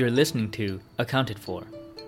[0.00, 1.62] You're listening to Accounted For,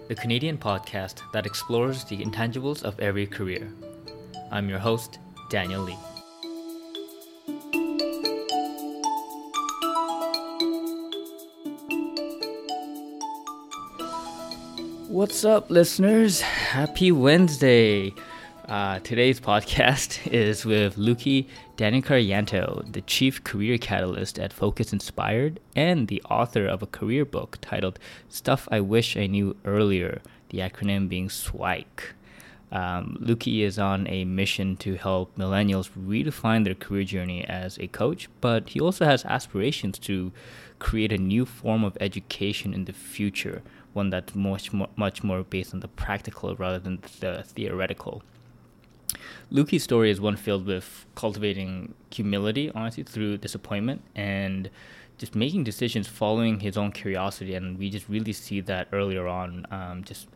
[0.08, 3.70] the Canadian podcast that explores the intangibles of every career.
[4.50, 5.18] I'm your host,
[5.50, 5.99] Daniel Lee.
[15.09, 16.40] What's up, listeners?
[16.40, 18.14] Happy Wednesday.
[18.69, 26.07] Uh, today's podcast is with Luki Danukarjanto, the Chief Career Catalyst at Focus Inspired and
[26.07, 27.98] the author of a career book titled
[28.29, 32.15] Stuff I Wish I Knew Earlier, the acronym being SWIKE.
[32.70, 37.89] Um, Luki is on a mission to help millennials redefine their career journey as a
[37.89, 40.31] coach, but he also has aspirations to
[40.79, 43.61] create a new form of education in the future,
[43.92, 48.23] one that's much more, much more based on the practical rather than the theoretical.
[49.51, 54.70] Luki's story is one filled with cultivating humility, honestly, through disappointment and
[55.19, 57.55] just making decisions following his own curiosity.
[57.55, 60.28] And we just really see that earlier on, um, just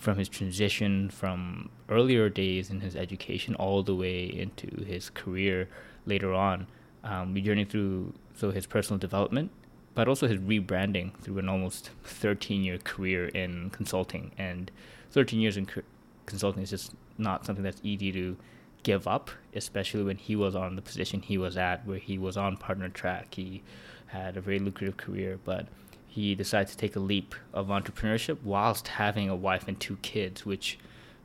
[0.00, 5.68] from his transition from earlier days in his education all the way into his career
[6.06, 6.66] later on.
[7.04, 9.50] Um, we journey through so his personal development,
[9.94, 14.32] but also his rebranding through an almost 13 year career in consulting.
[14.38, 14.70] And
[15.10, 15.82] 13 years in co-
[16.24, 18.36] consulting is just not something that's easy to
[18.82, 22.36] give up, especially when he was on the position he was at, where he was
[22.36, 23.34] on partner track.
[23.34, 23.62] He
[24.06, 25.66] had a very lucrative career, but
[26.06, 30.44] he decided to take a leap of entrepreneurship whilst having a wife and two kids,
[30.44, 30.78] which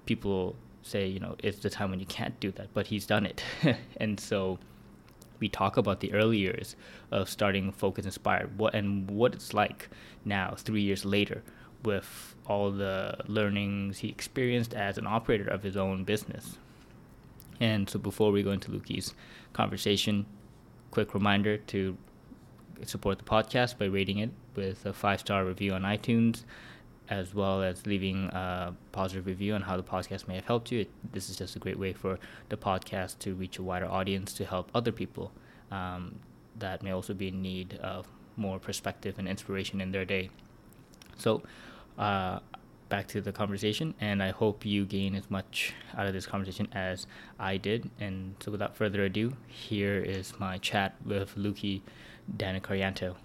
[0.06, 3.26] people say, you know, it's the time when you can't do that, but he's done
[3.26, 3.44] it.
[3.98, 4.60] and so
[5.40, 6.76] we talk about the early years
[7.12, 9.90] of starting Focus Inspired, what and what it's like
[10.24, 11.44] now, three years later,
[11.86, 16.58] with all the learnings he experienced as an operator of his own business.
[17.60, 19.14] And so before we go into Luki's
[19.54, 20.26] conversation,
[20.92, 21.98] quick reminder to
[22.86, 26.44] support the podcast by rating it with a five star review on iTunes,
[27.10, 30.86] as well as leaving a positive review on how the podcast may have helped you.
[31.14, 32.20] This is just a great way for
[32.50, 35.32] the podcast to reach a wider audience to help other people
[35.72, 36.20] um,
[36.58, 38.08] that may also be in need of
[38.38, 40.30] more perspective and inspiration in their day.
[41.18, 41.44] So,
[41.98, 42.40] uh,
[42.90, 46.68] back to the conversation, and I hope you gain as much out of this conversation
[46.74, 47.08] as
[47.40, 47.90] I did.
[48.00, 51.82] And so, without further ado, here is my chat with Luki
[52.38, 53.16] Danukarjanto.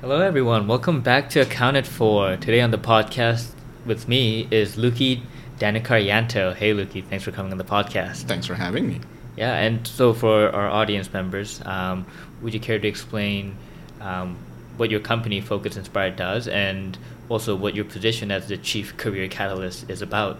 [0.00, 0.68] Hello, everyone.
[0.68, 2.36] Welcome back to Accounted For.
[2.36, 3.50] Today on the podcast
[3.84, 5.22] with me is Luki
[5.58, 6.54] Danukarjanto.
[6.54, 7.04] Hey, Luki.
[7.04, 8.24] Thanks for coming on the podcast.
[8.24, 9.00] Thanks for having me.
[9.36, 12.06] Yeah, and so for our audience members, um,
[12.42, 13.56] would you care to explain
[14.00, 14.36] um,
[14.76, 16.98] what your company Focus Inspired does and
[17.28, 20.38] also what your position as the Chief Career Catalyst is about?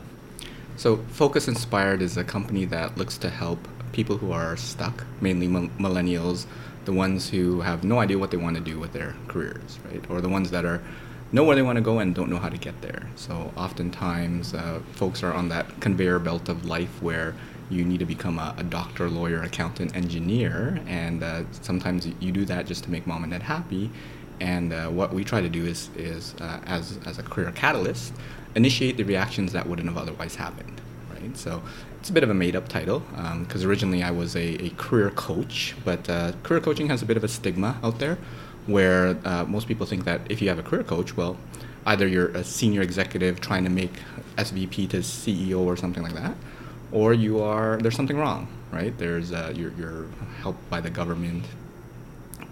[0.77, 3.59] So, Focus Inspired is a company that looks to help
[3.93, 6.47] people who are stuck, mainly millennials,
[6.85, 10.03] the ones who have no idea what they want to do with their careers, right?
[10.09, 10.81] Or the ones that are
[11.33, 13.07] know where they want to go and don't know how to get there.
[13.17, 17.35] So oftentimes, uh, folks are on that conveyor belt of life where
[17.71, 22.45] you need to become a, a doctor, lawyer, accountant, engineer, and uh, sometimes you do
[22.47, 23.91] that just to make mom and dad happy.
[24.41, 28.15] And uh, what we try to do is, is uh, as, as a career catalyst,
[28.55, 30.81] initiate the reactions that wouldn't have otherwise happened.
[31.13, 31.37] Right?
[31.37, 31.63] So
[32.01, 33.01] it's a bit of a made-up title
[33.41, 37.07] because um, originally I was a, a career coach, but uh, career coaching has a
[37.07, 38.17] bit of a stigma out there
[38.69, 41.37] where uh, most people think that if you have a career coach, well,
[41.87, 43.93] either you're a senior executive trying to make
[44.37, 46.35] SVP to CEO or something like that,
[46.93, 48.97] or you are there's something wrong, right?
[48.99, 50.07] There's uh, you're, you're
[50.43, 51.45] helped by the government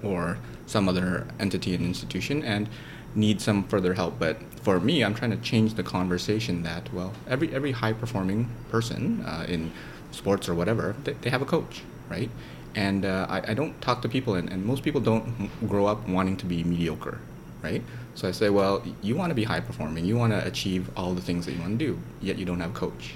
[0.03, 2.69] or some other entity and institution and
[3.15, 4.19] need some further help.
[4.19, 8.49] But for me, I'm trying to change the conversation that well, every every high performing
[8.71, 9.71] person uh, in
[10.13, 12.31] sports or whatever, they, they have a coach, right?
[12.77, 16.07] And uh, I, I, don't talk to people and, and, most people don't grow up
[16.07, 17.19] wanting to be mediocre
[17.63, 17.83] right?
[18.15, 21.15] So i say well you want to be high performing you want to achieve all
[21.15, 23.15] the things that you want to do yet you don't have a coach.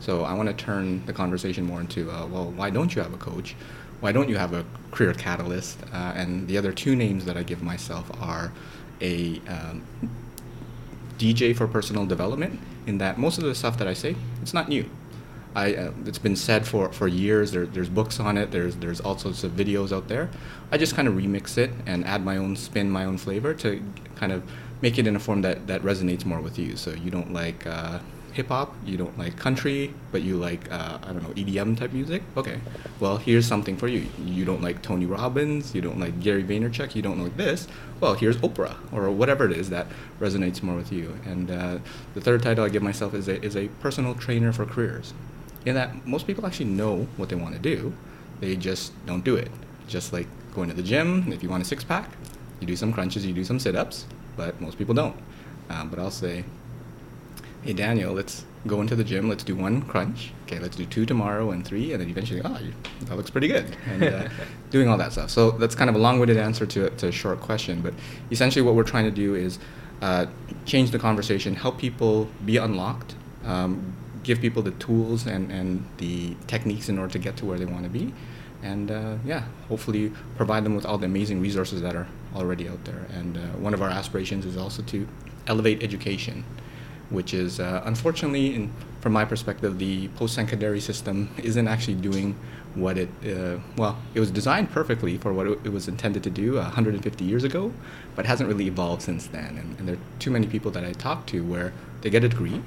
[0.00, 3.14] So i want to turn the conversation more into uh, well why don't you have
[3.14, 3.54] a coach?
[4.00, 5.78] Why don't you have a career catalyst?
[5.92, 8.50] Uh, and the other two names that i give myself are
[9.00, 9.82] a um,
[11.18, 14.68] dj for personal development in that most of the stuff that i say it's not
[14.68, 14.88] new
[15.54, 17.52] I, uh, it's been said for, for years.
[17.52, 18.50] There, there's books on it.
[18.50, 20.30] There's there's all sorts of videos out there.
[20.70, 23.82] I just kind of remix it and add my own spin, my own flavor to
[24.16, 24.42] kind of
[24.80, 26.76] make it in a form that, that resonates more with you.
[26.76, 28.00] So you don't like uh,
[28.32, 31.92] hip hop, you don't like country, but you like uh, I don't know EDM type
[31.92, 32.22] music.
[32.36, 32.58] Okay,
[32.98, 34.06] well here's something for you.
[34.24, 37.68] You don't like Tony Robbins, you don't like Gary Vaynerchuk, you don't like this.
[38.00, 39.86] Well, here's Oprah or whatever it is that
[40.18, 41.18] resonates more with you.
[41.24, 41.78] And uh,
[42.14, 45.12] the third title I give myself is a is a personal trainer for careers.
[45.64, 47.92] In that most people actually know what they want to do,
[48.40, 49.50] they just don't do it.
[49.86, 52.10] Just like going to the gym, if you want a six pack,
[52.60, 54.06] you do some crunches, you do some sit ups,
[54.36, 55.16] but most people don't.
[55.70, 56.44] Um, but I'll say,
[57.62, 59.28] hey Daniel, let's go into the gym.
[59.28, 60.32] Let's do one crunch.
[60.46, 62.58] Okay, let's do two tomorrow and three, and then eventually, oh,
[63.06, 63.76] that looks pretty good.
[63.88, 64.28] And uh,
[64.70, 65.30] doing all that stuff.
[65.30, 67.94] So that's kind of a long-winded answer to, to a short question, but
[68.30, 69.58] essentially what we're trying to do is
[70.00, 70.26] uh,
[70.64, 73.14] change the conversation, help people be unlocked,
[73.44, 77.58] um, give people the tools and, and the techniques in order to get to where
[77.58, 78.12] they want to be,
[78.62, 82.84] and uh, yeah, hopefully provide them with all the amazing resources that are already out
[82.84, 83.06] there.
[83.12, 85.06] And uh, one of our aspirations is also to
[85.46, 86.44] elevate education,
[87.10, 92.36] which is uh, unfortunately, in, from my perspective, the post-secondary system isn't actually doing
[92.74, 96.54] what it uh, well it was designed perfectly for what it was intended to do
[96.54, 97.70] 150 years ago
[98.16, 100.92] but hasn't really evolved since then and, and there are too many people that i
[100.92, 102.62] talk to where they get a degree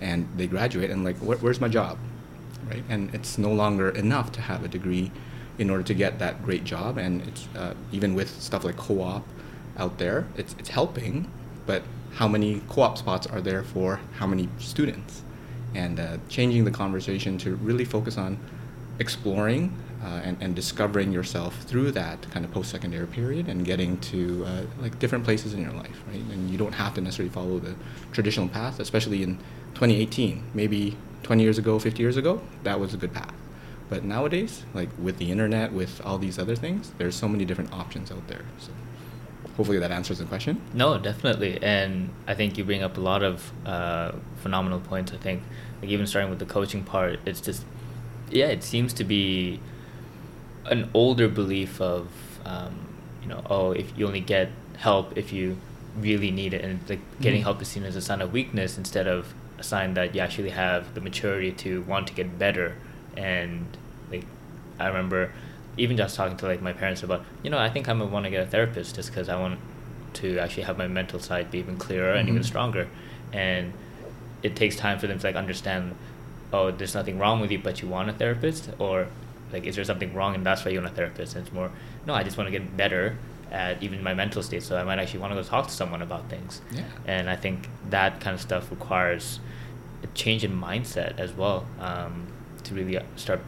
[0.00, 1.98] and they graduate and like where's my job?
[2.68, 2.84] Right?
[2.88, 5.10] And it's no longer enough to have a degree
[5.58, 9.24] in order to get that great job and it's uh, even with stuff like co-op
[9.76, 11.30] out there it's, it's helping
[11.66, 11.82] but
[12.14, 15.22] how many co-op spots are there for how many students?
[15.74, 18.38] And uh, changing the conversation to really focus on
[19.00, 24.44] exploring uh, and, and discovering yourself through that kind of post-secondary period and getting to
[24.46, 26.20] uh, like different places in your life right?
[26.20, 27.74] And you don't have to necessarily follow the
[28.12, 29.38] traditional path especially in
[29.74, 33.32] 2018 maybe 20 years ago 50 years ago that was a good path.
[33.88, 37.72] But nowadays like with the internet with all these other things there's so many different
[37.72, 38.44] options out there.
[38.58, 38.72] So
[39.56, 40.60] hopefully that answers the question.
[40.74, 41.62] No definitely.
[41.62, 44.12] And i think you bring up a lot of uh,
[44.42, 45.42] phenomenal points i think.
[45.80, 47.64] Like even starting with the coaching part it's just
[48.30, 49.60] yeah it seems to be
[50.66, 52.08] an older belief of
[52.44, 52.74] um,
[53.22, 55.56] you know oh if you only get help if you
[55.98, 58.78] really need it and like getting mm help is seen as a sign of weakness
[58.78, 62.74] instead of a sign that you actually have the maturity to want to get better
[63.16, 63.66] and
[64.10, 64.24] like
[64.80, 65.30] i remember
[65.76, 68.24] even just talking to like my parents about you know i think i'm gonna want
[68.24, 69.58] to get a therapist just because i want
[70.14, 72.20] to actually have my mental side be even clearer mm-hmm.
[72.20, 72.48] and even mm-hmm.
[72.48, 72.88] stronger
[73.32, 73.72] and
[74.42, 75.94] it takes time for them to like understand
[76.52, 79.08] oh there's nothing wrong with you but you want a therapist or
[79.54, 80.34] like is there something wrong?
[80.34, 81.70] And that's why you want a therapist and it's more
[82.06, 83.16] no i just want to get better
[83.50, 86.02] at even my mental state so i might actually want to go talk to someone
[86.02, 86.60] about things.
[86.72, 86.84] Yeah.
[87.06, 89.40] and i think that kind of stuff requires
[90.02, 92.26] a change in mindset as well um,
[92.64, 93.40] to really start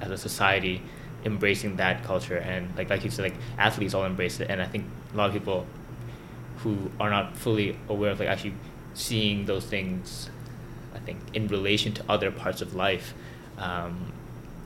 [0.00, 0.82] as a society
[1.24, 2.36] embracing that culture.
[2.36, 5.28] And like like you said like athletes all embrace it and I think a lot
[5.28, 5.66] of people
[6.58, 8.54] who are not fully aware of like actually
[8.94, 10.30] seeing those things
[10.94, 13.14] I think in relation to other parts of life
[13.58, 14.12] um,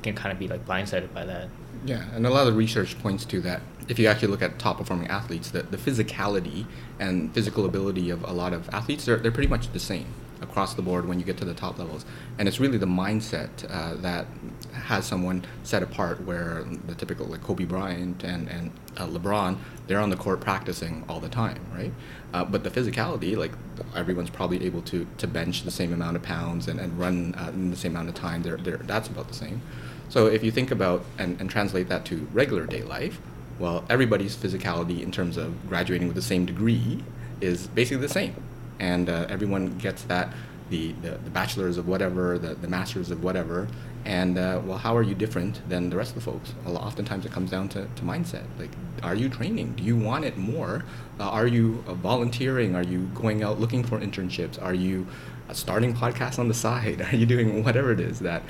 [0.04, 1.48] can kind of be like blindsided by that.
[1.84, 3.60] Yeah, and a lot of research points to that.
[3.88, 6.66] If you actually look at top performing athletes, the, the physicality
[6.98, 10.06] and physical ability of a lot of athletes, they're, they're pretty much the same
[10.40, 12.04] across the board when you get to the top levels.
[12.38, 14.26] And it's really the mindset uh, that
[14.72, 20.00] has someone set apart where the typical like Kobe Bryant and, and uh, LeBron, they're
[20.00, 21.92] on the court practicing all the time, right?
[22.32, 23.52] Uh, but the physicality, like
[23.94, 27.50] everyone's probably able to, to bench the same amount of pounds and, and run uh,
[27.50, 29.60] in the same amount of time, they're, they're, that's about the same.
[30.08, 33.20] So if you think about and, and translate that to regular day life,
[33.58, 37.02] well, everybody's physicality in terms of graduating with the same degree
[37.40, 38.34] is basically the same
[38.80, 40.32] and uh, everyone gets that
[40.70, 43.68] the, the, the, bachelors of whatever, the, the masters of whatever,
[44.04, 46.54] and uh, well, how are you different than the rest of the folks?
[46.64, 48.44] Well, oftentimes it comes down to, to mindset.
[48.58, 48.70] Like,
[49.02, 49.74] are you training?
[49.74, 50.84] Do you want it more?
[51.20, 52.74] Uh, are you uh, volunteering?
[52.74, 54.60] Are you going out looking for internships?
[54.60, 55.06] Are you
[55.48, 57.02] uh, starting podcasts on the side?
[57.12, 58.42] Are you doing whatever it is that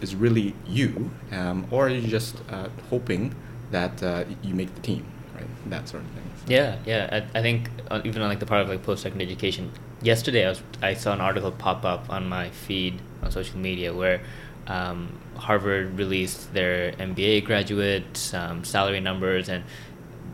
[0.00, 1.10] is really you?
[1.32, 3.34] Um, or are you just uh, hoping
[3.70, 5.70] that you make the team, right?
[5.70, 6.24] That sort of thing.
[6.46, 7.24] Yeah, yeah.
[7.34, 9.70] I, I think uh, even on like the part of like post secondary education.
[10.02, 13.94] Yesterday, I was I saw an article pop up on my feed on social media
[13.94, 14.20] where
[14.66, 19.64] um, Harvard released their MBA graduate um, salary numbers, and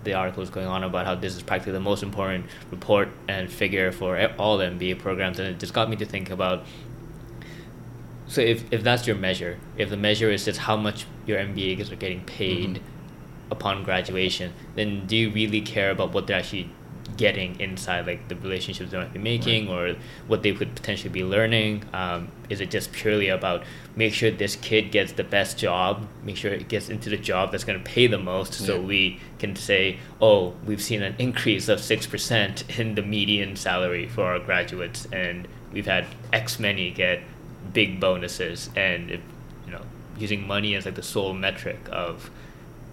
[0.03, 3.51] the article was going on about how this is practically the most important report and
[3.51, 6.65] figure for all MBA programs, and it just got me to think about.
[8.31, 11.93] So if, if that's your measure, if the measure is just how much your MBAs
[11.93, 12.85] are getting paid, mm-hmm
[13.51, 16.71] upon graduation, then do you really care about what they're actually
[17.17, 19.91] getting inside like the relationships they might be making right.
[19.91, 19.97] or
[20.29, 23.65] what they could potentially be learning um, is it just purely about
[23.97, 27.51] make sure this kid gets the best job make sure it gets into the job
[27.51, 28.67] that's going to pay the most yeah.
[28.69, 34.07] so we can say oh we've seen an increase of 6% in the median salary
[34.07, 37.21] for our graduates and we've had x many get
[37.73, 39.21] big bonuses and if,
[39.67, 39.83] you know
[40.19, 42.31] using money as like the sole metric of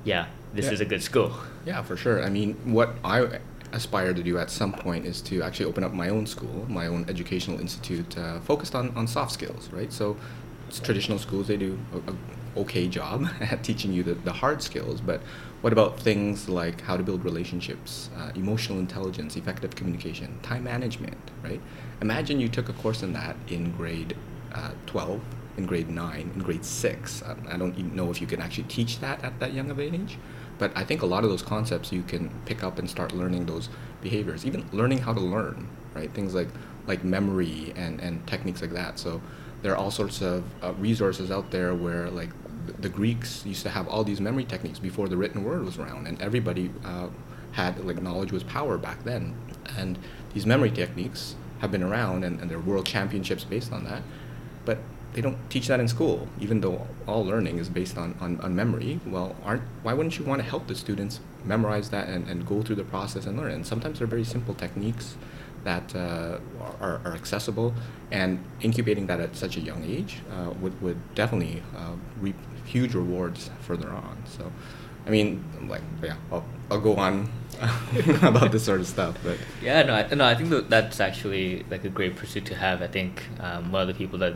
[0.04, 0.72] yeah this yeah.
[0.72, 1.34] is a good school.
[1.66, 2.24] Yeah for sure.
[2.24, 3.40] I mean what i
[3.74, 6.88] aspire to do at some point is to actually open up my own school my
[6.88, 9.92] own educational institute uh, focused on, on soft skills right?
[9.92, 10.16] So
[10.84, 12.16] traditional schools they do a, a
[12.62, 15.22] okay job at teaching you the, the hard skills but
[15.62, 21.18] what about things like how to build relationships uh, emotional intelligence effective communication time management
[21.44, 21.62] right?
[22.02, 24.16] Imagine you took a course in that in grade
[24.54, 25.22] uh, 12
[25.58, 29.00] in grade 9 in grade 6 um, i don't know if you can actually teach
[29.00, 30.18] that at that young of an age
[30.60, 33.46] but i think a lot of those concepts you can pick up and start learning
[33.46, 33.70] those
[34.02, 36.50] behaviors even learning how to learn right things like
[36.86, 39.22] like memory and and techniques like that so
[39.62, 42.30] there are all sorts of uh, resources out there where like
[42.80, 46.08] the Greeks used to have all these memory techniques before the written word was around,
[46.08, 47.08] and everybody uh,
[47.54, 49.36] had like knowledge was power back then.
[49.78, 49.98] And
[50.34, 54.04] these memory techniques have been around, and, and there are world championships based on that.
[54.68, 54.80] But
[55.14, 58.56] they don't teach that in school, even though all learning is based on, on, on
[58.56, 59.00] memory.
[59.08, 62.62] Well, aren't why wouldn't you want to help the students memorize that and, and go
[62.62, 63.52] through the process and learn?
[63.52, 65.16] And sometimes they're very simple techniques
[65.64, 66.38] that uh,
[66.82, 67.74] are, are, accessible,
[68.12, 72.94] and incubating that at such a young age uh, would, would definitely uh, reap huge
[72.94, 74.18] rewards further on.
[74.38, 74.52] So,
[75.06, 77.30] I mean, like, yeah, I'll, I'll go on
[78.22, 81.84] about this sort of stuff, but yeah, no, I, no, I think that's actually like
[81.86, 82.82] a great pursuit to have.
[82.82, 84.36] I think um, one of the people that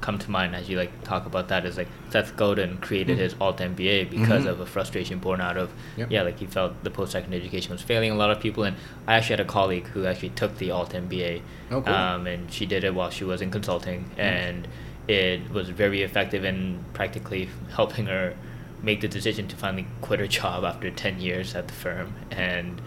[0.00, 3.22] come to mind as you like talk about that is like Seth Godin created mm-hmm.
[3.22, 4.48] his alt MBA because mm-hmm.
[4.48, 6.10] of a frustration born out of yep.
[6.10, 8.76] yeah like he felt the post secondary education was failing a lot of people and
[9.06, 11.94] I actually had a colleague who actually took the alt MBA oh, cool.
[11.94, 14.20] um, and she did it while she was in consulting mm-hmm.
[14.20, 14.68] and
[15.08, 18.34] it was very effective in practically helping her
[18.82, 22.80] make the decision to finally quit her job after 10 years at the firm and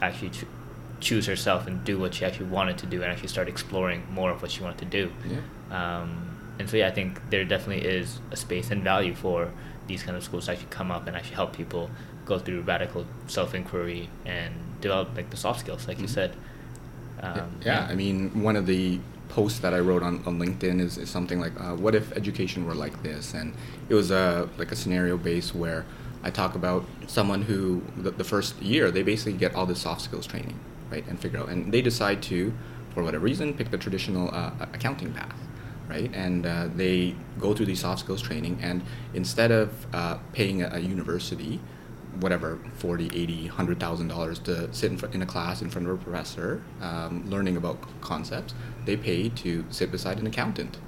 [0.00, 0.44] actually ch-
[1.00, 4.30] choose herself and do what she actually wanted to do and actually start exploring more
[4.30, 5.12] of what she wanted to do.
[5.28, 5.38] Yeah.
[5.70, 9.50] Um, and so yeah, I think there definitely is a space and value for
[9.86, 11.90] these kind of schools to actually come up and actually help people
[12.24, 16.04] go through radical self inquiry and develop like the soft skills, like mm-hmm.
[16.04, 16.32] you said.
[17.20, 20.80] Um, yeah, yeah, I mean, one of the posts that I wrote on, on LinkedIn
[20.80, 23.54] is, is something like, uh, "What if education were like this?" And
[23.88, 25.84] it was a like a scenario base where
[26.22, 30.02] I talk about someone who the, the first year they basically get all the soft
[30.02, 30.58] skills training,
[30.90, 32.52] right, and figure out, and they decide to,
[32.94, 35.47] for whatever reason, pick the traditional uh, accounting path
[35.88, 36.10] right?
[36.14, 38.82] And uh, they go through these soft skills training, and
[39.14, 41.60] instead of uh, paying a, a, university,
[42.20, 46.02] whatever, 40, 80, $100,000 to sit in, fr- in a class in front of a
[46.02, 48.54] professor um, learning about concepts,
[48.84, 50.78] they pay to sit beside an accountant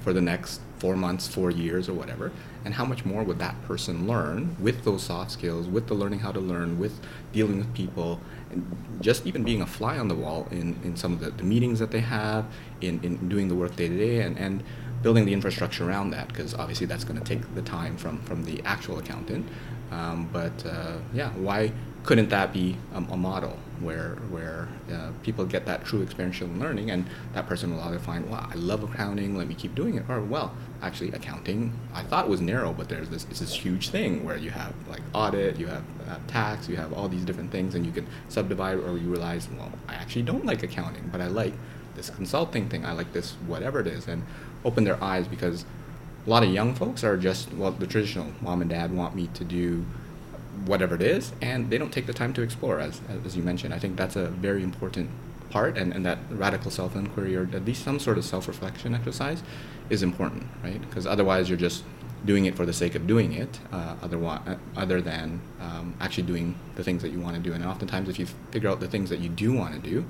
[0.00, 2.32] for the next four months, four years, or whatever.
[2.64, 6.20] And how much more would that person learn with those soft skills, with the learning
[6.20, 6.98] how to learn, with
[7.32, 8.64] dealing with people, and
[9.00, 11.78] just even being a fly on the wall in, in some of the, the meetings
[11.78, 12.46] that they have,
[12.80, 14.62] in, in doing the work day to day, and, and
[15.02, 18.44] building the infrastructure around that, because obviously that's going to take the time from, from
[18.44, 19.46] the actual accountant.
[19.90, 21.72] Um, but uh, yeah, why
[22.04, 26.90] couldn't that be a, a model where where uh, people get that true experiential learning,
[26.90, 30.04] and that person will either find, wow, I love accounting, let me keep doing it,
[30.08, 34.24] or well, actually accounting, I thought was narrow, but there's this it's this huge thing
[34.24, 37.74] where you have like audit, you have uh, tax, you have all these different things,
[37.74, 41.26] and you can subdivide, or you realize, well, I actually don't like accounting, but I
[41.26, 41.54] like
[41.94, 44.24] this consulting thing, I like this whatever it is, and
[44.64, 45.64] open their eyes because
[46.26, 49.28] a lot of young folks are just well the traditional mom and dad want me
[49.34, 49.84] to do
[50.66, 53.74] whatever it is, and they don't take the time to explore, as, as you mentioned.
[53.74, 55.10] I think that's a very important
[55.50, 58.94] part, and, and that radical self inquiry, or at least some sort of self reflection
[58.94, 59.42] exercise,
[59.90, 60.80] is important, right?
[60.80, 61.84] Because otherwise, you're just
[62.24, 66.22] doing it for the sake of doing it, uh, otherwise, uh, other than um, actually
[66.24, 67.52] doing the things that you want to do.
[67.52, 70.04] And oftentimes, if you figure out the things that you do want to do,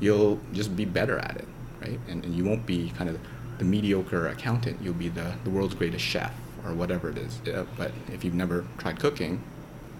[0.00, 1.48] you'll just be better at it,
[1.80, 1.98] right?
[2.08, 3.18] And, and you won't be kind of
[3.58, 6.34] the mediocre accountant, you'll be the, the world's greatest chef
[6.64, 7.40] or whatever it is.
[7.48, 9.42] Uh, but if you've never tried cooking,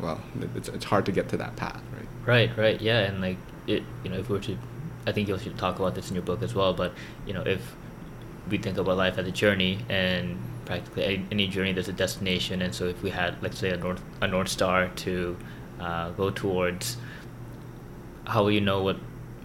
[0.00, 0.20] well,
[0.54, 2.08] it's, it's hard to get to that path, right?
[2.26, 3.36] Right, right, yeah, and like
[3.66, 4.58] it, you know, if we were to,
[5.06, 6.74] I think you should talk about this in your book as well.
[6.74, 6.92] But
[7.26, 7.74] you know, if
[8.50, 12.74] we think about life as a journey, and practically any journey there's a destination, and
[12.74, 15.36] so if we had, let's say, a north a north star to
[15.80, 16.96] uh, go towards,
[18.26, 18.96] how will you know what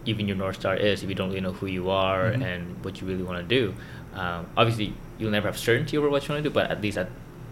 [0.05, 2.41] even your north star is if you don't really know who you are mm-hmm.
[2.41, 3.73] and what you really want to do?
[4.13, 6.97] Um, obviously, you'll never have certainty over what you want to do, but at least
[6.97, 7.09] at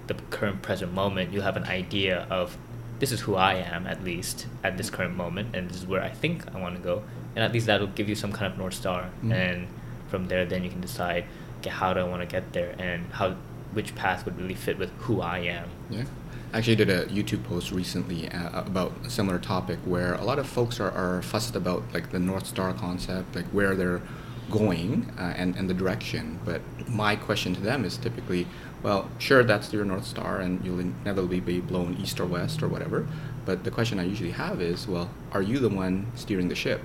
[0.08, 2.58] the current present moment, you have an idea of
[3.00, 6.02] this is who I am at least at this current moment, and this is where
[6.04, 7.04] I think I want to go,
[7.36, 9.32] and at least that'll give you some kind of north star, Mm-hmm.
[9.32, 9.68] and
[10.10, 11.26] from there, then you can decide,
[11.60, 13.36] okay, how do I want to get there, and how
[13.74, 15.70] which path would really fit with who I am.
[15.90, 16.06] Yeah.
[16.54, 20.40] I actually did a YouTube post recently uh, about a similar topic where a lot
[20.40, 24.02] of folks are, are fussed about like the North Star concept, like where they're
[24.50, 26.40] going uh, and, and the direction.
[26.46, 28.48] But my question to them is typically,
[28.84, 32.68] well, sure, that's your North Star and you'll inevitably be blown east or west or
[32.68, 33.08] whatever.
[33.46, 36.82] But the question I usually have is, well, are you the one steering the ship?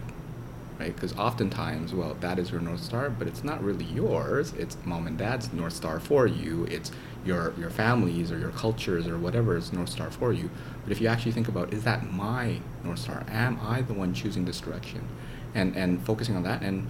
[0.82, 0.94] right?
[0.94, 4.52] Because oftentimes, well, that is your North Star, but it's not really yours.
[4.58, 6.64] It's mom and dad's North Star for you.
[6.64, 6.90] It's
[7.24, 10.50] your your families or your cultures or whatever is North Star for you.
[10.82, 13.24] But if you actually think about, is that my North Star?
[13.28, 15.06] Am I the one choosing this direction?
[15.54, 16.88] And and focusing on that and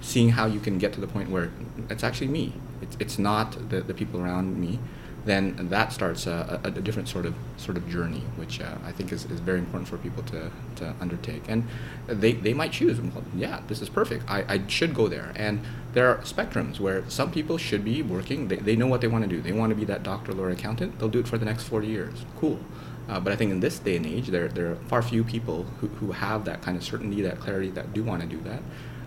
[0.00, 1.50] seeing how you can get to the point where
[1.90, 2.54] it's actually me.
[2.84, 4.78] It's it's not the, the people around me.
[5.24, 8.92] Then that starts a, a, a different sort of sort of journey, which uh, I
[8.92, 11.44] think is, is very important for people to, to undertake.
[11.48, 11.66] And
[12.06, 14.24] they, they might choose, well, yeah, this is perfect.
[14.28, 15.32] I, I should go there.
[15.34, 15.62] And
[15.94, 18.48] there are spectrums where some people should be working.
[18.48, 19.40] They, they know what they want to do.
[19.40, 20.98] They want to be that doctor, lawyer, accountant.
[20.98, 22.26] They'll do it for the next 40 years.
[22.38, 22.60] Cool.
[23.08, 25.64] Uh, but I think in this day and age, there, there are far few people
[25.80, 28.62] who, who have that kind of certainty, that clarity, that do want to do that.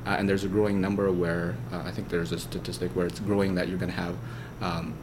[0.08, 3.20] Uh, and there's a growing number where uh, I think there's a statistic where it's
[3.20, 4.16] growing that you're going to have
[4.62, 4.94] um,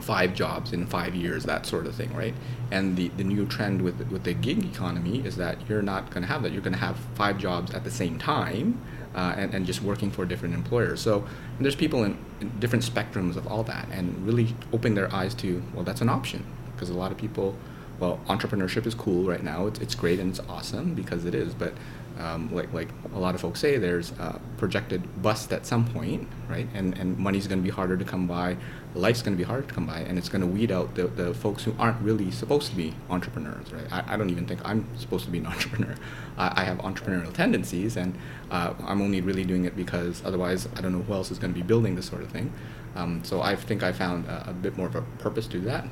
[0.00, 2.34] five jobs in five years, that sort of thing, right?
[2.72, 6.22] And the, the new trend with with the gig economy is that you're not going
[6.22, 6.50] to have that.
[6.50, 8.80] You're going to have five jobs at the same time,
[9.14, 11.00] uh, and and just working for different employers.
[11.00, 11.24] So
[11.60, 15.62] there's people in, in different spectrums of all that, and really opening their eyes to
[15.72, 16.44] well, that's an option
[16.74, 17.54] because a lot of people,
[18.00, 19.68] well, entrepreneurship is cool right now.
[19.68, 21.74] It's it's great and it's awesome because it is, but
[22.18, 26.28] um, like like a lot of folks say, there's a projected bust at some point,
[26.48, 26.68] right?
[26.74, 28.56] And and money's going to be harder to come by,
[28.94, 31.06] life's going to be harder to come by, and it's going to weed out the,
[31.08, 33.90] the folks who aren't really supposed to be entrepreneurs, right?
[33.92, 35.94] I, I don't even think I'm supposed to be an entrepreneur.
[36.36, 38.14] I, I have entrepreneurial tendencies, and
[38.50, 41.52] uh, I'm only really doing it because otherwise I don't know who else is going
[41.52, 42.52] to be building this sort of thing.
[42.94, 45.86] Um, so I think I found a, a bit more of a purpose to that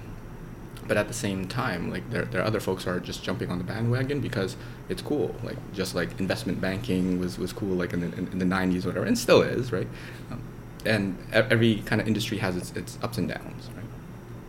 [0.86, 3.50] but at the same time like there, there are other folks who are just jumping
[3.50, 4.56] on the bandwagon because
[4.88, 8.44] it's cool like just like investment banking was, was cool like in the, in, the
[8.44, 9.88] 90s or whatever and still is right?
[10.30, 10.42] Um,
[10.86, 13.84] and every kind of industry has its, its ups and downs right?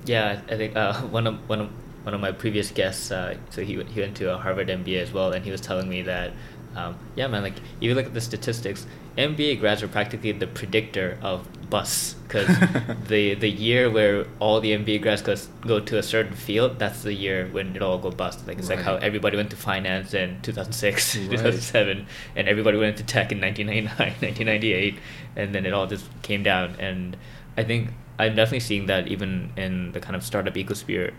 [0.05, 1.69] Yeah, I think uh, one of one of
[2.03, 5.13] one of my previous guests, uh, so he he went to a Harvard MBA as
[5.13, 6.33] well, and he was telling me that,
[6.75, 8.85] um, yeah, man, like if you look at the statistics,
[9.17, 12.47] MBA grads are practically the predictor of busts because
[13.07, 17.03] the the year where all the MBA grads go, go to a certain field, that's
[17.03, 18.47] the year when it all go bust.
[18.47, 21.29] Like it's like how everybody went to finance in 2006, Right.
[21.29, 24.99] 2007, and everybody went into tech in 1999, 1998,
[25.35, 26.75] and then it all just came down.
[26.79, 27.17] And
[27.57, 31.13] I think I'm definitely seeing that even in the kind of startup ecosphere,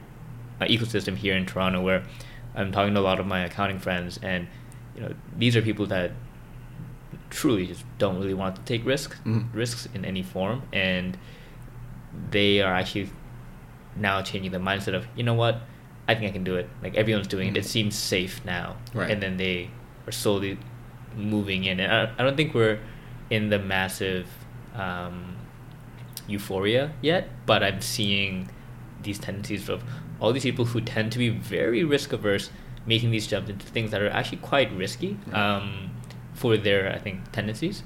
[0.60, 2.04] uh, ecosystem here in Toronto, where
[2.54, 4.46] I'm talking to a lot of my accounting friends, and
[4.94, 6.10] you know these are people that
[7.30, 9.46] truly just don't really want to take risks, Mhm.
[9.54, 11.16] risks in any form, and
[12.30, 13.08] they are actually
[13.96, 15.60] now changing the mindset of you know what,
[16.08, 16.68] I think I can do it.
[16.82, 17.56] Like everyone's doing it.
[17.56, 17.68] It Mhm.
[17.68, 19.10] seems safe now, Right.
[19.10, 19.70] and then they
[20.06, 20.58] are slowly
[21.16, 21.78] moving in.
[21.80, 22.78] And I, I don't think we're
[23.30, 24.26] in the massive
[24.74, 25.36] um,
[26.26, 28.48] euphoria yet, but I'm seeing
[29.02, 29.82] these tendencies of
[30.20, 32.50] all these people who tend to be very risk averse
[32.86, 35.90] making these jumps into things that are actually quite risky um,
[36.34, 37.82] for their I think tendencies.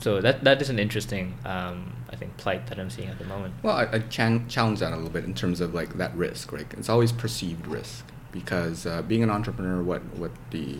[0.00, 3.24] So that that is an interesting um, I think plight that I'm seeing at the
[3.24, 3.54] moment.
[3.62, 6.52] Well, I, I chan- challenge that a little bit in terms of like that risk,
[6.52, 6.66] right?
[6.76, 10.76] It's always perceived risk because uh, being an entrepreneur, what what the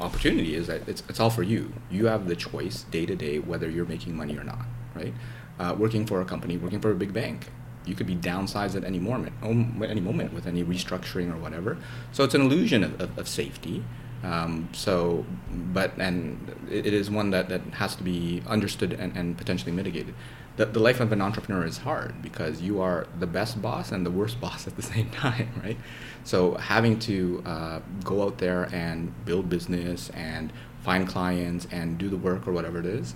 [0.00, 1.72] opportunity is that it's it's all for you.
[1.90, 4.62] You have the choice day to day whether you're making money or not,
[4.94, 5.14] right?
[5.58, 7.48] Uh, working for a company, working for a big bank,
[7.86, 9.34] you could be downsized at any moment,
[9.82, 11.76] at any moment with any restructuring or whatever.
[12.12, 13.84] So it's an illusion of, of, of safety.
[14.22, 19.14] Um, so, but and it, it is one that, that has to be understood and,
[19.16, 20.14] and potentially mitigated.
[20.56, 24.06] The, the life of an entrepreneur is hard because you are the best boss and
[24.06, 25.76] the worst boss at the same time, right?
[26.24, 32.08] So having to uh, go out there and build business and find clients and do
[32.08, 33.14] the work or whatever it is,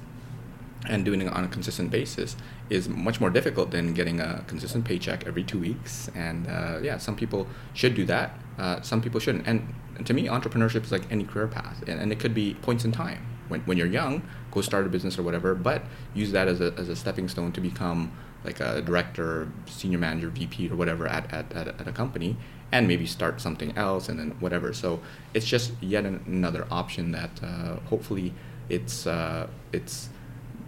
[0.88, 2.36] and doing it on a consistent basis
[2.70, 6.10] is much more difficult than getting a consistent paycheck every two weeks.
[6.14, 8.38] And uh, yeah, some people should do that.
[8.58, 9.46] Uh, some people shouldn't.
[9.46, 9.74] And,
[10.04, 12.92] to me, entrepreneurship is like any career path, and, and it could be points in
[12.92, 13.26] time.
[13.48, 14.22] When, when you're young,
[14.52, 15.82] go start a business or whatever, but
[16.14, 18.12] use that as a, as a stepping stone to become
[18.44, 22.36] like a director, senior manager, VP, or whatever at, at, at, at a company,
[22.70, 24.72] and maybe start something else and then whatever.
[24.72, 25.00] So
[25.34, 28.34] it's just yet an, another option that uh, hopefully
[28.68, 30.10] it's uh, it's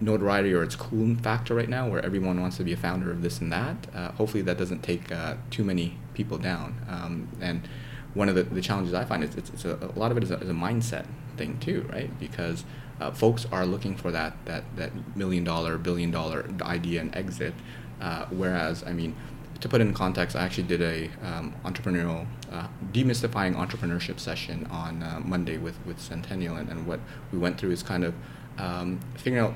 [0.00, 3.22] notoriety or its cool factor right now where everyone wants to be a founder of
[3.22, 3.76] this and that.
[3.94, 6.80] Uh, hopefully that doesn't take uh, too many people down.
[6.88, 7.68] Um, and
[8.14, 10.22] one of the, the challenges I find is it's, it's a, a lot of it
[10.24, 12.10] is a, is a mindset thing too, right?
[12.18, 12.64] Because
[13.00, 17.54] uh, folks are looking for that that that million dollar, billion dollar idea and exit,
[18.00, 19.14] uh, whereas I mean.
[19.60, 25.02] To put in context, I actually did a um, entrepreneurial uh, demystifying entrepreneurship session on
[25.02, 26.98] uh, Monday with, with Centennial, and, and what
[27.30, 28.14] we went through is kind of
[28.56, 29.52] um, figuring out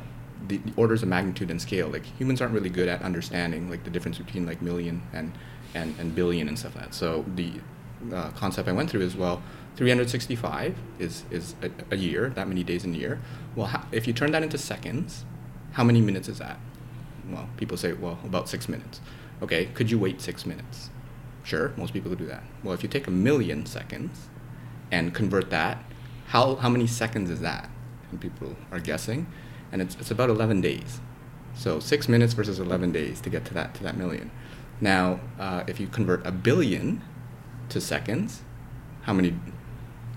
[0.48, 1.88] the, the, orders of magnitude and scale.
[1.88, 5.33] Like humans aren't really good at understanding like the difference between like million and
[5.74, 6.94] and, and billion and stuff like that.
[6.94, 7.52] So the
[8.12, 9.42] uh, concept I went through is well,
[9.76, 13.20] 365 is is a, a year, that many days in a year.
[13.57, 15.24] Well, if you turn that into seconds,
[15.72, 16.59] how many minutes is that?
[17.28, 19.00] Well, people say well about six minutes.
[19.42, 20.90] Okay, could you wait six minutes?
[21.42, 22.42] Sure, most people could do that.
[22.62, 24.28] Well, if you take a million seconds
[24.90, 25.85] and convert that,
[26.28, 27.68] how how many seconds is that?
[28.11, 29.26] And people are guessing
[29.74, 31.00] and it's, it's about 11 days.
[31.56, 34.30] So six minutes versus 11 days to get to that to that million.
[34.80, 37.02] Now, uh, if you convert a billion
[37.70, 38.42] to seconds,
[39.02, 39.34] how many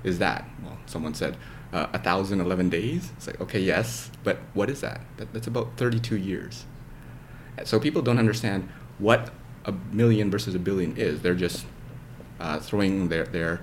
[0.03, 0.47] is that?
[0.63, 1.37] Well, someone said
[1.73, 3.11] uh, 1,011 days.
[3.17, 5.01] It's like, okay, yes, but what is that?
[5.17, 5.33] that?
[5.33, 6.65] That's about 32 years.
[7.63, 9.33] So people don't understand what
[9.65, 11.23] a million versus a billion is.
[11.23, 11.65] They're just
[12.39, 13.61] uh, throwing their, their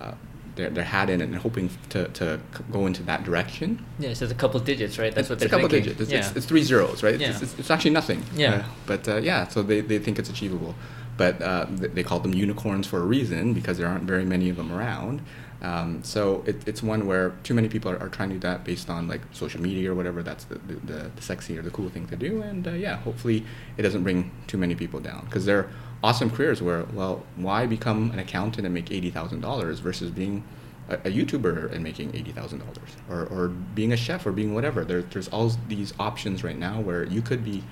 [0.00, 0.12] uh,
[0.54, 3.84] their, their hat in and hoping to, to go into that direction.
[3.98, 5.14] Yeah, so it's a couple digits, right?
[5.14, 5.92] That's it's, what they're it's a couple thinking.
[5.94, 6.00] digits.
[6.02, 6.18] It's, yeah.
[6.18, 7.18] it's, it's, three zeros, right?
[7.18, 7.30] Yeah.
[7.30, 8.22] It's, it's, it's actually nothing.
[8.34, 8.54] Yeah.
[8.54, 10.74] Uh, but uh, yeah, so they, they think it's achievable.
[11.16, 14.56] But uh, they call them unicorns for a reason because there aren't very many of
[14.56, 15.22] them around.
[15.62, 18.64] Um, so it, it's one where too many people are, are, trying to do that
[18.64, 20.20] based on like social media or whatever.
[20.22, 22.42] That's the, the, the, sexy or the cool thing to do.
[22.42, 23.44] And uh, yeah, hopefully
[23.76, 25.70] it doesn't bring too many people down because they're
[26.02, 30.42] awesome careers where, well, why become an accountant and make $80,000 versus being
[30.88, 34.54] a, a YouTuber and making eighty thousand dollars, or or being a chef or being
[34.54, 34.84] whatever.
[34.84, 37.62] There, there's all these options right now where you could be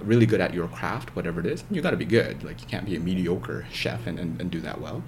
[0.00, 1.64] really good at your craft, whatever it is.
[1.70, 2.42] You got to be good.
[2.44, 5.02] Like you can't be a mediocre chef and, and, and do that well.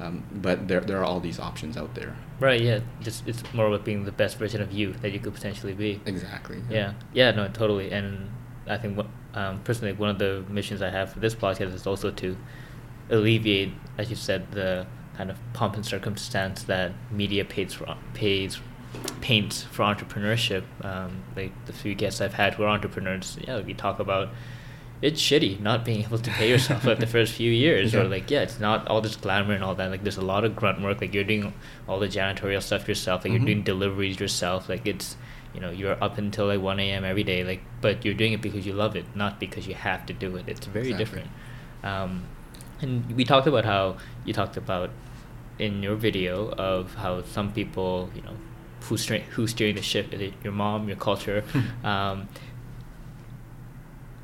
[0.00, 2.16] Um, but there, there are all these options out there.
[2.40, 2.60] Right.
[2.60, 2.80] Yeah.
[3.00, 6.00] Just it's more about being the best version of you that you could potentially be.
[6.06, 6.62] Exactly.
[6.70, 6.92] Yeah.
[7.12, 7.32] Yeah.
[7.32, 7.48] no.
[7.48, 7.90] Totally.
[7.90, 8.30] And
[8.68, 8.98] I think
[9.34, 12.36] um, personally, one of the missions I have for this podcast is also to
[13.10, 18.60] alleviate, as you said, the kind of pomp and circumstance that media pays for pays
[19.20, 20.62] paints for entrepreneurship.
[20.84, 24.30] Um, like the few guests I've had who are entrepreneurs, yeah, we talk about
[25.00, 28.00] it's shitty not being able to pay yourself like the first few years, yeah.
[28.00, 29.90] or like yeah, it's not all this glamour and all that.
[29.90, 31.00] Like there's a lot of grunt work.
[31.00, 31.52] Like you're doing
[31.88, 33.24] all the janitorial stuff yourself.
[33.24, 33.46] Like mm-hmm.
[33.46, 34.68] you're doing deliveries yourself.
[34.68, 35.16] Like it's
[35.54, 37.04] you know you're up until like 1 a.m.
[37.04, 37.44] every day.
[37.44, 40.36] Like but you're doing it because you love it, not because you have to do
[40.36, 40.48] it.
[40.48, 41.04] It's very exactly.
[41.04, 41.30] different.
[41.84, 42.24] Um,
[42.80, 44.90] and we talked about how you talked about
[45.58, 48.34] in your video of how some people, you know,
[48.82, 51.44] who's steering, who's steering the ship, is it your mom, your culture?
[51.84, 52.28] um,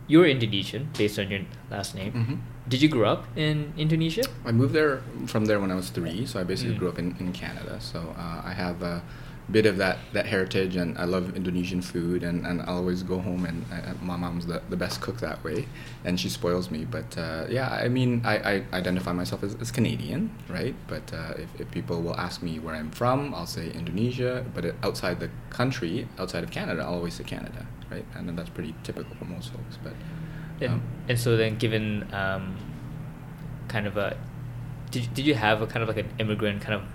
[0.06, 1.40] you're Indonesian based on your
[1.70, 2.12] last name.
[2.12, 2.34] Mm-hmm.
[2.68, 4.24] Did you grow up in Indonesia?
[4.44, 6.78] I moved there from there when I was three, so I basically mm.
[6.78, 7.78] grew up in, in Canada.
[7.80, 9.00] So uh, I have uh,
[9.50, 13.18] bit of that, that heritage, and I love Indonesian food, and, and I always go
[13.18, 15.66] home, and I, my mom's the, the best cook that way,
[16.04, 16.84] and she spoils me.
[16.84, 20.74] But uh, yeah, I mean, I, I identify myself as, as Canadian, right?
[20.86, 24.74] But uh, if, if people will ask me where I'm from, I'll say Indonesia, but
[24.82, 28.04] outside the country, outside of Canada, I'll always say Canada, right?
[28.14, 29.78] And that's pretty typical for most folks.
[29.82, 29.92] But
[30.66, 32.56] um, and, and so then, given um,
[33.68, 34.16] kind of a,
[34.90, 36.88] did, did you have a kind of like an immigrant kind of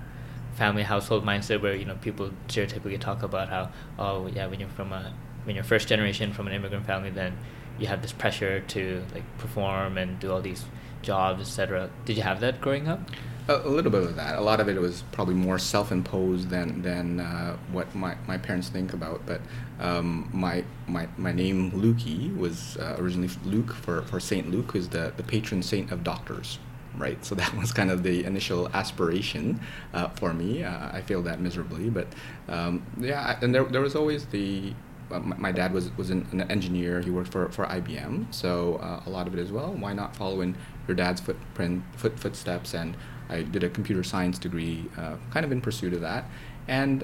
[0.60, 4.76] family household mindset where you know people stereotypically talk about how oh yeah when you're
[4.80, 5.14] from a
[5.46, 7.34] when you're first generation from an immigrant family then
[7.80, 10.66] you have this pressure to like perform and do all these
[11.02, 13.00] jobs etc did you have that growing up?
[13.48, 14.38] A, a, little bit of that.
[14.38, 18.70] A lot of it was probably more self-imposed than than uh, what my, my parents
[18.70, 19.26] think about.
[19.26, 19.42] But
[19.80, 24.90] um, my, my my name Luki was uh, originally Luke for, for Saint Luke who's
[24.90, 26.60] the, the patron saint of doctors
[26.98, 27.24] right?
[27.24, 29.60] So that was kind of the initial aspiration
[29.94, 30.64] uh, for me.
[30.64, 32.08] Uh, I failed that miserably, but
[32.48, 34.74] um, yeah, and there, there was always the.
[35.12, 37.02] Uh, my, dad was, was an, an, engineer.
[37.02, 39.74] He worked for, for IBM, so uh, a lot of it as well.
[39.74, 40.56] Why not follow in
[40.88, 42.76] your dad's footprint, foot, footsteps?
[42.76, 42.96] And
[43.28, 46.26] I did a computer science degree, uh, kind of in pursuit of that.
[46.68, 47.02] And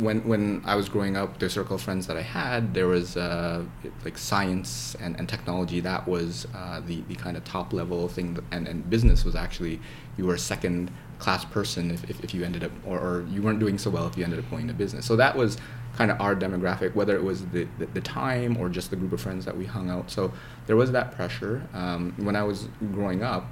[0.00, 3.16] when when I was growing up, the circle of friends that I had, there was
[3.16, 3.64] uh,
[4.04, 5.80] like science and, and technology.
[5.80, 9.34] That was uh, the the kind of top level thing, that, and and business was
[9.34, 9.80] actually
[10.16, 13.42] you were a second class person if, if, if you ended up or, or you
[13.42, 15.04] weren't doing so well if you ended up going into business.
[15.04, 15.58] So that was
[15.96, 19.12] kind of our demographic, whether it was the, the, the, time or just the group
[19.12, 20.10] of friends that we hung out.
[20.10, 20.32] So
[20.66, 21.66] there was that pressure.
[21.74, 23.50] Um, when I was growing up,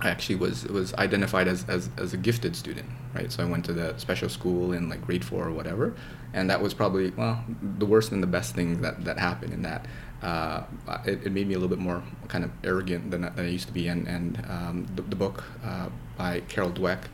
[0.00, 3.30] I actually was was identified as, as, as a gifted student, right?
[3.30, 5.94] So I went to the special school in like grade four or whatever,
[6.32, 7.44] and that was probably well
[7.78, 9.86] the worst and the best thing that, that happened in that
[10.22, 10.62] uh,
[11.04, 13.66] it, it, made me a little bit more kind of arrogant than, than I used
[13.68, 13.88] to be.
[13.88, 17.04] And and um, the, the, book uh, by Carol Dweck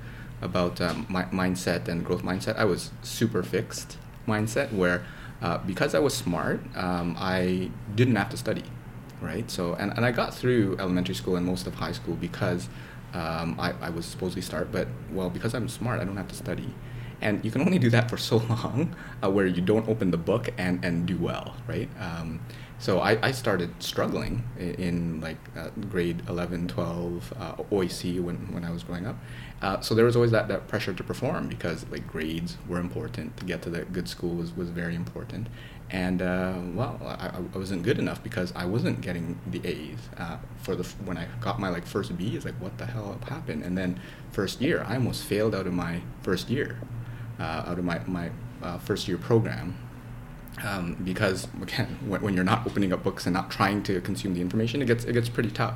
[0.43, 2.57] about um, my mindset and growth mindset.
[2.57, 5.05] I was super fixed mindset where
[5.43, 8.65] uh, because I was smart, um, I didn't have to study,
[9.27, 9.51] right?
[9.51, 12.69] So and, and I got through elementary school and most of high school because
[13.13, 16.35] um, I, I was supposedly start, but well, because I'm smart, I don't have to
[16.35, 16.73] study.
[17.21, 20.19] And you can only do that for so long uh, where you don't open the
[20.19, 21.89] book and, and do well, right?
[21.99, 22.41] Um,
[22.79, 28.37] so I, I started struggling in, in like uh, grade 11, 12, uh, OAC when,
[28.53, 29.17] when I was growing up.
[29.63, 33.35] Uh, so there was always that, that pressure to perform because like grades were important.
[33.39, 35.49] To get to the good school was, was very important.
[35.91, 40.39] And uh, well, I, I wasn't good enough because I wasn't getting the A's uh,
[40.59, 42.35] for the when I got my like first B.
[42.35, 43.63] It's like what the hell happened?
[43.63, 44.01] And then
[44.33, 46.81] first year, I almost failed out of my first year,
[47.39, 48.31] uh, out of my my
[48.63, 49.77] uh, first year program
[50.65, 54.35] um, because again, when, when, you're not opening up books and not trying to consume
[54.35, 55.75] the information, it gets it gets pretty tough.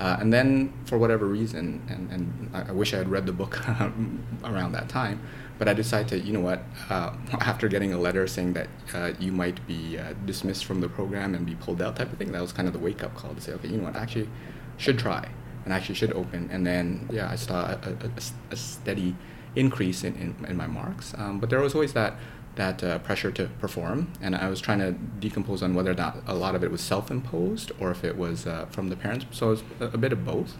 [0.00, 3.32] Uh, and then, for whatever reason, and, and I, I wish I had read the
[3.32, 3.58] book
[4.44, 5.20] around that time,
[5.58, 9.12] but I decided to, you know what, uh, after getting a letter saying that uh,
[9.18, 12.32] you might be uh, dismissed from the program and be pulled out type of thing,
[12.32, 14.00] that was kind of the wake up call to say, okay, you know what, I
[14.00, 14.28] actually
[14.76, 15.28] should try
[15.64, 16.48] and actually should open.
[16.52, 18.10] And then, yeah, I saw a, a,
[18.52, 19.16] a steady
[19.56, 21.14] increase in, in, in my marks.
[21.16, 22.14] Um, but there was always that
[22.54, 26.16] that uh, pressure to perform, and I was trying to decompose on whether or not
[26.26, 29.26] a lot of it was self-imposed or if it was uh, from the parents.
[29.30, 30.56] So it was a, a bit of both.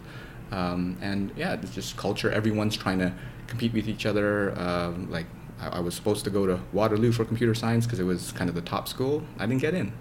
[0.49, 2.31] Um, and yeah, it's just culture.
[2.31, 3.13] Everyone's trying to
[3.49, 4.57] compete with each other.
[4.57, 5.25] Um, like
[5.59, 8.49] I, I, was supposed to go to Waterloo for computer science because it was kind
[8.49, 9.23] of the top school.
[9.37, 9.91] I didn't get in,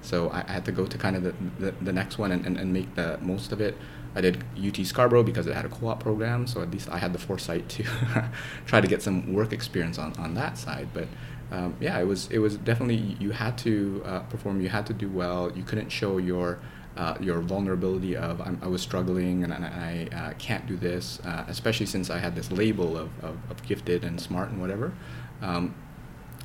[0.00, 2.46] so I, I had to go to kind of the, the, the next one and,
[2.46, 3.76] and, and make the most of it.
[4.14, 7.12] I did UT Scarborough because it had a co-op program, so at least I had
[7.12, 7.84] the foresight to
[8.66, 10.88] try to get some work experience on, on that side.
[10.92, 11.08] But
[11.50, 14.94] um, yeah, it was it was definitely you had to uh, perform, you had to
[14.94, 15.50] do well.
[15.54, 16.58] You couldn't show your
[16.96, 21.44] uh, your vulnerability of i was struggling and, and I uh, can't do this, uh,
[21.48, 24.92] especially since I had this label of, of, of gifted and smart and whatever.
[25.40, 25.74] Um,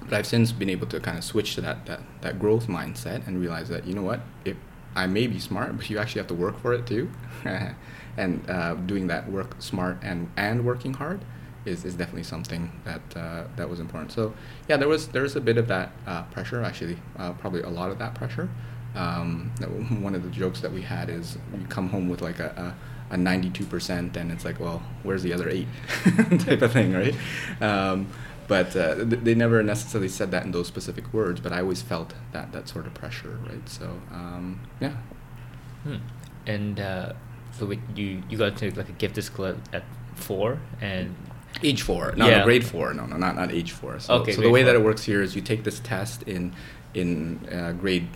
[0.02, 3.28] but I've since been able to kind of switch to that, that, that growth mindset
[3.28, 4.56] and realize that, you know what, if
[4.96, 7.12] I may be smart, but you actually have to work for it too.
[8.18, 11.22] and uh, doing that work smart and, and working hard
[11.66, 14.12] is, is definitely something that uh, that was important.
[14.12, 14.34] So
[14.70, 17.70] yeah, there was there was a bit of that uh, pressure actually, uh, probably a
[17.70, 18.50] lot of that pressure.
[18.96, 19.52] Um,
[20.02, 22.76] one of the jokes that we had is you come home with like a,
[23.12, 25.68] a, a 92% and it's like, well, where's the other eight
[26.40, 27.16] type of thing, right?
[27.62, 28.08] Um,
[28.48, 31.82] but uh, th- they never necessarily said that in those specific words, but I always
[31.82, 33.68] felt that, that sort of pressure, right?
[33.68, 34.96] So, um, yeah.
[35.84, 35.98] Hmm.
[36.46, 37.14] And uh,
[37.52, 39.84] so you, you got to like a gifted school at, at
[40.16, 41.16] four and
[41.64, 42.40] Age four, no, yeah.
[42.40, 42.94] no, grade four.
[42.94, 44.00] No, no, not not age four.
[44.00, 44.74] So, okay, so the way four.
[44.74, 46.54] that it works here is you take this test in
[46.94, 48.08] in uh, grade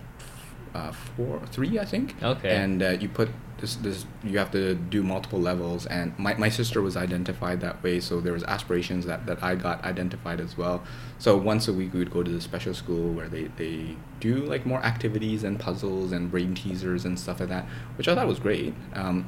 [0.74, 2.16] uh, four, three, I think.
[2.22, 2.56] Okay.
[2.56, 3.30] And uh, you put
[3.60, 7.84] this this you have to do multiple levels, and my, my sister was identified that
[7.84, 10.84] way, so there was aspirations that, that I got identified as well.
[11.20, 14.38] So once a week we would go to the special school where they, they do
[14.38, 17.66] like more activities and puzzles and brain teasers and stuff like that,
[17.98, 18.74] which I thought was great.
[18.94, 19.28] Um,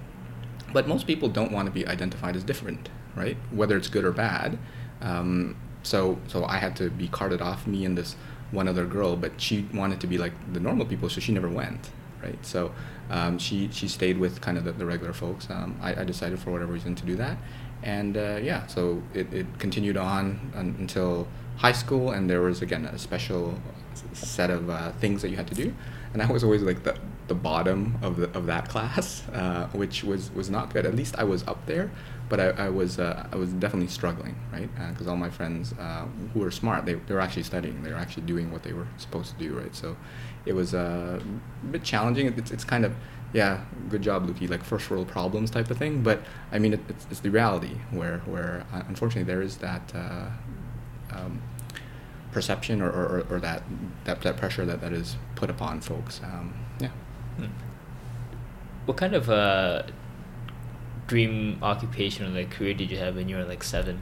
[0.71, 3.37] but most people don't want to be identified as different right?
[3.51, 4.57] Whether it's good or bad.
[5.01, 8.15] Um, so so I had to be carted off me and this
[8.53, 11.49] one other girl, but she wanted to be like the normal people, so she never
[11.49, 11.89] went,
[12.21, 12.43] right?
[12.45, 12.71] So
[13.09, 15.49] um, she she stayed with kind of the, the regular folks.
[15.49, 17.37] Um, I, I, decided for whatever reason to do that,
[17.81, 22.85] and uh, yeah, so it, it continued on until high school, and there was again
[22.85, 23.59] a special
[24.13, 25.73] set of uh, things that you had to do,
[26.13, 30.03] and I was always like the the bottom of the, of that class, uh, which
[30.03, 30.85] was was not good.
[30.85, 31.91] At least I was up there,
[32.29, 34.69] but I, I was uh, I was definitely struggling, right?
[34.91, 37.91] Because uh, all my friends uh, who were smart, they, they were actually studying, they
[37.91, 39.75] were actually doing what they were supposed to do, right?
[39.75, 39.95] So
[40.45, 42.27] it was uh, a bit challenging.
[42.27, 42.93] It's, it's kind of
[43.33, 46.03] yeah, good job, Luki, like first world problems type of thing.
[46.03, 49.91] But I mean, it, it's, it's the reality where where uh, unfortunately there is that.
[49.93, 50.27] Uh,
[51.11, 51.41] um,
[52.31, 53.61] perception or, or, or, that,
[54.05, 56.19] that that pressure that, that is put upon folks.
[56.23, 56.89] Um, yeah.
[57.37, 57.45] Hmm.
[58.85, 59.29] What kind of
[61.13, 64.01] dream occupation or like career did you have when you were like seven?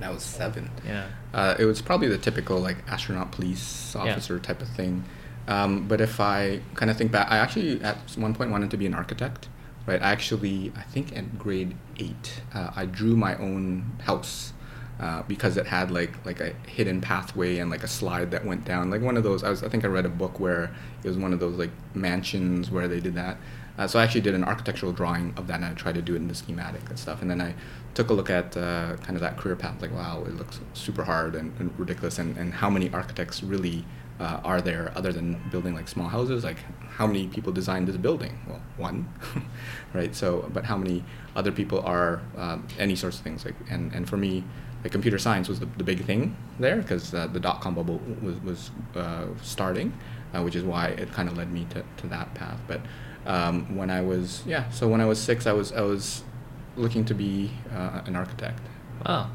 [0.00, 0.70] I was seven.
[0.86, 1.08] Yeah.
[1.34, 4.42] Uh, it was probably the typical like astronaut police officer yeah.
[4.42, 5.04] type of thing.
[5.48, 8.76] Um, but if I kind of think back, I actually at one point wanted to
[8.76, 9.48] be an architect.
[9.84, 10.00] Right.
[10.00, 14.52] I actually, I think in grade eight, uh, I drew my own house.
[15.00, 18.66] Uh, because it had like like a hidden pathway and like a slide that went
[18.66, 20.64] down like one of those I was I think I read a book where
[21.02, 23.38] it was one of those like mansions where they did that
[23.80, 26.12] uh, so I actually did an architectural drawing of that, and I tried to do
[26.12, 27.22] it in the schematic and stuff.
[27.22, 27.54] And then I
[27.94, 31.02] took a look at uh, kind of that career path, like wow, it looks super
[31.02, 33.86] hard and, and ridiculous, and, and how many architects really
[34.20, 36.44] uh, are there other than building like small houses?
[36.44, 36.58] Like
[36.90, 38.38] how many people designed this building?
[38.46, 39.08] Well, one,
[39.94, 40.14] right?
[40.14, 41.02] So, but how many
[41.34, 44.44] other people are um, any sorts of things like and and for me.
[44.82, 48.00] Like computer science was the, the big thing there because uh, the dot com bubble
[48.22, 49.92] was was uh, starting,
[50.34, 52.58] uh, which is why it kind of led me to, to that path.
[52.66, 52.80] But
[53.30, 56.24] um, when I was yeah, so when I was six, I was I was
[56.76, 58.60] looking to be uh, an architect.
[59.06, 59.30] Wow,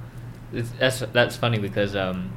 [0.51, 2.33] it's, that's that's funny because um,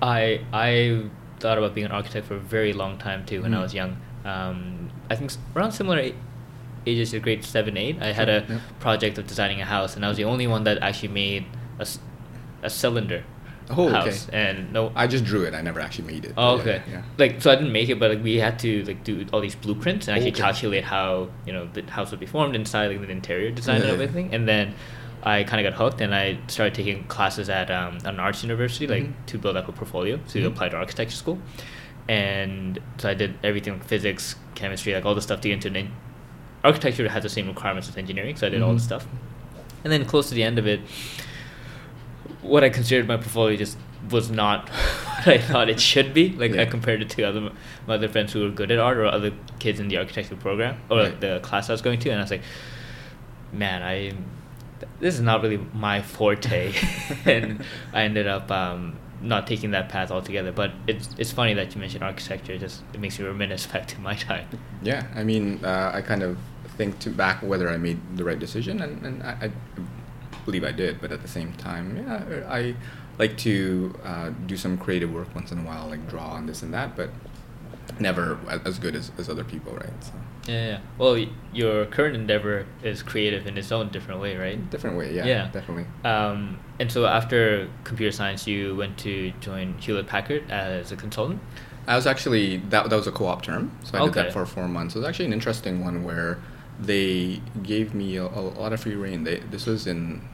[0.00, 1.10] I I
[1.40, 3.58] thought about being an architect for a very long time too when mm.
[3.58, 3.98] I was young.
[4.24, 6.12] Um, I think around similar
[6.86, 8.00] ages to grade seven, eight.
[8.00, 10.78] I had a project of designing a house, and I was the only one that
[10.78, 11.44] actually made
[11.78, 11.86] a,
[12.62, 13.24] a cylinder.
[13.70, 14.28] Oh, house.
[14.28, 14.50] okay.
[14.50, 15.54] And no, I just drew it.
[15.54, 16.34] I never actually made it.
[16.36, 16.82] Oh, okay.
[16.86, 17.02] Yeah, yeah.
[17.16, 19.54] Like so, I didn't make it, but like we had to like do all these
[19.54, 20.40] blueprints and actually okay.
[20.40, 23.88] calculate how you know the house would be formed inside, like the interior design yeah,
[23.88, 24.34] and everything.
[24.34, 24.74] And then
[25.22, 28.86] I kind of got hooked, and I started taking classes at um, an arts university,
[28.86, 29.24] like mm-hmm.
[29.26, 30.46] to build up a portfolio to mm-hmm.
[30.46, 31.38] apply to architecture school.
[32.06, 35.78] And so I did everything like physics, chemistry, like all the stuff to get into
[35.78, 35.90] an
[36.62, 38.68] architecture has the same requirements as engineering, so I did mm-hmm.
[38.68, 39.06] all the stuff.
[39.84, 40.80] And then close to the end of it,
[42.42, 43.78] what I considered my portfolio just
[44.10, 46.30] was not what I thought it should be.
[46.30, 46.62] Like yeah.
[46.62, 47.50] I compared it to other
[47.86, 50.80] my other friends who were good at art or other kids in the architecture program
[50.90, 51.20] or right.
[51.20, 52.42] the class I was going to, and I was like,
[53.52, 54.12] man, I
[55.00, 56.74] this is not really my forte,
[57.24, 60.52] and I ended up um, not taking that path altogether.
[60.52, 62.52] But it's it's funny that you mentioned architecture.
[62.52, 64.46] It just it makes me reminisce back to my time.
[64.82, 66.38] Yeah, I mean, uh, I kind of
[66.76, 69.50] think to back whether I made the right decision, and, and I, I
[70.44, 71.00] believe I did.
[71.00, 72.74] But at the same time, yeah, I
[73.18, 76.62] like to uh, do some creative work once in a while, like draw and this
[76.62, 77.10] and that, but
[78.00, 80.04] never as good as, as other people, right?
[80.04, 80.12] So.
[80.46, 80.80] Yeah, yeah.
[80.98, 84.70] Well, your current endeavor is creative in its own different way, right?
[84.70, 85.24] Different way, yeah.
[85.24, 85.86] Yeah, definitely.
[86.04, 91.40] Um, and so after computer science, you went to join Hewlett Packard as a consultant.
[91.86, 94.06] I was actually that that was a co-op term, so I okay.
[94.06, 94.94] did that for four months.
[94.94, 96.38] It was actually an interesting one where
[96.80, 99.24] they gave me a, a lot of free reign.
[99.24, 100.26] They this was in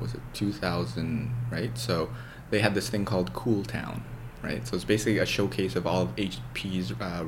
[0.00, 1.76] was it 2000, right?
[1.76, 2.10] So
[2.50, 4.02] they had this thing called Cool Town,
[4.42, 4.66] right?
[4.66, 7.24] So it's basically a showcase of all of HP's uh,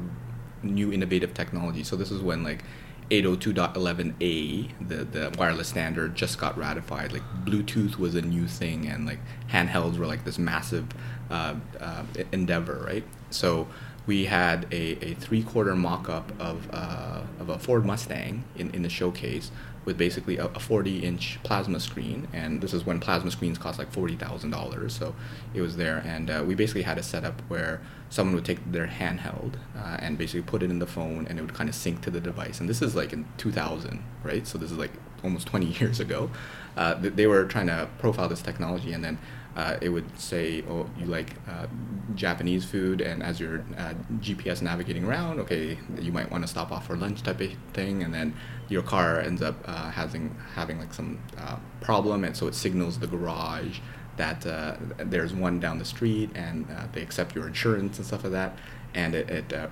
[0.63, 1.85] new innovative technology.
[1.85, 2.65] So this is when like
[3.11, 7.13] 802.11a, the, the wireless standard, just got ratified.
[7.13, 9.19] Like Bluetooth was a new thing, and like
[9.51, 10.87] handhelds were like this massive
[11.31, 13.05] uh, uh, endeavor, right?
[13.31, 13.69] So
[14.07, 18.71] we had a, a three quarter mock up of, uh, of a Ford Mustang in,
[18.71, 19.51] in the showcase
[19.85, 22.29] with basically a, a 40 inch plasma screen.
[22.33, 24.91] And this is when plasma screens cost like $40,000.
[24.91, 25.15] So
[25.55, 26.03] it was there.
[26.05, 30.19] And uh, we basically had a setup where someone would take their handheld uh, and
[30.19, 32.61] basically put it in the phone and it would kind of sync to the device.
[32.61, 34.47] And this is like in 2000, right?
[34.47, 34.93] So this is like
[35.25, 36.31] almost 20 years ago.
[36.77, 39.19] Uh, they were trying to profile this technology and then
[39.57, 41.67] uh, it would say, oh, you like uh,
[42.15, 46.73] Japanese food, and as you're uh, GPS navigating around, okay, you might want to stop
[46.73, 48.35] off for lunch type of thing, and then
[48.69, 52.99] your car ends up uh, having having like some uh, problem, and so it signals
[52.99, 53.81] the garage
[54.17, 58.33] that uh, there's one down the street, and they accept your insurance and stuff like
[58.33, 58.57] that,
[58.95, 59.71] and it, it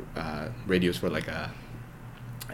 [0.66, 1.50] radios for like a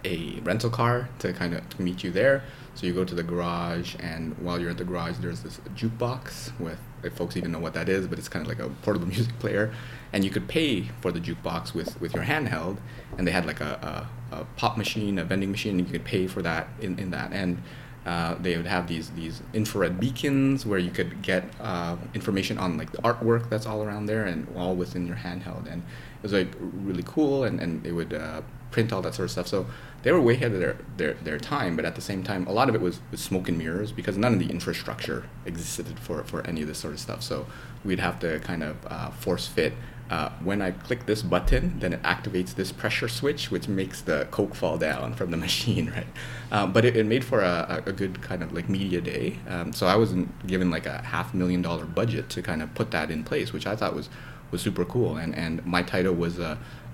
[0.05, 2.45] a rental car to kind of meet you there.
[2.75, 6.59] So you go to the garage, and while you're at the garage, there's this jukebox
[6.61, 9.07] with if folks even know what that is, but it's kind of like a portable
[9.17, 9.73] music player,
[10.13, 12.79] and you could pay for the jukebox with with your handheld,
[13.17, 16.05] and they had like a, a, a pop machine, a vending machine, and you could
[16.05, 17.63] pay for that in, in that, and
[18.07, 22.79] uh, they would have these these infrared beacons where you could get uh, information on
[22.79, 26.33] like the artwork that's all around there, and all within your handheld, and it was
[26.33, 29.47] like really cool, and and it would uh, print all that sort of stuff.
[29.47, 29.67] So
[30.03, 32.53] they were way ahead of their, their, their time, but at the same time, a
[32.53, 36.23] lot of it was, was smoke and mirrors because none of the infrastructure existed for,
[36.25, 37.23] for any of this sort of stuff.
[37.23, 37.47] So
[37.85, 39.73] we'd have to kind of uh, force fit.
[40.09, 44.29] Uh, when I click this button, then it activates this pressure switch, which makes the
[44.31, 46.07] Coke fall down from the machine, right?
[46.53, 49.41] Um, but it, it, made for a, a, good kind of like media day.
[49.49, 52.93] Um, so I wasn't given like a half million dollar budget to kind of put
[52.93, 54.09] that in place, which I thought was
[54.53, 55.17] was super cool.
[55.17, 56.39] And and my title was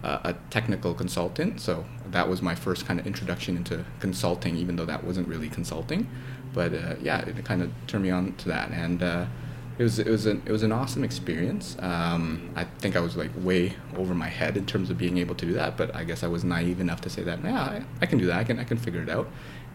[0.03, 1.61] a a technical consultant.
[1.61, 5.49] So that was my first kind of introduction into consulting, even though that wasn't really
[5.49, 6.09] consulting.
[6.53, 9.27] But uh, yeah, it kind of turned me on to that, and uh,
[9.79, 11.77] it was it was an it was an awesome experience.
[11.81, 15.35] Um, I think I was like way over my head in terms of being able
[15.37, 17.85] to do that, but I guess I was naive enough to say that yeah, I,
[18.03, 18.39] I can do that.
[18.39, 19.29] I can I can figure it out,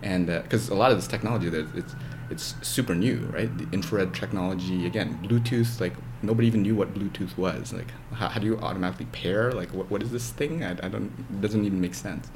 [0.04, 1.96] and because uh, a lot of this technology that it's
[2.30, 3.56] it's super new, right?
[3.58, 7.74] The infrared technology, again, Bluetooth, like nobody even knew what Bluetooth was.
[7.74, 9.52] Like, how, how do you automatically pair?
[9.52, 10.64] Like, what, what is this thing?
[10.64, 12.30] I, I don't, it doesn't even make sense.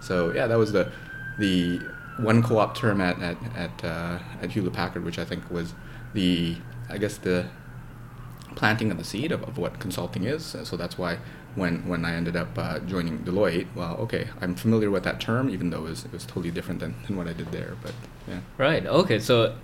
[0.00, 0.92] So yeah, that was the,
[1.38, 1.80] the
[2.18, 5.74] one co-op term at, at, at, uh, at Hewlett Packard, which I think was
[6.14, 6.56] the,
[6.88, 7.46] I guess the,
[8.54, 10.56] planting of the seed of, of what consulting is.
[10.64, 11.18] So that's why
[11.54, 15.50] when when I ended up uh, joining Deloitte, well, okay, I'm familiar with that term,
[15.50, 17.76] even though it was, it was totally different than, than what I did there.
[17.82, 17.94] But
[18.28, 18.40] yeah.
[18.58, 18.84] Right.
[18.86, 19.18] Okay.
[19.18, 19.56] So,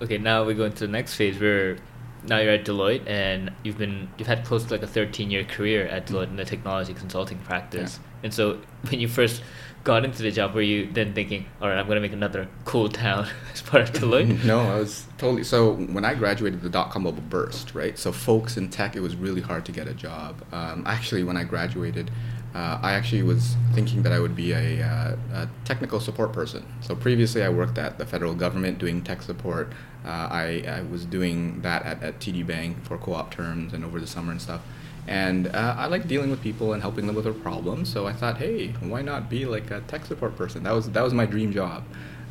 [0.00, 1.78] okay, now we go into the next phase where
[2.24, 5.44] now you're at Deloitte and you've been you've had close to like a 13 year
[5.44, 7.98] career at Deloitte in the technology consulting practice.
[7.98, 8.24] Yeah.
[8.24, 9.42] And so when you first
[9.84, 12.48] got into the job, were you then thinking, all right, I'm going to make another
[12.64, 14.44] cool town as part of Deloitte?
[14.44, 15.44] no, I was totally.
[15.44, 17.96] So when I graduated, the dot com bubble burst, right?
[17.98, 20.42] So folks in tech, it was really hard to get a job.
[20.52, 22.10] Um, actually, when I graduated,
[22.56, 26.64] uh, I actually was thinking that I would be a, uh, a, technical support person.
[26.80, 29.72] So previously, I worked at the federal government doing tech support.
[30.06, 34.00] Uh, I, I was doing that at, at TD Bank for co-op terms and over
[34.00, 34.62] the summer and stuff.
[35.06, 37.92] And uh, I like dealing with people and helping them with their problems.
[37.92, 40.62] So I thought, hey, why not be like a tech support person?
[40.62, 41.84] That was that was my dream job.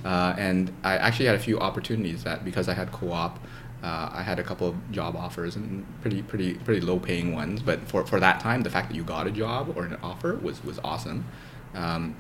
[0.04, 3.40] Uh, and I actually had a few opportunities that because I had co-op,
[3.86, 7.62] uh, I had a couple of job offers and pretty pretty pretty low paying ones.
[7.62, 10.36] But for, for that time, the fact that you got a job or an offer
[10.36, 11.26] was was awesome.
[11.74, 12.16] Um,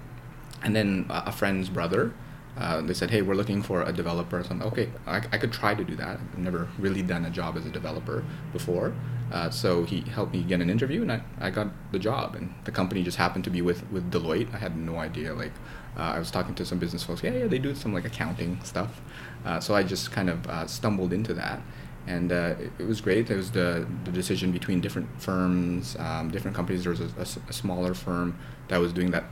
[0.63, 2.13] and then a friend's brother
[2.57, 4.41] uh, they said, hey, we're looking for a developer.
[4.43, 6.19] So I'm like, okay, I, I could try to do that.
[6.19, 8.93] I've never really done a job as a developer before.
[9.31, 12.35] Uh, so he helped me get an interview, and I, I got the job.
[12.35, 14.53] And the company just happened to be with, with Deloitte.
[14.53, 15.33] I had no idea.
[15.33, 15.51] Like,
[15.97, 17.23] uh, I was talking to some business folks.
[17.23, 19.01] Yeah, yeah, they do some like accounting stuff.
[19.45, 21.61] Uh, so I just kind of uh, stumbled into that,
[22.07, 23.29] and uh, it, it, was great.
[23.29, 26.83] It was the the decision between different firms, um, different companies.
[26.83, 28.37] There was a, a, a, smaller firm
[28.69, 29.25] that was doing that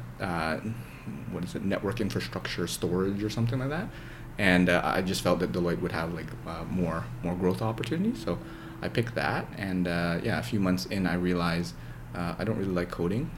[1.32, 3.88] what is it, network infrastructure storage or something like that.
[4.38, 8.24] And uh, I just felt that Deloitte would have like uh, more more growth opportunities,
[8.24, 8.40] so
[8.82, 9.48] I picked that.
[9.58, 11.76] And uh, yeah, a few months in, I realized
[12.16, 13.30] uh, I don't really like coding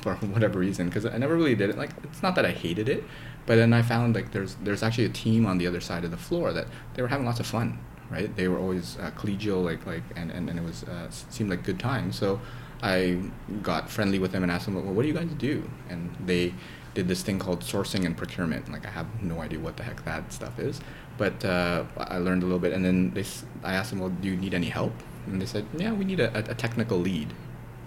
[0.00, 1.78] for whatever reason because I never really did it.
[1.78, 3.04] Like it's not that I hated it,
[3.46, 6.10] but then I found like there's there's actually a team on the other side of
[6.10, 7.78] the floor that they were having lots of fun,
[8.10, 8.34] right?
[8.36, 11.62] They were always uh, collegial, like like and, and, and it was uh, seemed like
[11.64, 12.12] good time.
[12.12, 12.40] So
[12.82, 13.18] I
[13.62, 15.68] got friendly with them and asked them, well, what do you guys do?
[15.88, 16.54] And they
[16.94, 18.70] did this thing called sourcing and procurement.
[18.70, 20.80] Like I have no idea what the heck that stuff is,
[21.16, 22.72] but uh, I learned a little bit.
[22.72, 23.24] And then they,
[23.62, 24.92] I asked them, well, do you need any help?
[25.26, 27.32] And they said, yeah, we need a, a technical lead,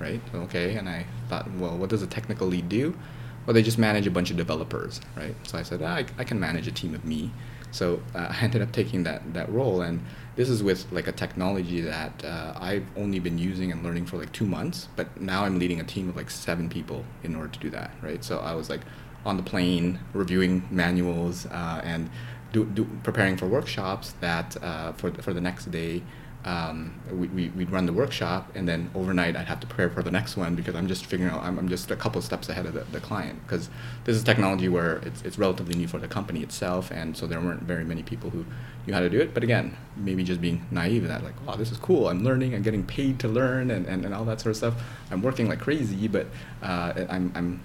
[0.02, 0.22] right?
[0.34, 0.76] Okay.
[0.76, 2.98] And I thought, well, what does a technical lead do?
[3.46, 5.36] Well, they just manage a bunch of developers, right?
[5.48, 7.32] So I said, ah, I, I can manage a team of me.
[7.72, 10.04] So uh, I ended up taking that that role, and
[10.36, 14.18] this is with like a technology that uh, I've only been using and learning for
[14.18, 17.50] like two months, but now I'm leading a team of like seven people in order
[17.50, 18.24] to do that, right?
[18.24, 18.82] So I was like
[19.26, 22.10] on the plane reviewing manuals uh, and
[22.52, 26.02] do, do, preparing for workshops that uh, for for the next day
[26.44, 30.02] um, we, we, would run the workshop and then overnight I'd have to prepare for
[30.02, 32.66] the next one because I'm just figuring out, I'm, I'm just a couple steps ahead
[32.66, 33.70] of the, the client because
[34.06, 37.40] this is technology where it's, it's relatively new for the company itself and so there
[37.40, 38.44] weren't very many people who
[38.88, 39.36] knew how to do it.
[39.36, 42.10] But again, maybe just being naive that like, wow, this is cool.
[42.10, 44.74] I'm learning, I'm getting paid to learn and, and, and all that sort of stuff.
[45.12, 46.26] I'm working like crazy, but
[46.64, 47.62] uh, I'm, I'm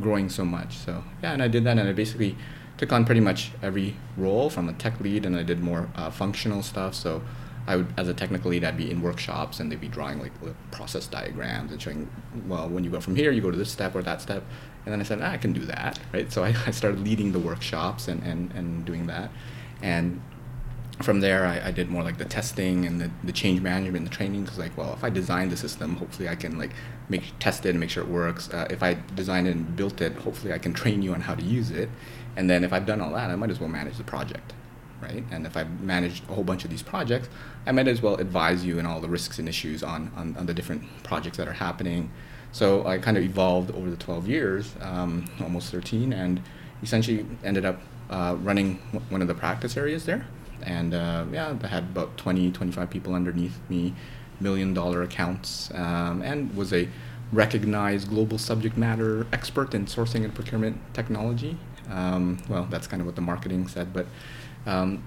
[0.00, 0.78] growing so much.
[0.78, 2.36] So yeah, and I did that and I basically
[2.76, 6.10] took on pretty much every role from a tech lead and I did more uh,
[6.10, 6.94] functional stuff.
[6.94, 7.22] So
[7.66, 10.32] I would, as a technical lead, I'd be in workshops and they'd be drawing like
[10.70, 12.08] process diagrams and showing,
[12.46, 14.44] well, when you go from here, you go to this step or that step.
[14.84, 16.30] And then I said, ah, I can do that, right?
[16.32, 19.30] So I, I started leading the workshops and, and, and doing that.
[19.82, 20.22] And
[21.02, 24.06] from there, I, I did more like the testing and the, the change management and
[24.06, 24.44] the training.
[24.44, 26.70] Because like, well, if I design the system, hopefully I can like
[27.08, 28.48] make test it and make sure it works.
[28.48, 31.34] Uh, if I designed it and built it, hopefully I can train you on how
[31.34, 31.90] to use it.
[32.36, 34.52] And then if I've done all that, I might as well manage the project
[35.00, 35.24] right?
[35.30, 37.28] And if I've managed a whole bunch of these projects,
[37.66, 40.46] I might as well advise you in all the risks and issues on, on, on
[40.46, 42.10] the different projects that are happening.
[42.52, 46.42] So I kind of evolved over the 12 years, um, almost 13, and
[46.82, 47.80] essentially ended up
[48.10, 48.76] uh, running
[49.10, 50.26] one of the practice areas there.
[50.62, 53.94] And uh, yeah, I had about 20, 25 people underneath me,
[54.40, 56.88] million dollar accounts, um, and was a
[57.32, 61.58] recognized global subject matter expert in sourcing and procurement technology.
[61.90, 64.06] Um, well, that's kind of what the marketing said, but
[64.66, 65.02] um,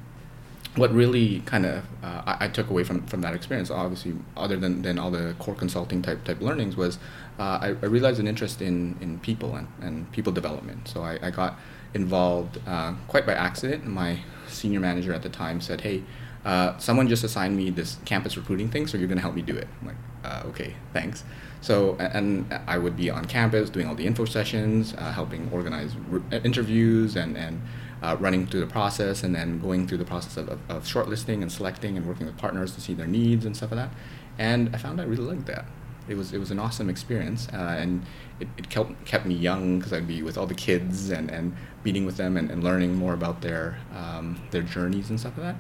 [0.75, 4.55] what really kind of uh, I, I, took away from, from that experience, obviously, other
[4.55, 6.97] than, than all the core consulting type type learnings, was
[7.39, 10.87] uh, I, I, realized an interest in, in people and, and people development.
[10.87, 11.59] So I, I got
[11.93, 13.85] involved uh, quite by accident.
[13.85, 16.03] My senior manager at the time said, "Hey,
[16.45, 19.41] uh, someone just assigned me this campus recruiting thing, so you're going to help me
[19.41, 21.23] do it." I'm like, uh, "Okay, thanks."
[21.61, 25.95] So and I would be on campus doing all the info sessions, uh, helping organize
[26.09, 27.61] re- interviews and and
[28.01, 31.41] uh, running through the process and then going through the process of, of, of, shortlisting
[31.41, 33.97] and selecting and working with partners to see their needs and stuff like that.
[34.37, 35.65] And I found I really liked that.
[36.07, 38.03] It was it was an awesome experience, uh, and
[38.39, 41.55] it, it kept kept me young because I'd be with all the kids and, and
[41.83, 45.47] meeting with them and, and learning more about their um, their journeys and stuff like
[45.47, 45.55] that.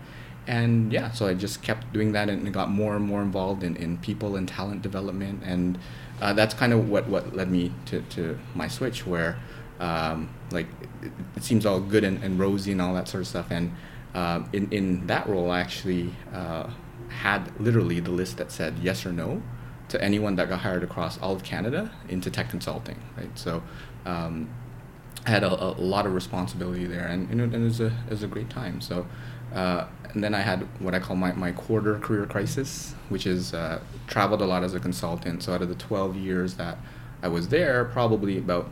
[0.47, 3.75] and yeah, so I just kept doing that and got more and more involved in,
[3.75, 5.43] in people and talent development.
[5.45, 5.77] And
[6.21, 9.37] uh, that's kind of what, what led me to, to my switch, where
[9.79, 10.67] um, like
[11.01, 13.47] it, it, seems all good and, and rosy and all that sort of stuff.
[13.49, 13.73] And
[14.13, 16.69] uh, in, in that role, I actually uh,
[17.09, 19.41] had literally the list that said yes or no
[19.89, 23.37] to anyone that got hired across all of Canada into tech consulting, right?
[23.37, 23.63] So
[24.05, 24.49] um,
[25.25, 28.23] I had a, a, lot of responsibility there, and, and it, was a, it was
[28.23, 28.81] a great time.
[28.81, 29.05] So,
[29.53, 33.53] uh, and then I had what I call my, my quarter career crisis, which is
[33.53, 35.43] uh, traveled a lot as a consultant.
[35.43, 36.77] So out of the 12 years that
[37.21, 38.69] I was there, probably about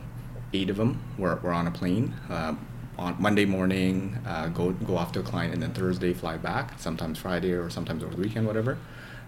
[0.52, 2.14] eight of them were, were on a plane.
[2.28, 2.54] Uh,
[2.98, 6.78] on Monday morning, uh, go go off to a client, and then Thursday fly back.
[6.78, 8.76] Sometimes Friday or sometimes over the weekend, whatever.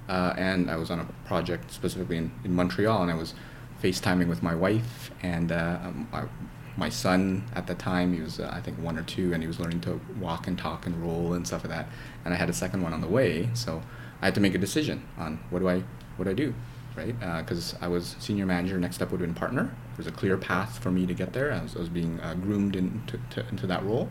[0.08, 3.34] Uh, and I was on a project specifically in, in Montreal, and I was
[3.80, 6.24] FaceTiming with my wife and uh, um, my,
[6.76, 8.12] my son at the time.
[8.12, 10.58] He was uh, I think one or two, and he was learning to walk and
[10.58, 11.86] talk and roll and stuff like that.
[12.24, 13.82] And I had a second one on the way, so
[14.20, 15.84] I had to make a decision on what do I
[16.16, 16.54] what do I do
[16.96, 17.18] right?
[17.38, 18.78] Because uh, I was senior manager.
[18.78, 19.74] Next step would have been partner.
[20.00, 21.52] There's a clear path for me to get there.
[21.52, 24.10] I was, I was being uh, groomed into to, into that role,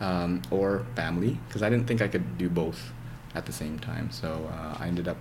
[0.00, 2.94] um, or family, because I didn't think I could do both
[3.34, 4.10] at the same time.
[4.10, 5.18] So uh, I ended up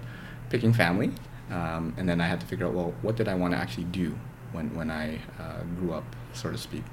[0.50, 1.12] picking family,
[1.52, 3.84] um, and then I had to figure out well, what did I want to actually
[3.84, 4.18] do
[4.54, 6.86] when when I uh, grew up, so to speak.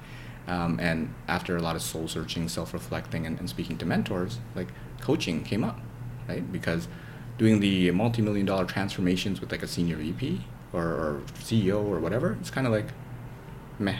[0.45, 4.39] Um, and after a lot of soul searching, self reflecting, and, and speaking to mentors,
[4.53, 4.67] like
[4.99, 5.79] coaching came up,
[6.27, 6.51] right?
[6.51, 6.89] Because
[7.37, 10.41] doing the multi-million dollar transformations with like a senior VP
[10.73, 12.87] or, or CEO or whatever, it's kind of like
[13.83, 13.99] meh,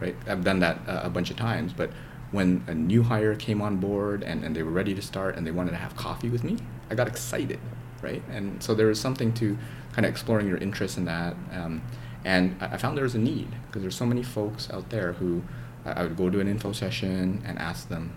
[0.00, 0.16] right?
[0.26, 1.90] I've done that uh, a bunch of times, but
[2.30, 5.46] when a new hire came on board and, and they were ready to start and
[5.46, 6.56] they wanted to have coffee with me,
[6.90, 7.60] I got excited,
[8.02, 8.22] right?
[8.30, 9.56] And so there was something to
[9.92, 11.34] kind of exploring your interest in that.
[11.52, 11.82] Um,
[12.24, 15.14] and I, I found there was a need because there's so many folks out there
[15.14, 15.42] who
[15.84, 18.12] I, I would go to an info session and ask them,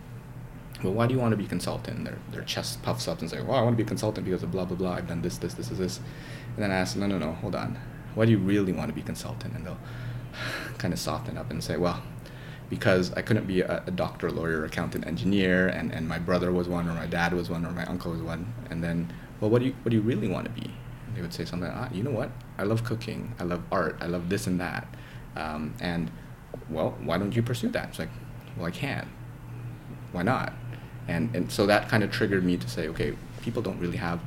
[0.84, 2.06] well, why do you want to be a consultant?
[2.06, 4.43] Their, their chest puffs up and say, well, I want to be a consultant because
[4.43, 4.93] of blah, blah, blah.
[4.93, 5.97] I've done this, this, this, this, this.
[6.56, 7.78] And then I ask, no, no, no, hold on.
[8.16, 9.54] Why do you really want to be a consultant?
[9.56, 9.78] And they'll
[10.78, 12.02] kind of soften up and say, well,
[12.70, 16.70] because I couldn't be a, a, doctor, lawyer, accountant, engineer, and, and my brother was
[16.70, 18.54] one, or my dad was one, or my uncle was one.
[18.70, 20.72] And then, well, what do you, what do you really want to be?
[21.08, 22.32] And they would say something, ah, you know what?
[22.58, 23.34] I love cooking.
[23.40, 23.98] I love art.
[24.00, 24.88] I love this and that.
[25.36, 26.10] Um, and,
[26.70, 27.90] well, why don't you pursue that?
[27.90, 28.10] It's like,
[28.56, 29.10] well, I can.
[30.14, 30.54] Why not?
[31.08, 34.22] and and so that kind of triggered me to say, okay, people don't really have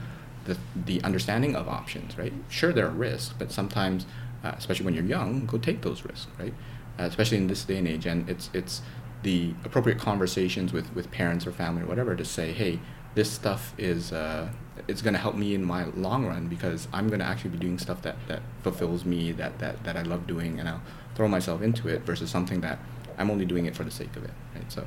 [0.45, 2.33] the the understanding of options, right?
[2.49, 4.07] Sure, there are risks, but sometimes,
[4.45, 6.55] uh, especially when you're young, go take those risks, right?
[6.99, 8.83] Uh, especially in this day and age, and it's it's
[9.23, 12.79] the appropriate conversations with with parents or family or whatever to say, hey,
[13.15, 14.49] this stuff is uh,
[14.87, 17.59] it's going to help me in my long run because I'm going to actually be
[17.59, 20.83] doing stuff that that fulfills me, that that that I love doing, and I'll
[21.15, 22.79] throw myself into it versus something that
[23.17, 24.71] I'm only doing it for the sake of it, right?
[24.71, 24.87] So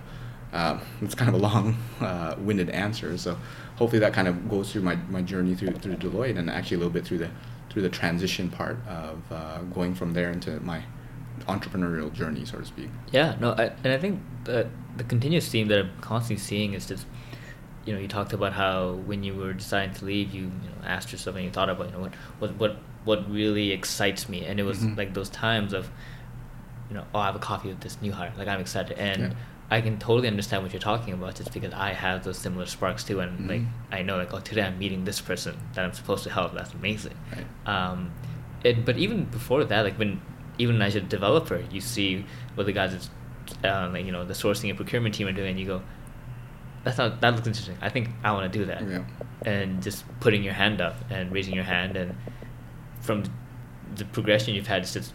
[0.54, 3.18] uh, it's kind of a long-winded uh, answer.
[3.18, 3.38] So
[3.78, 6.80] hopefully that kind of goes through my, my journey through through Deloitte and actually a
[6.80, 7.30] little bit through the
[7.70, 10.84] through the transition part of uh, going from there into my
[11.48, 12.90] entrepreneurial journey, so to speak.
[13.12, 16.88] Yeah, no, I, and I think the the continuous theme that I'm constantly seeing is
[16.88, 17.06] just,
[17.86, 20.88] you know, you talked about how when you were deciding to leave, you, you know,
[20.88, 24.46] asked yourself and you thought about, you know, what what what what really excites me,
[24.46, 24.98] and it was mm-hmm.
[24.98, 25.90] like those times of,
[26.90, 29.22] you know, oh, I have a coffee with this new hire, like I'm excited, and
[29.22, 29.34] yeah.
[29.70, 33.04] I can totally understand what you're talking about just because I have those similar sparks
[33.04, 33.50] too and mm-hmm.
[33.50, 33.62] like
[33.92, 36.74] I know like oh today I'm meeting this person that I'm supposed to help that's
[36.74, 37.46] amazing right.
[37.66, 38.12] um,
[38.64, 40.22] it, but even before that like when
[40.58, 43.10] even as a developer you see what the guys
[43.64, 45.82] uh, like you know the sourcing and procurement team are doing and you go
[46.84, 49.04] that's not that looks interesting I think I want to do that yeah.
[49.46, 52.16] and just putting your hand up and raising your hand and
[53.02, 53.26] from
[53.96, 55.14] the progression you've had it's just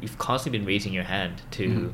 [0.00, 1.90] you've constantly been raising your hand to mm-hmm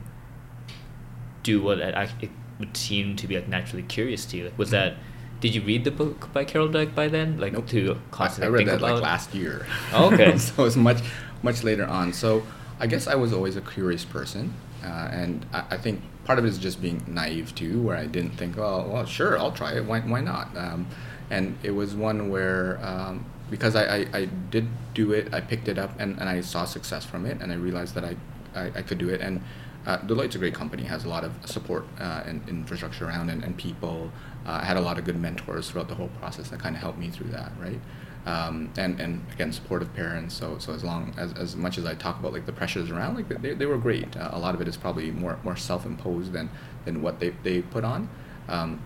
[1.46, 4.44] do what it, it would seem to be like naturally curious to you.
[4.44, 4.94] Like, was that?
[5.40, 7.38] Did you read the book by Carol Dweck by then?
[7.38, 7.68] Like nope.
[7.68, 8.94] to constantly I read think that about?
[8.94, 9.66] like last year.
[9.92, 10.36] Oh, okay.
[10.44, 11.02] so it was much
[11.42, 12.12] much later on.
[12.12, 12.42] So
[12.80, 16.44] I guess I was always a curious person, uh, and I, I, think part of
[16.44, 19.76] it is just being naive too, where I didn't think, oh, well, sure, I'll try
[19.76, 19.84] it.
[19.84, 20.54] Why, why not?
[20.56, 20.86] Um,
[21.30, 25.68] and it was one where um, because I, I, I, did do it, I picked
[25.68, 28.16] it up, and, and I saw success from it, and I realized that I,
[28.54, 29.40] I, I could do it, and
[29.86, 33.44] uh, Deloitte's a great company, has a lot of support uh, and infrastructure around and,
[33.44, 34.10] and people.
[34.44, 36.82] Uh, I had a lot of good mentors throughout the whole process that kind of
[36.82, 37.80] helped me through that, right?
[38.26, 40.34] Um, and, and again, supportive parents.
[40.34, 43.14] So, so as long as, as much as I talk about like the pressures around,
[43.14, 44.16] like they, they were great.
[44.16, 46.50] Uh, a lot of it is probably more, more self-imposed than,
[46.84, 48.08] than what they, they put on.
[48.48, 48.82] Um,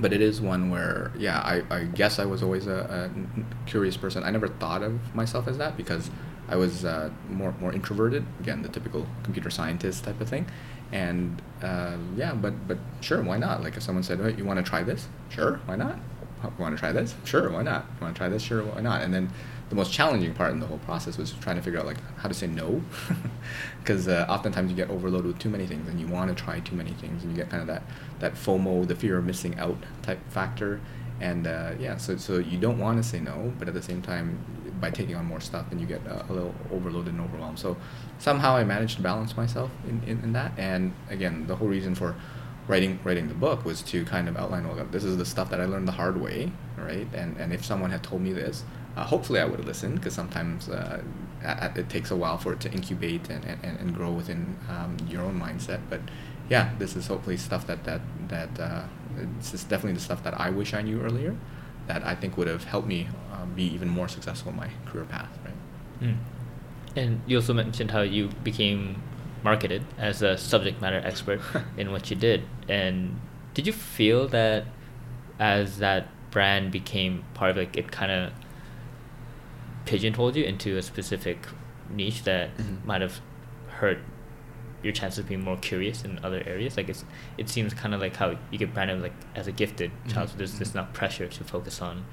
[0.00, 3.96] but it is one where, yeah, I, I guess I was always a, a curious
[3.96, 4.22] person.
[4.22, 6.10] I never thought of myself as that because
[6.48, 8.24] I was uh, more more introverted.
[8.40, 10.46] Again, the typical computer scientist type of thing.
[10.90, 13.62] And uh, yeah, but but sure, why not?
[13.62, 15.98] Like if someone said, "Oh, you want to try this?" Sure, why not?
[16.58, 17.14] want to try this?
[17.24, 17.84] Sure, why not?
[18.00, 18.42] Want to try this?
[18.42, 19.02] Sure, why not?
[19.02, 19.30] And then
[19.68, 22.28] the most challenging part in the whole process was trying to figure out like how
[22.28, 22.80] to say no,
[23.80, 26.60] because uh, oftentimes you get overloaded with too many things and you want to try
[26.60, 27.82] too many things and you get kind of that
[28.20, 30.80] that FOMO, the fear of missing out type factor,
[31.20, 34.00] and uh, yeah, so so you don't want to say no, but at the same
[34.00, 34.38] time,
[34.80, 37.58] by taking on more stuff, and you get uh, a little overloaded and overwhelmed.
[37.58, 37.76] So
[38.18, 41.94] somehow I managed to balance myself in, in, in that, and again, the whole reason
[41.94, 42.14] for
[42.66, 45.48] writing writing the book was to kind of outline all well this is the stuff
[45.48, 48.62] that I learned the hard way right and and if someone had told me this
[48.98, 51.00] uh, hopefully I would have listened because sometimes uh,
[51.76, 55.22] it takes a while for it to incubate and, and, and grow within um, your
[55.22, 55.80] own mindset.
[55.88, 56.00] But
[56.48, 58.82] yeah, this is hopefully stuff that that that uh,
[59.38, 61.36] this is definitely the stuff that I wish I knew earlier,
[61.86, 63.08] that I think would have helped me
[63.54, 65.30] be even more successful in my career path.
[65.44, 66.08] Right.
[66.08, 66.16] Mm.
[66.96, 69.02] And you also mentioned how you became
[69.44, 71.40] marketed as a subject matter expert
[71.76, 72.42] in what you did.
[72.68, 73.20] And
[73.54, 74.64] did you feel that
[75.38, 78.32] as that brand became part of like it kind of
[79.86, 81.38] pigeonholed you into a specific
[81.88, 82.86] niche that mm-hmm.
[82.86, 83.20] might have
[83.68, 83.98] hurt
[84.82, 86.76] your chances of being more curious in other areas.
[86.76, 87.04] Like it's
[87.36, 90.10] it seems kind of like how you get branded like as a gifted mm-hmm.
[90.10, 90.30] child.
[90.30, 92.04] So there's there's not pressure to focus on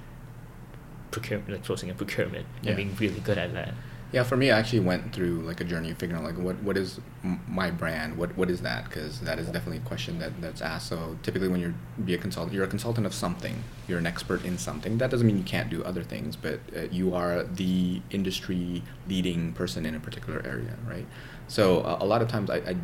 [1.12, 2.70] procurement, like sourcing and procurement, yeah.
[2.70, 3.74] and being really good at that.
[4.12, 6.62] Yeah, for me, I actually went through like a journey of figuring out like what
[6.64, 8.86] what is m- my brand, what what is that?
[8.86, 10.88] Because that is definitely a question that that's asked.
[10.88, 11.74] So typically, when you're
[12.06, 13.64] be a consultant, you're a consultant of something.
[13.88, 15.00] You're an expert in something.
[15.00, 19.54] That doesn't mean you can't do other things, but uh, you are the industry leading
[19.54, 21.08] person in a particular area, right?
[21.48, 22.76] So uh, a lot of times, I, I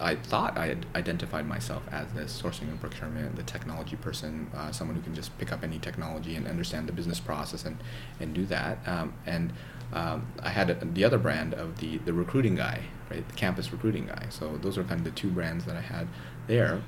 [0.00, 4.70] I thought I had identified myself as this sourcing and procurement, the technology person, uh,
[4.70, 7.78] someone who can just pick up any technology and understand the business process and,
[8.20, 8.78] and do that.
[8.86, 9.52] Um, and
[9.92, 13.72] um, I had a, the other brand of the the recruiting guy, right, the campus
[13.72, 14.26] recruiting guy.
[14.28, 16.08] So those are kind of the two brands that I had
[16.46, 16.82] there.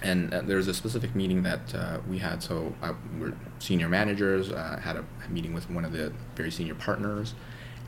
[0.00, 2.42] And uh, was a specific meeting that uh, we had.
[2.42, 4.52] So uh, we're senior managers.
[4.52, 7.34] Uh, had a, meeting with one of the very senior partners,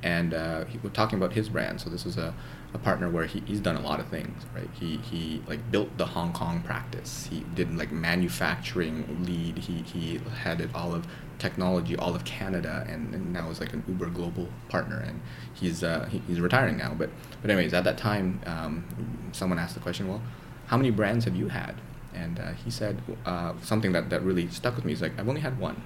[0.02, 1.80] and uh, he was talking about his brand.
[1.80, 2.34] So this is a,
[2.72, 4.68] a partner where he, he's done a lot of things, right?
[4.78, 7.28] He he like built the Hong Kong practice.
[7.30, 9.58] He did like manufacturing lead.
[9.58, 11.06] He he headed all of
[11.38, 15.20] technology all of Canada, and, and now is like an Uber global partner, and
[15.54, 16.94] he's uh, he, he's retiring now.
[16.94, 17.10] But
[17.42, 18.84] but anyways, at that time, um,
[19.32, 20.22] someone asked the question, well,
[20.66, 21.74] how many brands have you had?
[22.14, 24.92] And uh, he said uh, something that, that really stuck with me.
[24.92, 25.82] He's like, I've only had one.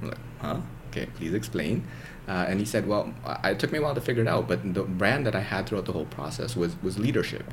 [0.00, 0.60] I'm like, huh?
[0.90, 1.86] Okay, please explain.
[2.28, 4.46] Uh, and he said, well, I, it took me a while to figure it out,
[4.46, 7.52] but the brand that I had throughout the whole process was was leadership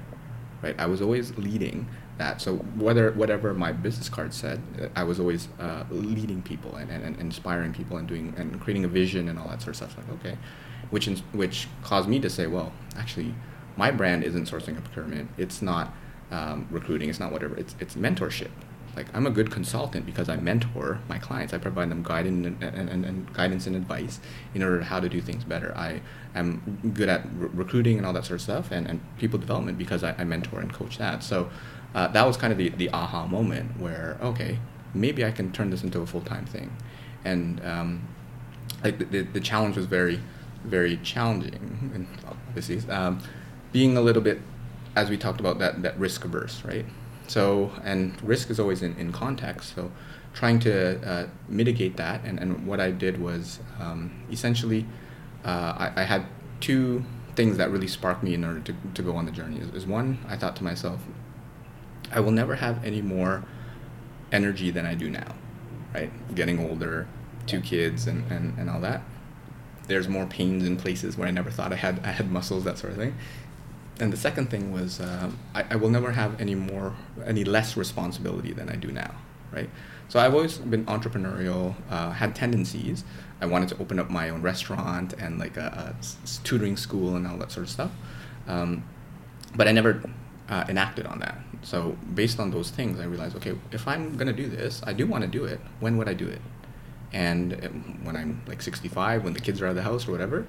[0.62, 0.76] right?
[0.80, 2.42] I was always leading that.
[2.42, 4.62] So whether whatever my business card said,
[4.96, 8.86] I was always uh, leading people and, and, and, inspiring people and doing and creating
[8.86, 9.98] a vision and all that sort of stuff.
[9.98, 10.38] Like okay,
[10.90, 13.34] which in, which caused me to say, well, actually,
[13.78, 15.30] my brand isn't sourcing and procurement.
[15.38, 15.94] It's not
[16.32, 17.10] um, recruiting.
[17.10, 17.56] It's not whatever.
[17.56, 18.52] It's it's mentorship
[18.96, 21.54] like I'm a good consultant because I mentor my clients.
[21.54, 24.20] I provide them guidance and, and, and, guidance and advice
[24.54, 25.74] in order how to do things better.
[25.76, 26.02] I
[26.36, 29.78] am good at re- recruiting and all that sort of stuff and, and people development
[29.78, 31.24] because I, I mentor and coach that.
[31.24, 31.50] So
[31.96, 34.60] uh, that was kind of the, the aha moment where, okay,
[34.94, 36.76] maybe I can turn this into a full-time thing.
[37.26, 38.08] And um,
[38.84, 40.20] like the, the, the, challenge was very,
[40.64, 43.22] very challenging and obviously um,
[43.72, 44.40] being a little bit,
[44.96, 46.86] as we talked about that, that risk averse, right?
[47.30, 49.76] So, and risk is always in, in context.
[49.76, 49.92] So,
[50.34, 54.86] trying to uh, mitigate that, and, and what I did was um, essentially
[55.46, 56.26] uh, I, I, had
[56.60, 57.04] two
[57.36, 59.60] things that really sparked me in order to, to go on the journey.
[59.60, 61.02] Is, is one, I thought to myself,
[62.12, 63.44] I will never have any more
[64.32, 65.36] energy than I do now,
[65.94, 66.12] right?
[66.34, 67.08] Getting older,
[67.46, 69.02] two kids, and, and, and all that.
[69.88, 72.80] There's more pains in places where I never thought I had I had muscles, that
[72.80, 73.16] sort of thing
[74.00, 76.96] and the second thing was uh, I, I, will never have any more
[77.26, 79.14] any less responsibility than I do now,
[79.52, 79.70] right?
[80.08, 83.04] So I've always been entrepreneurial, uh, had tendencies.
[83.42, 87.28] I wanted to open up my own restaurant and like a, a tutoring school and
[87.28, 87.92] all that sort of stuff,
[88.48, 88.84] um,
[89.56, 90.02] but I never
[90.50, 91.38] uh, enacted on that.
[91.62, 95.06] So based on those things, I realized, okay, if I'm gonna do this, I do
[95.06, 95.60] want to do it.
[95.80, 96.42] When would I do it?
[97.12, 100.12] And um, when I'm like 65, when the kids are out of the house or
[100.12, 100.48] whatever,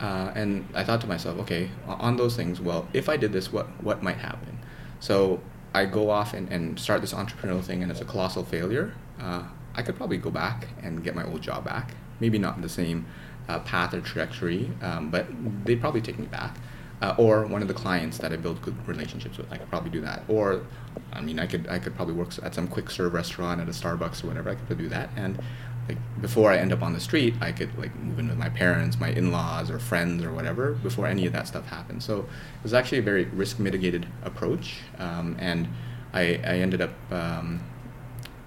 [0.00, 3.52] uh, and I thought to myself, okay, on those things, well, if I did this,
[3.52, 4.58] what what might happen?
[5.00, 5.40] So
[5.74, 8.94] I go off and, and start this entrepreneurial thing, and it's a colossal failure.
[9.20, 9.44] Uh,
[9.74, 11.92] I could probably go back and get my old job back.
[12.20, 13.06] Maybe not in the same
[13.48, 15.26] uh, path or trajectory, um, but
[15.64, 16.56] they'd probably take me back.
[17.00, 19.90] Uh, or one of the clients that I build good relationships with, I could probably
[19.90, 20.24] do that.
[20.26, 20.66] Or,
[21.12, 23.72] I mean, I could I could probably work at some quick serve restaurant at a
[23.72, 24.50] Starbucks or whatever.
[24.50, 25.40] I could do that, and
[25.88, 28.50] like before I end up on the street, I could like move in with my
[28.50, 32.02] parents, my in-laws, or friends, or whatever before any of that stuff happened.
[32.02, 35.68] So it was actually a very risk mitigated approach, um, and
[36.12, 37.60] I, I ended up um,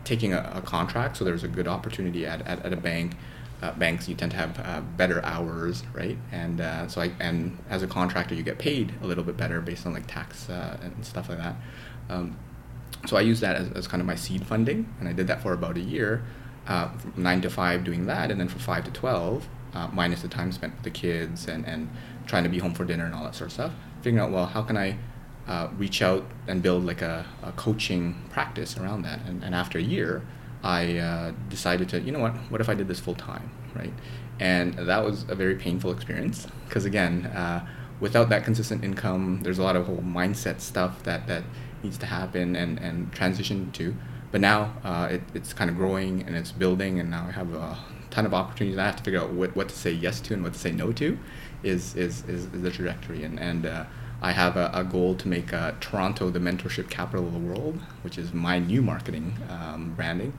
[0.03, 1.17] taking a, a, contract.
[1.17, 3.13] So there's a good opportunity at, at, at a bank.
[3.61, 6.17] Uh, banks you tend to have uh, better hours, right?
[6.31, 9.61] And uh, so I and as a contractor you get paid a little bit better
[9.61, 11.55] based on like tax uh, and stuff like that.
[12.09, 12.37] Um,
[13.05, 15.41] so I used that as, as kind of my seed funding, and I did that
[15.41, 16.23] for about a year,
[16.71, 16.87] uh,
[17.27, 20.51] nine to five doing that, and then from five to twelve, uh, minus the time
[20.51, 21.89] spent with the kids and and
[22.29, 23.73] trying to be home for dinner and all that sort of stuff.
[24.01, 24.97] Figuring out well how can I
[25.47, 29.19] uh, reach out and build like a, a coaching practice around that.
[29.27, 30.21] And, and after a year,
[30.63, 33.93] I uh, decided to, you know what, what if I did this full time, right?
[34.39, 37.67] And that was a very painful experience because, again, uh,
[37.99, 41.43] without that consistent income, there's a lot of whole mindset stuff that, that
[41.83, 43.95] needs to happen and, and transition to.
[44.31, 47.53] But now uh, it, it's kind of growing and it's building, and now I have
[47.53, 47.77] a
[48.09, 48.77] ton of opportunities.
[48.77, 50.71] I have to figure out what, what to say yes to and what to say
[50.71, 51.17] no to
[51.63, 53.23] is, is, is, is the trajectory.
[53.23, 53.85] And, and uh,
[54.21, 57.79] I have a, a goal to make uh, Toronto the mentorship capital of the world,
[58.03, 60.33] which is my new marketing um, branding.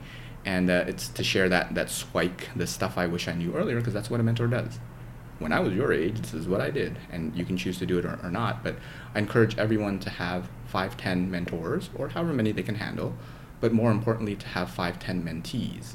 [0.45, 3.77] And uh, it's to share that, that spike, the stuff I wish I knew earlier,
[3.77, 4.79] because that's what a mentor does.
[5.39, 6.97] When I was your age, this is what I did.
[7.11, 8.63] And you can choose to do it or, or not.
[8.63, 8.75] But
[9.13, 13.15] I encourage everyone to have five, ten mentors, or however many they can handle.
[13.63, 15.93] But more importantly, to have five, ten mentees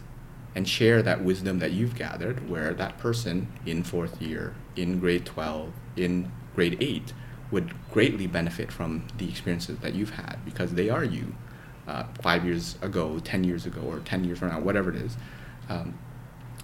[0.54, 5.26] and share that wisdom that you've gathered where that person in fourth year, in grade
[5.26, 7.12] 12, in grade 8
[7.50, 11.34] would greatly benefit from the experiences that you've had because they are you
[11.86, 15.18] uh, five years ago, 10 years ago, or 10 years from now, whatever it is.
[15.68, 15.98] Um,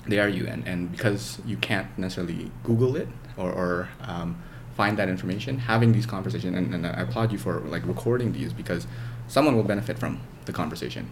[0.06, 0.46] they are you.
[0.46, 4.42] And, and because you can't necessarily Google it or, or um,
[4.74, 8.54] find that information, having these conversations, and, and I applaud you for like recording these
[8.54, 8.86] because
[9.28, 11.10] someone will benefit from the conversation.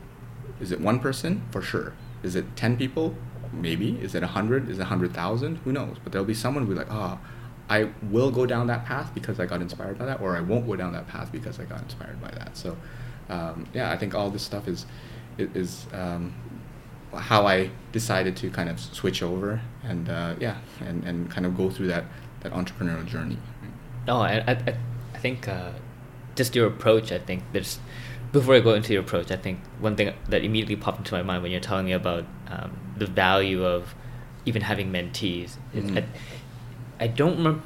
[0.61, 1.43] Is it one person?
[1.51, 1.93] For sure.
[2.23, 3.15] Is it 10 people?
[3.53, 3.99] Maybe.
[4.01, 4.71] Is it 100?
[4.71, 5.57] Is it 100,000?
[5.57, 5.97] Who knows?
[6.03, 7.19] But there'll be someone who'll be like, oh,
[7.69, 10.67] I will go down that path because I got inspired by that, or I won't
[10.67, 12.57] go down that path because I got inspired by that.
[12.57, 12.77] So,
[13.29, 14.85] um, yeah, I think all this stuff is
[15.39, 16.35] is um,
[17.15, 21.57] how I decided to kind of switch over and uh, yeah, and, and kind of
[21.57, 22.05] go through that
[22.41, 23.39] that entrepreneurial journey.
[24.07, 24.77] No, I I,
[25.15, 25.71] I think uh,
[26.35, 27.11] just your approach.
[27.13, 27.79] I think there's
[28.33, 31.23] before I go into your approach, I think one thing that immediately popped into my
[31.23, 33.95] mind when you're telling me about um, the value of
[34.47, 35.57] even having mentees.
[35.75, 35.99] Mm-hmm.
[35.99, 36.05] I,
[36.99, 37.63] I don't remember.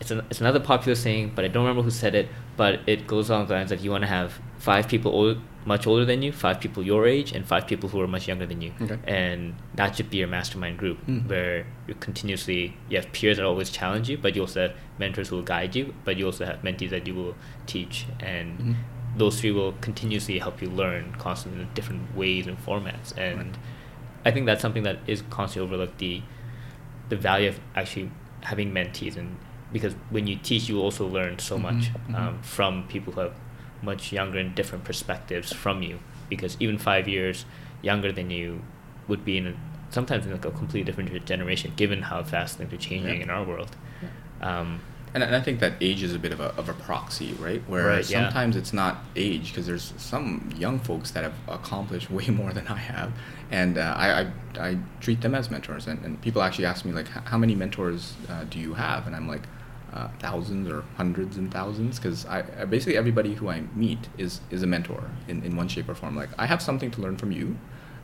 [0.00, 2.28] It's an, it's another popular saying, but I don't remember who said it.
[2.56, 5.86] But it goes along the lines of you want to have five people old, much
[5.86, 8.62] older than you, five people your age, and five people who are much younger than
[8.62, 8.72] you.
[8.80, 8.98] Okay.
[9.04, 11.28] And that should be your mastermind group, mm.
[11.28, 15.28] where you continuously you have peers that always challenge you, but you also have mentors
[15.28, 17.34] who will guide you, but you also have mentees that you will
[17.66, 18.74] teach, and mm.
[19.16, 23.16] Those three will continuously help you learn constantly in different ways and formats.
[23.16, 23.58] And right.
[24.24, 25.98] I think that's something that is constantly overlooked.
[25.98, 26.22] The
[27.08, 28.10] the value of actually
[28.42, 29.36] having mentees and
[29.72, 32.14] because when you teach you also learn so mm-hmm, much mm-hmm.
[32.14, 33.34] Um, from people who have
[33.82, 35.98] much younger and different perspectives from you
[36.28, 37.44] because even five years
[37.82, 38.62] younger than you
[39.06, 39.54] would be in a,
[39.90, 43.22] sometimes in like a completely different generation given how fast things are changing yeah.
[43.22, 44.60] in our world yeah.
[44.60, 44.80] um,
[45.16, 47.62] and, and I think that age is a bit of a, of a proxy, right?
[47.66, 48.60] Where right, sometimes yeah.
[48.60, 52.76] it's not age because there's some young folks that have accomplished way more than I
[52.76, 53.12] have,
[53.50, 55.86] and uh, I, I, I treat them as mentors.
[55.86, 59.06] And, and people actually ask me like, how many mentors uh, do you have?
[59.06, 59.44] And I'm like,
[59.94, 64.42] uh, thousands or hundreds and thousands because I, I, basically everybody who I meet is
[64.50, 66.14] is a mentor in, in one shape or form.
[66.14, 67.56] Like I have something to learn from you,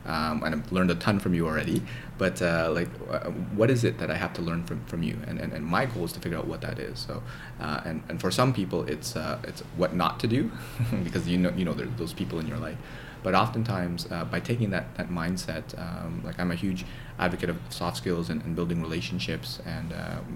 [0.05, 1.81] um, and I've learned a ton from you already.
[2.17, 5.17] But uh, like, uh, what is it that I have to learn from, from you?
[5.27, 6.99] And, and, and my goal is to figure out what that is.
[6.99, 7.23] So,
[7.59, 10.51] uh, and, and for some people, it's uh, it's what not to do,
[11.03, 12.77] because you know you know there's those people in your life.
[13.23, 16.85] But oftentimes, uh, by taking that that mindset, um, like I'm a huge
[17.17, 19.93] advocate of soft skills and, and building relationships, and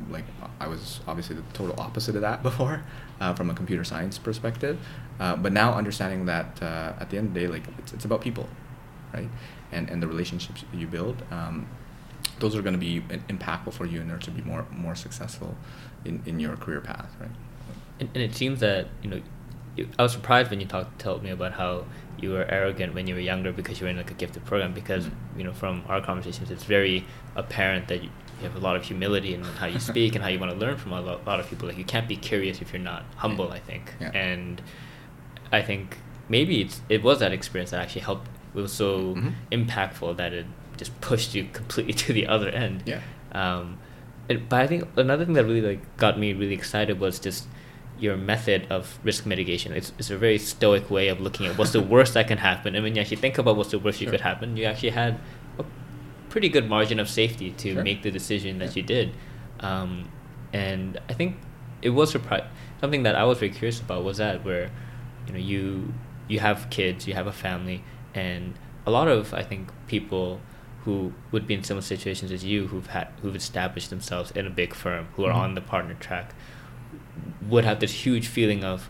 [0.10, 0.26] like
[0.60, 2.84] I was obviously the total opposite of that before,
[3.36, 4.80] from a computer science perspective.
[5.20, 8.48] but now understanding that at the end of the day, like it's, it's about people,
[9.14, 9.30] right?
[9.72, 11.68] And, and the relationships you build, um,
[12.40, 15.56] those are going to be impactful for you in order to be more more successful
[16.06, 17.32] in, in your career path, right?
[18.00, 19.22] And, and it seems that you know,
[19.98, 21.86] I was surprised when you talked told me about how
[22.20, 24.74] you were arrogant when you were younger because you were in like a gifted program.
[24.74, 25.40] Because mm-hmm.
[25.40, 27.06] you know, from our conversations, it's very
[27.36, 28.10] apparent that you,
[28.40, 30.58] you have a lot of humility in how you speak and how you want to
[30.58, 31.68] learn from a lot, lot of people.
[31.68, 33.52] Like you can't be curious if you're not humble.
[33.52, 34.12] I think, yeah.
[34.12, 34.62] and
[35.52, 35.98] I think
[36.30, 38.28] maybe it's it was that experience that actually helped
[38.62, 39.30] was so mm-hmm.
[39.52, 40.46] impactful that it
[40.78, 42.84] just pushed you completely to the other end.
[42.86, 43.02] Yeah.
[43.32, 43.78] Um,
[44.30, 47.48] it, but I think another thing that really like got me really excited was just
[48.00, 49.74] your method of risk mitigation.
[49.74, 52.76] It's, it's a very stoic way of looking at what's the worst that can happen.
[52.76, 54.06] And when you actually think about what's the worst sure.
[54.06, 55.20] you could happen, you actually had
[55.58, 55.66] a
[56.30, 57.84] pretty good margin of safety to sure.
[57.84, 58.82] make the decision that yeah.
[58.82, 59.14] you did.
[59.62, 60.10] Um,
[60.54, 61.38] and I think
[61.82, 62.44] it was surprise
[62.80, 64.70] something that I was very curious about was that where
[65.26, 65.94] you know you
[66.28, 67.84] you have kids, you have a family,
[68.14, 68.56] and
[68.86, 70.40] a lot of I think people
[70.86, 74.50] who would be in similar situations as you who've had who've established themselves in a
[74.50, 75.42] big firm who are mm-hmm.
[75.42, 76.34] on the partner track
[77.48, 78.90] would have this huge feeling of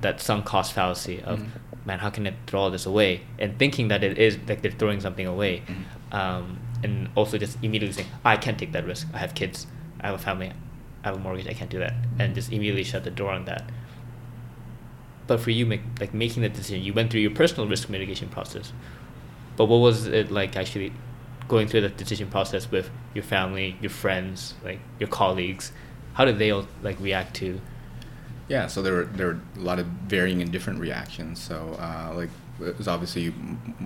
[0.00, 1.86] that sunk cost fallacy of mm-hmm.
[1.86, 3.22] man how can I throw all this away?
[3.38, 5.62] And thinking that it is like they're throwing something away.
[5.66, 6.16] Mm-hmm.
[6.16, 9.06] um, and also just immediately saying I can't take that risk.
[9.14, 9.66] I have kids.
[10.00, 10.52] I have a family.
[11.02, 11.46] I have a mortgage.
[11.46, 11.94] I can't do that.
[12.18, 13.70] And just immediately shut the door on that
[15.26, 18.28] but for you make, like making that decision you went through your personal risk mitigation
[18.28, 18.72] process.
[19.56, 20.92] But what was it like actually
[21.48, 25.72] going through that decision process with your family your friends like your colleagues?
[26.14, 27.60] How did they all like react to
[28.48, 31.40] yeah so there were there were a lot of varying and different reactions.
[31.40, 33.34] So uh, like it was obviously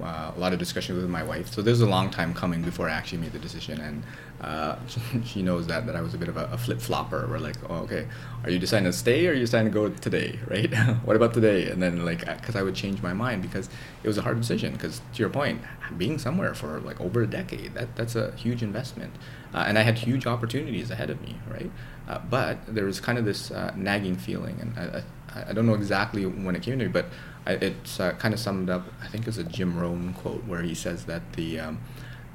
[0.02, 1.52] uh, a lot of discussion with my wife.
[1.52, 4.02] So there's a long time coming before I actually made the decision, and
[4.40, 4.76] uh,
[5.24, 7.26] she knows that that I was a bit of a, a flip flopper.
[7.28, 8.06] We're like, oh, okay,
[8.42, 10.72] are you deciding to stay or are you deciding to go today, right?
[11.04, 11.70] what about today?
[11.70, 13.68] And then like, because I would change my mind because
[14.02, 14.72] it was a hard decision.
[14.72, 15.60] Because to your point,
[15.98, 19.12] being somewhere for like over a decade, that that's a huge investment,
[19.52, 21.70] uh, and I had huge opportunities ahead of me, right?
[22.08, 25.02] Uh, but there was kind of this uh, nagging feeling, and I,
[25.34, 27.06] I, I don't know exactly when it came to me, but
[27.46, 28.86] I, it's uh, kind of summed up.
[29.02, 31.80] I think it's a Jim Rohn quote where he says that the um,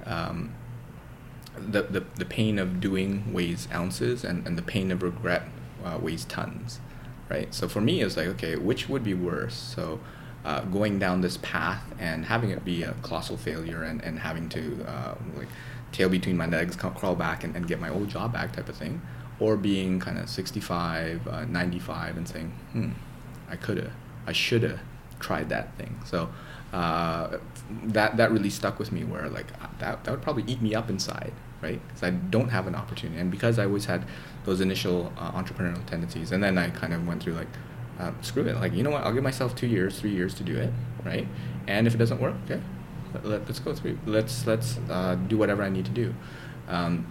[0.06, 0.54] um,
[1.58, 5.44] the, the the pain of doing weighs ounces, and, and the pain of regret
[5.84, 6.80] uh, weighs tons,
[7.30, 7.54] right?
[7.54, 9.56] So for me, it's like okay, which would be worse?
[9.56, 10.00] So
[10.44, 14.48] uh, going down this path and having it be a colossal failure, and, and having
[14.50, 15.48] to uh, like
[15.92, 18.76] tail between my legs, crawl back, and, and get my old job back, type of
[18.76, 19.02] thing,
[19.40, 22.90] or being kind of 65, uh, 95, and saying, hmm,
[23.50, 23.92] I coulda,
[24.28, 24.82] I shoulda
[25.20, 26.00] tried that thing.
[26.06, 26.30] So
[26.76, 27.38] uh,
[27.84, 29.06] that that really stuck with me.
[29.06, 29.48] Where like
[29.80, 31.80] that that would probably eat me up inside, right?
[31.88, 34.06] Because I don't have an opportunity, and because I always had
[34.44, 37.48] those initial uh, entrepreneurial tendencies, and then I kind of went through like,
[37.98, 39.06] uh, screw it, like you know what?
[39.06, 40.74] I'll give myself two years, three years to do it,
[41.06, 41.26] right?
[41.66, 42.62] And if it doesn't work, okay,
[43.24, 43.98] let, us go through.
[44.06, 46.14] Let's let's uh, do whatever I need to do.
[46.68, 47.08] Um,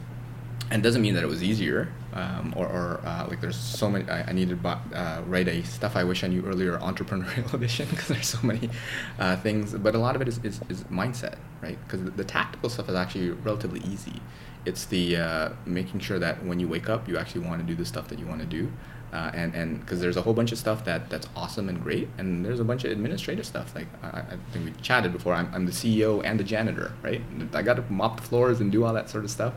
[0.71, 3.91] and it doesn't mean that it was easier um, or, or uh, like there's so
[3.91, 7.53] many i, I needed to uh, write a stuff i wish i knew earlier entrepreneurial
[7.55, 8.71] edition because there's so many
[9.19, 9.75] uh, things.
[9.75, 11.79] But a lot of it is, is, is mindset right?
[11.85, 14.21] Because the, the, tactical stuff is actually relatively easy.
[14.67, 17.75] It's the uh, making sure that when you wake up you actually want to do
[17.75, 18.71] the stuff that you want to do.
[19.13, 22.09] Uh, and and because there's a whole bunch of stuff that that's awesome and great
[22.19, 23.75] and there's a bunch of administrative stuff.
[23.75, 27.23] Like I, I think we chatted before I'm, I'm the ceo and the janitor right?
[27.53, 29.55] I got to mop the floors and do all that sort of stuff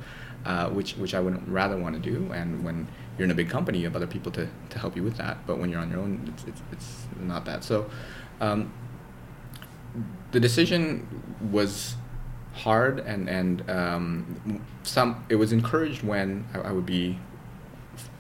[0.48, 2.32] uh, which which I would rather want to do.
[2.32, 2.88] And when
[3.18, 5.46] you're in a big company, you have other people to, to help you with that.
[5.46, 7.64] But when you're on your own, it's it's, it's not that.
[7.64, 7.90] So
[8.40, 8.72] um,
[10.32, 11.06] the decision
[11.52, 11.96] was
[12.54, 17.20] hard, and and um, some it was encouraged when I, I would be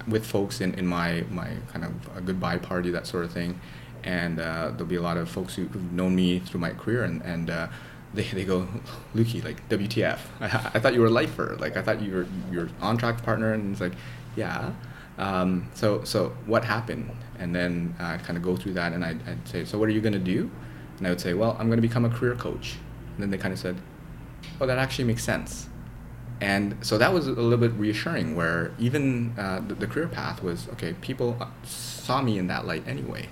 [0.05, 3.59] with folks in, in my, my kind of goodbye party, that sort of thing.
[4.05, 7.03] And uh, there'll be a lot of folks who, have known me through my career,
[7.03, 7.67] and, and uh,
[8.13, 8.67] they, they go,
[9.15, 10.19] Luki, like WTF?
[10.41, 11.57] I, I thought you were a lifer.
[11.59, 13.93] Like I thought you were your on track partner, and it's like,
[14.35, 14.71] yeah.
[15.17, 17.09] Um, so so what happened?
[17.39, 19.91] And then I kind of go through that, and I'd, I'd, say, so what are
[19.91, 20.49] you gonna do?
[20.97, 22.77] And I would say, well, I'm gonna become a career coach.
[23.15, 23.77] And then they kind of said,
[24.59, 25.69] oh, that actually makes sense.
[26.39, 30.43] And so that was a little bit reassuring, where even uh, the, the, career path
[30.43, 30.93] was okay.
[31.01, 33.27] People uh, saw me in that light anyway.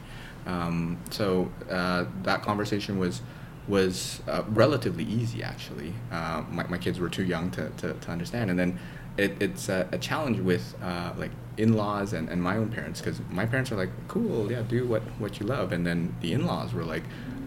[0.47, 3.21] Um, so uh, that conversation was
[3.68, 5.93] was uh, relatively easy actually.
[6.11, 8.49] Uh, my, my kids were too young to, to, to understand.
[8.49, 8.80] And then
[9.18, 13.20] it, it's a, a challenge with uh, like in-laws and, and my own parents because
[13.30, 15.72] my parents are like, cool, yeah, do what, what you love.
[15.72, 17.03] And then the in-laws were like,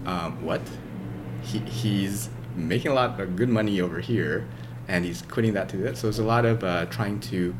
[0.07, 0.62] um, what?
[1.43, 4.49] He, he's making a lot of good money over here
[4.89, 5.97] and he's quitting that to do that.
[5.97, 7.55] So it's a lot of uh, trying to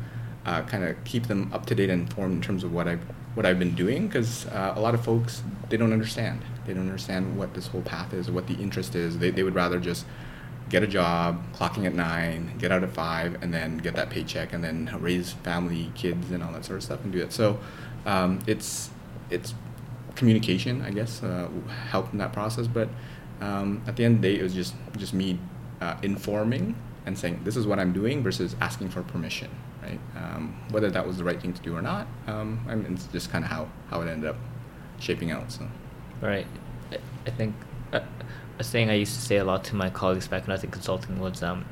[0.45, 3.01] uh, kind of keep them up to date and informed in terms of what I've,
[3.35, 6.85] what I've been doing because uh, a lot of folks, they don't understand they don't
[6.85, 9.17] understand what this whole path is, or what the interest is.
[9.17, 10.05] They, they would rather just
[10.69, 14.53] get a job, clocking at nine, get out at five, and then get that paycheck,
[14.53, 17.33] and then raise family, kids, and all that sort of stuff, and do it.
[17.33, 17.59] So
[18.05, 18.91] um, it's
[19.31, 19.55] it's
[20.15, 21.49] communication, I guess, uh,
[21.89, 22.67] helped in that process.
[22.67, 22.89] But
[23.41, 25.39] um, at the end of the day, it was just just me
[25.81, 26.75] uh, informing
[27.07, 29.49] and saying this is what I'm doing versus asking for permission,
[29.81, 29.99] right?
[30.15, 33.07] Um, whether that was the right thing to do or not, um, I mean, it's
[33.07, 34.37] just kind of how how it ended up
[34.99, 35.51] shaping out.
[35.51, 35.67] So.
[36.21, 36.47] Right.
[37.25, 37.55] I think
[37.93, 38.01] uh,
[38.57, 40.63] a saying I used to say a lot to my colleagues back when I was
[40.63, 41.65] in consulting was um,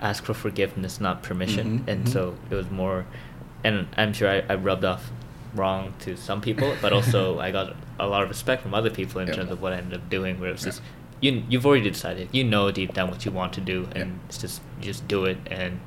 [0.00, 1.80] ask for forgiveness, not permission.
[1.80, 2.12] Mm-hmm, and mm-hmm.
[2.12, 3.06] so it was more,
[3.62, 5.10] and I'm sure I, I rubbed off
[5.54, 9.20] wrong to some people, but also I got a lot of respect from other people
[9.20, 10.82] in terms of what I ended up doing, where it was just
[11.20, 14.38] you you've already decided, you know deep down what you want to do, and it's
[14.38, 15.80] just just do it and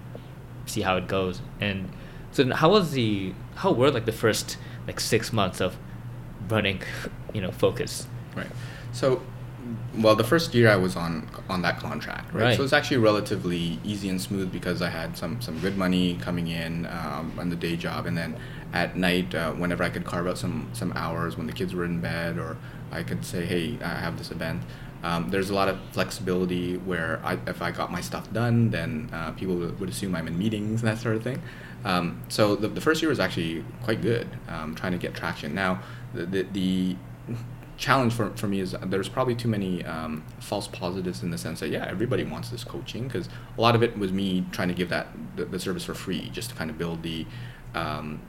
[0.66, 1.42] see how it goes.
[1.60, 1.90] And
[2.32, 5.78] so how was the how were like the first like six months of
[6.50, 6.82] running,
[7.34, 8.08] you know, focus.
[8.36, 8.48] Right.
[8.92, 9.22] So
[9.98, 12.44] well, the first year I was on on that contract, right?
[12.44, 12.58] Right.
[12.58, 16.48] So it's actually relatively easy and smooth because I had some some good money coming
[16.48, 18.38] in um, on the day job, and then
[18.74, 21.86] at night, uh, whenever I could carve out some some hours when the kids were
[21.86, 22.58] in bed, or
[22.92, 24.62] I could say, hey, I have this event.
[25.04, 29.10] Um, there's a lot of flexibility where I, if I got my stuff done, then
[29.14, 31.40] uh, people would, would assume I'm in meetings and that sort of thing.
[31.86, 35.54] Um, so the, the first year was actually quite good, um, trying to get traction.
[35.54, 35.82] Now,
[36.26, 36.96] the, the,
[37.78, 41.60] challenge for, for me is there's probably too many um, false positives in the sense
[41.60, 44.74] that yeah everybody wants this coaching because a lot of it was me trying to
[44.74, 47.24] give that the, the service for free just to kind of build the
[47.76, 48.20] um,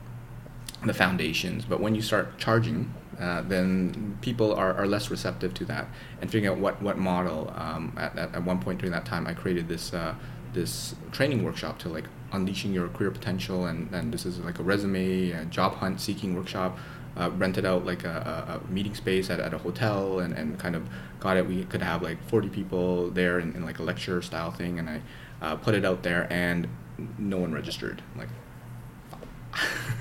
[0.84, 1.64] the foundations.
[1.64, 5.88] But when you start charging uh, then people are, are less receptive to that
[6.20, 9.26] and figuring out what what model um, at, at, at one point during that time
[9.26, 10.14] I created this uh,
[10.52, 14.62] this training workshop to like unleashing your career potential and, and this is like a
[14.62, 16.78] resume a job hunt seeking workshop
[17.18, 20.76] uh, rented out like a, a, meeting space at, at a hotel and, and kind
[20.76, 20.88] of
[21.20, 21.46] got it.
[21.46, 24.78] We could have like 40 people there in, in like a lecture style thing.
[24.78, 25.00] And I
[25.42, 26.68] uh, put it out there and
[27.18, 28.02] no one registered.
[28.16, 28.28] Like,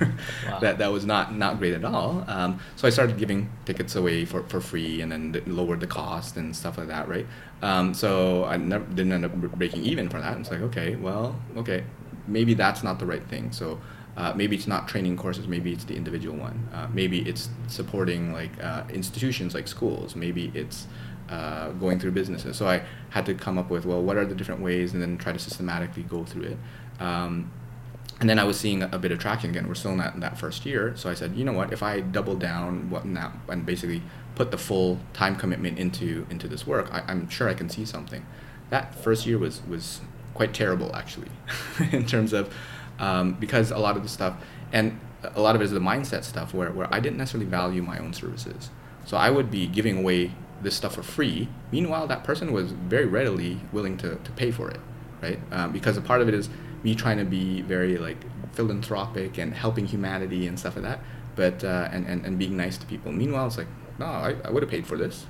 [0.46, 0.60] wow.
[0.60, 2.24] that, that was not, not great at all.
[2.28, 6.36] Um, so I started giving tickets away for, for free and then lowered the cost
[6.36, 7.26] and stuff like that, right?
[7.62, 10.38] Um, so I never, didn't end up breaking even for that.
[10.38, 11.82] It's like, okay, well, okay,
[12.28, 13.50] maybe that's not the right thing.
[13.50, 13.80] So
[14.18, 15.46] uh, maybe it's not training courses.
[15.46, 16.68] Maybe it's the individual one.
[16.74, 20.16] Uh, maybe it's supporting like uh, institutions like schools.
[20.16, 20.88] Maybe it's
[21.28, 22.56] uh, going through businesses.
[22.56, 25.18] So I had to come up with well, what are the different ways, and then
[25.18, 26.58] try to systematically go through it.
[27.00, 27.52] Um,
[28.18, 29.68] and then I was seeing a bit of traction again.
[29.68, 31.72] We're still in that, in that first year, so I said, you know what?
[31.72, 34.02] If I double down what now and basically
[34.34, 37.84] put the full time commitment into into this work, I, I'm sure I can see
[37.84, 38.26] something.
[38.70, 40.00] That first year was was
[40.34, 41.30] quite terrible actually,
[41.92, 42.52] in terms of
[42.98, 44.34] um, because a lot of the stuff
[44.72, 47.82] and a lot of it is the mindset stuff where, where I didn't necessarily value
[47.82, 48.70] my own services.
[49.04, 50.32] So I would be giving away
[50.62, 51.48] this stuff for free.
[51.72, 54.80] Meanwhile, that person was very readily willing to, to pay for it,
[55.22, 55.40] right?
[55.50, 56.48] Um, because a part of it is
[56.82, 58.18] me trying to be very like
[58.52, 61.00] philanthropic and helping humanity and stuff like that,
[61.36, 63.12] but uh, and, and, and being nice to people.
[63.12, 63.68] Meanwhile, it's like,
[63.98, 65.26] no, I, I would have paid for this.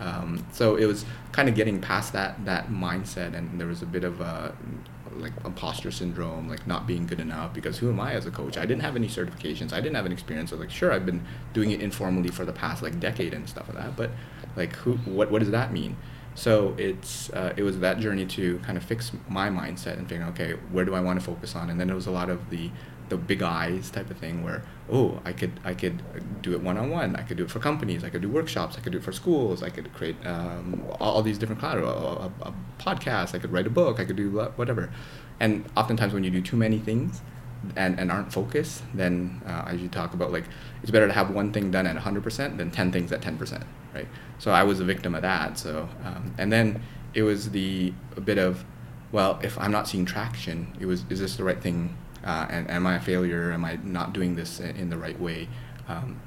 [0.00, 3.86] Um, so it was kind of getting past that that mindset, and there was a
[3.86, 4.54] bit of a
[5.18, 7.52] like imposter syndrome, like not being good enough.
[7.52, 8.56] Because who am I as a coach?
[8.56, 9.72] I didn't have any certifications.
[9.72, 10.50] I didn't have any experience.
[10.50, 13.68] So like, sure, I've been doing it informally for the past like decade and stuff
[13.68, 13.96] like that.
[13.96, 14.10] But
[14.56, 14.94] like, who?
[14.98, 15.30] What?
[15.30, 15.96] What does that mean?
[16.34, 20.26] So it's uh, it was that journey to kind of fix my mindset and figure,
[20.26, 21.68] okay, where do I want to focus on?
[21.68, 22.70] And then it was a lot of the
[23.08, 26.02] the big eyes type of thing where oh I could I could
[26.42, 28.04] do it one on one I could do it for companies.
[28.04, 28.76] I could do workshops.
[28.76, 29.62] I could do it for schools.
[29.62, 33.52] I could create um, all, all, these different cloud a, a, a, podcast I could
[33.52, 34.00] write a book.
[34.00, 34.90] I could do whatever.
[35.40, 37.20] And oftentimes when you do too many things
[37.76, 40.44] and, and aren't focused then uh, as you talk about like
[40.82, 44.08] it's better to have one thing done at 100% than 10 things at 10% right?
[44.38, 45.58] So I was a victim of that.
[45.58, 46.82] So um, and then
[47.14, 48.64] it was the a bit of
[49.12, 52.70] well if I'm not seeing traction it was is this the right thing uh, and
[52.70, 53.52] am I a failure?
[53.52, 55.48] Am I not doing this in, the right way?
[55.88, 56.20] Um,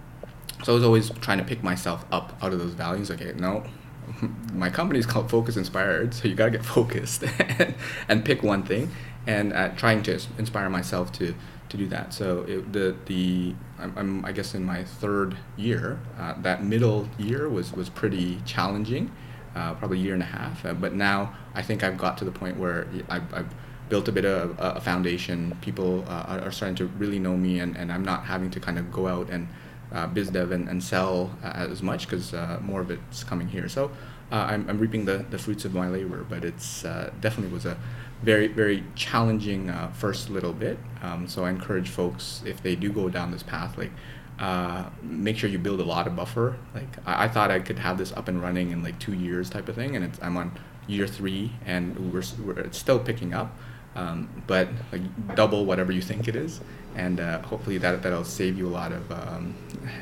[0.64, 3.12] so I was always trying to pick myself up out of those values.
[3.12, 3.64] Okay, no,
[4.54, 7.76] my company is called Focus Inspired, so you gotta get focused and,
[8.08, 8.92] and pick one thing,
[9.28, 11.34] and uh, trying to inspire myself to
[11.72, 12.14] to do that.
[12.14, 16.00] So it, the the I'm, I'm, i guess in my third year.
[16.20, 19.12] Uh, that middle year was was pretty challenging,
[19.56, 20.66] uh, probably a year and a half.
[20.66, 23.54] Uh, but now I think I've got to the point where I've, I've
[23.92, 25.56] built a bit of a, foundation.
[25.60, 28.80] People uh, are starting to really know me, and, and I'm not having to kind
[28.80, 29.50] of go out and
[29.92, 33.50] uh, biz dev and, and sell uh, as much because uh, more of it's coming
[33.50, 33.68] here.
[33.68, 33.92] So
[34.32, 36.84] uh, I'm, I'm reaping the, the fruits of my labor, but it's
[37.20, 37.78] definitely was a
[38.24, 39.62] very, very challenging
[39.92, 40.80] first little bit.
[41.02, 43.92] Um, so I encourage folks, if they do go down this path, like,
[44.40, 46.58] uh, make sure you build a lot of buffer.
[46.74, 49.50] Like I, I, thought I could have this up and running in like two years
[49.50, 53.34] type of thing, and it's, I'm on year three, and we're, we're it's still picking
[53.34, 53.54] up
[53.96, 55.02] um, but like
[55.36, 56.62] double whatever you think it is,
[56.96, 59.56] and uh, hopefully that that'll save you a lot of um,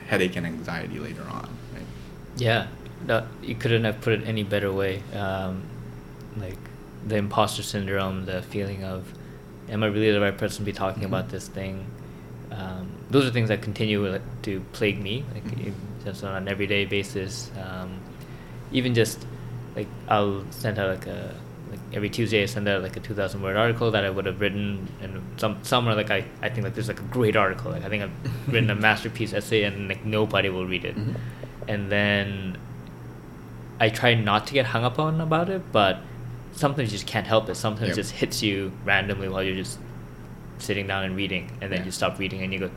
[0.07, 1.49] headache and anxiety later on.
[1.73, 1.85] Right?
[2.37, 2.67] Yeah,
[3.05, 5.01] no, you couldn't have put it any better way.
[5.13, 5.63] Um,
[6.37, 6.57] like
[7.05, 9.11] the imposter syndrome, the feeling of,
[9.69, 11.13] am I really the right person to be talking mm-hmm.
[11.13, 11.85] about this thing?
[12.51, 15.71] Um, those are things that continue to plague me, like mm-hmm.
[16.03, 17.51] just on an everyday basis.
[17.61, 17.99] Um,
[18.71, 19.25] even just
[19.75, 21.35] like I'll send out like a
[21.69, 24.25] like every Tuesday I send out like a two thousand word article that I would
[24.25, 27.71] have written and some somewhere like I, I think like there's like a great article
[27.71, 31.13] like I think I've written a masterpiece essay and like nobody will read it mm-hmm.
[31.67, 32.57] and then
[33.79, 35.99] I try not to get hung up on about it but
[36.53, 37.97] sometimes you just can't help it sometimes yep.
[37.97, 39.79] it just hits you randomly while you're just
[40.57, 41.85] sitting down and reading and then yeah.
[41.85, 42.71] you stop reading and you go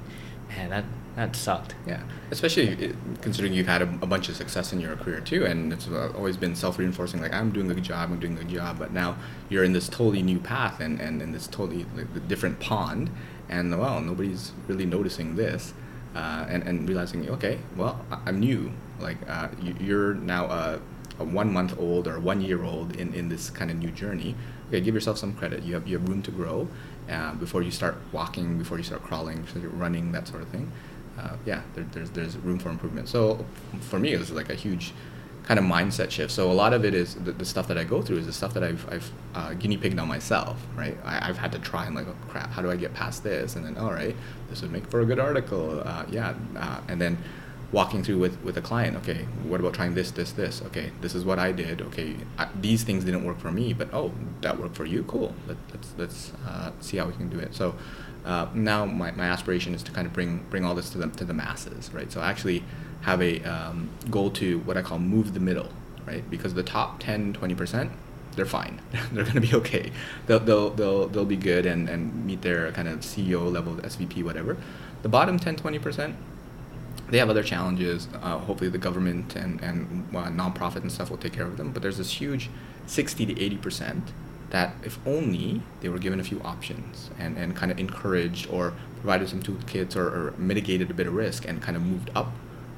[0.49, 0.85] man that
[1.17, 1.75] that sucked.
[1.87, 5.73] Yeah, especially considering you've had a, a, bunch of success in your career too, and
[5.73, 7.21] it's uh, always been self-reinforcing.
[7.21, 9.17] Like I'm doing a good job, I'm doing a good job, but now
[9.51, 13.11] you're in this totally new path and and in this totally like, different pond,
[13.49, 15.75] and well, nobody's really noticing this,
[16.15, 18.73] uh, and and realizing okay, well, I'm new.
[18.99, 19.49] Like uh,
[19.81, 20.81] you're now a,
[21.19, 24.35] a one month old or one year old in in this kind of new journey.
[24.69, 25.63] Okay, give yourself some credit.
[25.63, 26.69] You have you have room to grow.
[27.11, 30.49] Uh, before you start walking, before you start crawling, before you're running, that sort of
[30.49, 30.71] thing
[31.19, 33.09] uh, yeah, there, there's there's room for improvement.
[33.09, 33.45] So
[33.81, 34.93] for me, it was like a huge
[35.45, 36.31] kind of mindset shift.
[36.31, 38.33] So a lot of it is the, the stuff that I go through is the
[38.33, 40.97] stuff that I've I've uh, guinea pigged on myself, right?
[41.05, 43.57] I, have had to try and like, oh crap, how do I get past this?
[43.57, 44.17] And then all right,
[44.49, 47.19] this would make for a good article, uh, yeah, uh, and then
[47.73, 51.15] walking through with with a client okay what about trying this this this okay this
[51.15, 54.59] is what i did okay I, these things didn't work for me but oh that
[54.59, 57.75] worked for you cool Let, let's let's uh, see how we can do it so
[58.25, 61.09] uh, now my, my aspiration is to kind of bring bring all this to the
[61.09, 62.11] to the masses, right?
[62.13, 62.65] So I actually
[63.03, 65.69] have a um, goal to what I call move the middle,
[66.07, 66.29] right?
[66.31, 67.93] Because the top 10, 20 percent,
[68.37, 68.81] they're fine.
[69.13, 69.93] they're going to be okay.
[70.27, 74.23] They'll, they'll, they'll, they'll be good and, and meet their kind of CEO level, SVP,
[74.23, 74.57] whatever.
[75.03, 76.17] The bottom 10, 20 percent,
[77.11, 78.09] they have other challenges.
[78.23, 81.73] Uh, hopefully, the government and and uh, nonprofit and stuff will take care of them.
[81.73, 82.51] But there's this huge
[82.87, 84.13] 60 to 80 percent
[84.53, 88.75] that if only they were given a few options and, and kind of encouraged or
[88.97, 92.31] provided some toolkits or, or mitigated a bit of risk and kind of moved up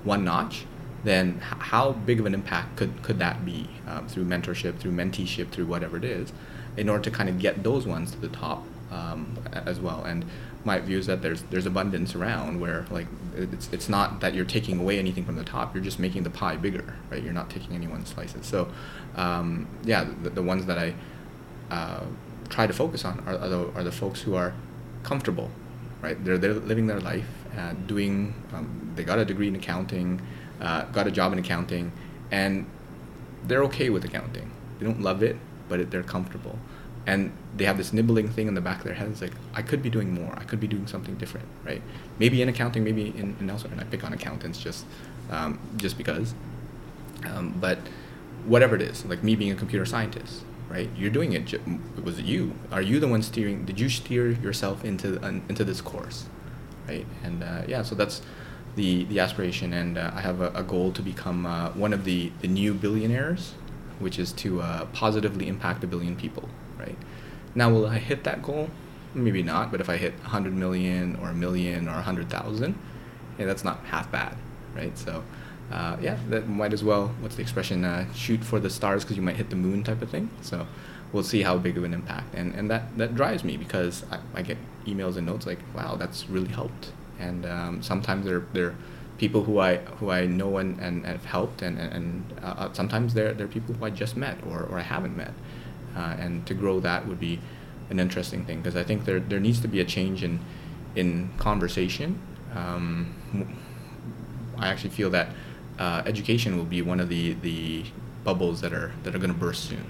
[0.05, 0.67] one notch,
[1.03, 4.93] then h- how big of an impact could, could that be um, through mentorship, through
[4.93, 6.33] menteeship, through whatever it is,
[6.77, 8.63] in order to kind of get those ones to the top
[8.93, 10.05] um, as well.
[10.05, 10.25] And
[10.65, 13.07] my view is that there's there's abundance around where like
[13.37, 16.31] it's it's not that you're taking away anything from the top, you're just making the
[16.31, 17.23] pie bigger, right?
[17.23, 18.47] You're not taking anyone's slices.
[18.47, 18.69] So
[19.17, 20.95] um, yeah, the, the ones that I
[21.71, 22.01] uh,
[22.49, 24.53] try to focus on are, are, the, are the folks who are
[25.03, 25.51] comfortable,
[26.03, 26.23] right?
[26.25, 30.21] They're, they're living their life, uh, doing, um, they got a degree in accounting,
[30.61, 31.93] uh, got a job in accounting,
[32.31, 32.67] and
[33.45, 34.51] they're okay with accounting.
[34.79, 35.37] They don't love it,
[35.69, 36.59] but it, they're comfortable.
[37.07, 39.09] And they have this nibbling thing in the back of their head.
[39.09, 40.35] It's like, I could be doing more.
[40.39, 41.83] I could be doing something different, right?
[42.19, 43.73] Maybe in accounting, maybe in, in elsewhere.
[43.73, 44.87] And I pick on accountants just,
[45.31, 46.35] um, just because.
[47.27, 47.79] Um, but
[48.47, 50.45] whatever it is, like me being a computer scientist,
[50.75, 50.91] right?
[50.97, 51.55] You're doing it.
[52.03, 52.53] Was it you?
[52.73, 53.65] Are you the one steering?
[53.65, 56.27] Did you steer yourself into into this course,
[56.89, 57.07] right?
[57.23, 58.23] And uh, yeah, so that's
[58.75, 62.05] the the aspiration, and uh, I have a, a, goal to become uh, one of
[62.05, 63.55] the the new billionaires,
[64.01, 66.99] which is to uh, positively impact a billion people, right?
[67.55, 68.69] Now, will I hit that goal?
[69.15, 72.75] Maybe not, but if I hit 100 million or a million or 100,000,
[73.39, 74.37] yeah, that's not half bad,
[74.75, 74.99] right?
[74.99, 75.23] So
[75.73, 79.17] uh, yeah, that might as well, what's the expression, uh, shoot for the stars because
[79.17, 80.31] you might hit the moon type of thing.
[80.43, 80.67] So
[81.13, 82.35] we'll see how big of an impact.
[82.35, 85.97] And, and that, that drives me because I, I get emails and notes like, wow,
[85.97, 86.93] that's really helped.
[87.19, 88.75] And um, sometimes they're, they're
[89.19, 93.15] people who I, who I know and, and, have helped, and, and uh, uh, sometimes
[93.15, 95.33] they're, they're people who I just met or, or I haven't met.
[95.97, 97.39] Uh, and to grow that would be
[97.91, 100.41] an interesting thing because I think there, there needs to be a change in,
[100.97, 102.21] in conversation.
[102.55, 103.15] Um,
[104.59, 105.29] I actually feel that
[105.79, 107.85] uh, education will be one of the, the
[108.23, 109.85] bubbles that are that are going to burst soon,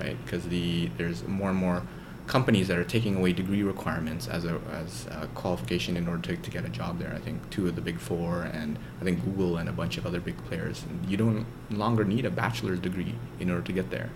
[0.00, 0.16] right?
[0.24, 1.82] Because the there's more and more
[2.26, 6.42] companies that are taking away degree requirements as a as a qualification in order to,
[6.42, 7.12] to get a job there.
[7.14, 10.06] I think two of the big four, and I think Google and a bunch of
[10.06, 10.84] other big players.
[11.06, 14.10] You don't longer need a bachelor's degree in order to get there.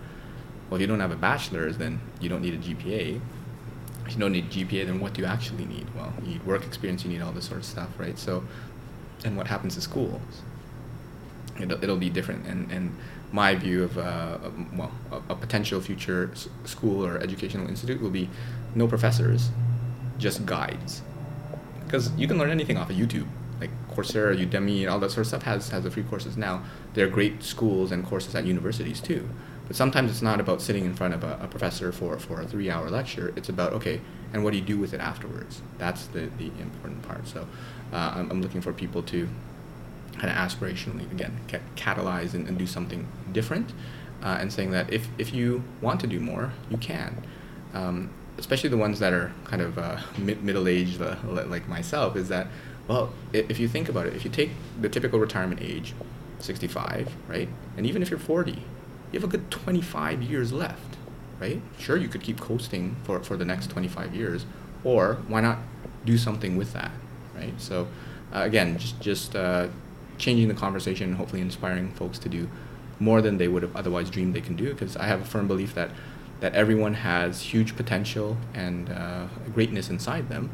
[0.69, 3.21] Well, if you don't have a bachelor's, then you don't need a GPA.
[4.05, 5.87] If you don't need GPA, then what do you actually need?
[5.95, 8.17] Well, you need work experience, you need all this sort of stuff, right?
[8.17, 8.43] So,
[9.25, 10.41] and what happens to schools?
[11.59, 12.45] It'll, it'll be different.
[12.45, 12.95] And, and
[13.31, 14.37] my view of, uh,
[14.73, 18.29] well, a, a, potential future s- school or educational institute will be
[18.75, 19.49] no professors,
[20.17, 21.01] just guides.
[21.83, 23.27] Because you can learn anything off of YouTube.
[23.59, 26.63] Like Coursera, Udemy, and all that sort of stuff has, has the free courses now.
[26.93, 29.27] There are great schools and courses at universities too.
[29.67, 32.45] But sometimes it's not about sitting in front of a, a professor for, for a
[32.45, 33.33] three hour lecture.
[33.35, 33.99] It's about, okay,
[34.31, 35.61] and what do you do with it afterwards?
[35.77, 37.27] That's the, the important part.
[37.27, 37.47] So
[37.91, 39.27] uh, I'm, I'm looking for people to
[40.19, 41.39] kind of aspirationally again
[41.75, 43.71] catalyze and, and, do something different
[44.23, 47.23] uh, and saying that if, if you want to do more you can.
[47.73, 52.29] Um, especially the ones that are kind of uh, mid- middle-aged uh, like myself is
[52.29, 52.47] that
[52.87, 55.93] well if you think about it if you take the typical retirement age
[56.39, 58.59] 65 right and even if you're 40 you
[59.13, 60.97] have a good 25 years left
[61.39, 61.61] right?
[61.77, 64.45] Sure you could keep coasting for, for the next 25 years
[64.83, 65.59] or why not
[66.05, 66.91] do something with that
[67.35, 67.59] right?
[67.59, 67.87] So
[68.33, 69.67] uh, again just just uh,
[70.17, 72.49] changing the conversation and hopefully inspiring folks to do
[72.99, 74.73] more than they would have otherwise dreamed they can do.
[74.73, 75.91] Because I have a firm belief that
[76.39, 80.51] that everyone has huge potential and uh, greatness inside them.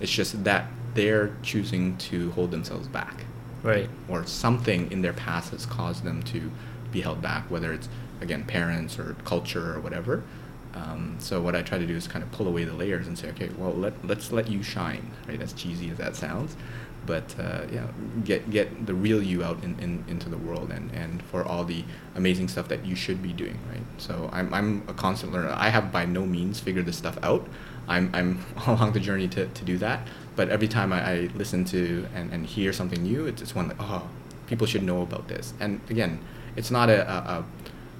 [0.00, 3.24] It's just that they're choosing to hold themselves back.
[3.62, 3.88] Right.
[4.08, 6.50] Or something in their past has caused them to
[6.92, 7.88] be held back, whether it's
[8.20, 10.22] again parents or culture or whatever.
[10.74, 13.18] Um, so what I try to do is kind of pull away the layers and
[13.18, 15.40] say, okay, well let let's let you shine, right?
[15.40, 16.56] As cheesy as that sounds,
[17.06, 17.86] but uh, yeah,
[18.24, 21.64] get get the real you out in, in, into the world and, and for all
[21.64, 23.82] the amazing stuff that you should be doing, right?
[23.98, 25.52] So I'm I'm a constant learner.
[25.54, 27.46] I have by no means figured this stuff out.
[27.88, 30.06] I'm I'm along the journey to, to do that.
[30.36, 33.68] But every time I, I listen to and, and hear something new, it's it's one
[33.68, 34.08] like oh,
[34.46, 35.54] people should know about this.
[35.60, 36.20] And again,
[36.56, 37.44] it's not a, a,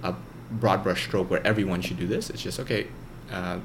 [0.03, 0.17] a
[0.51, 2.31] broad brush stroke where everyone should do this.
[2.31, 2.89] It's just okay.
[3.31, 3.59] Uh,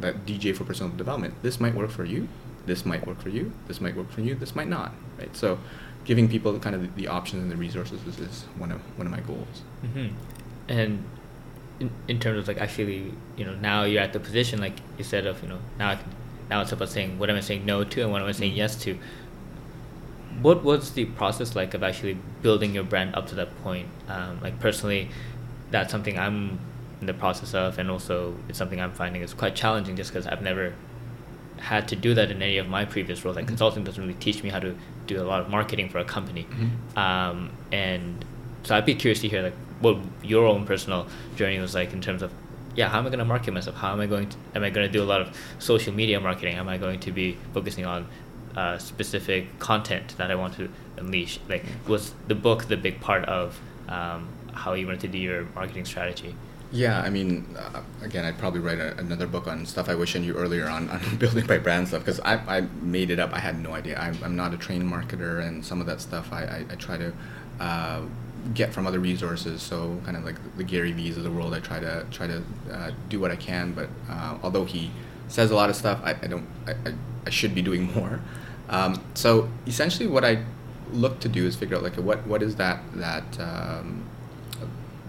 [0.00, 1.34] that DJ for personal development.
[1.42, 2.28] This might work for you.
[2.68, 3.52] This might work for you.
[3.66, 4.34] This might work for you.
[4.34, 4.92] This might not.
[5.18, 5.34] Right.
[5.34, 5.58] So,
[6.04, 9.06] giving people kind of the, the options and the resources is, is, one of one
[9.06, 9.62] of my goals.
[9.84, 10.08] Mm-hmm.
[10.68, 11.04] And
[11.80, 15.26] in, in terms of like actually, you know, now you're at the position like said
[15.26, 16.10] of you know now I can,
[16.50, 18.54] now it's about saying what am I saying no to and what am I saying
[18.54, 18.98] yes to.
[20.42, 23.88] What was the process like of actually building your brand up to that point?
[24.08, 25.08] Um, like personally,
[25.70, 26.60] that's something I'm
[27.00, 30.26] in the process of, and also it's something I'm finding is quite challenging just because
[30.26, 30.74] I've never
[31.60, 33.36] had to do that in any of my previous roles.
[33.36, 33.50] Like mm-hmm.
[33.50, 34.74] consulting doesn't really teach me how to
[35.06, 36.98] do a lot of marketing for a company, mm-hmm.
[36.98, 38.24] um, and
[38.64, 41.06] so I'd be curious to hear like what your own personal
[41.36, 42.32] journey was like in terms of
[42.74, 43.76] yeah how am I going to market myself?
[43.76, 46.20] How am I going to am I going to do a lot of social media
[46.20, 46.56] marketing?
[46.56, 48.06] Am I going to be focusing on
[48.56, 51.40] uh, specific content that I want to unleash?
[51.48, 51.90] Like mm-hmm.
[51.90, 53.58] was the book the big part of
[53.88, 56.34] um, how you wanted to do your marketing strategy?
[56.70, 60.14] Yeah, I mean, uh, again, I'd probably write a, another book on stuff I wish
[60.14, 63.32] I knew earlier on, on building my brand stuff because I, I made it up.
[63.32, 63.98] I had no idea.
[63.98, 66.98] I'm, I'm not a trained marketer, and some of that stuff I, I, I try
[66.98, 67.12] to
[67.58, 68.02] uh,
[68.52, 69.62] get from other resources.
[69.62, 72.42] So kind of like the Gary V's of the world, I try to try to
[72.70, 73.72] uh, do what I can.
[73.72, 74.90] But uh, although he
[75.28, 76.46] says a lot of stuff, I, I don't.
[76.66, 76.94] I, I,
[77.26, 78.20] I should be doing more.
[78.68, 80.44] Um, so essentially, what I
[80.92, 84.04] look to do is figure out like what what is that that um,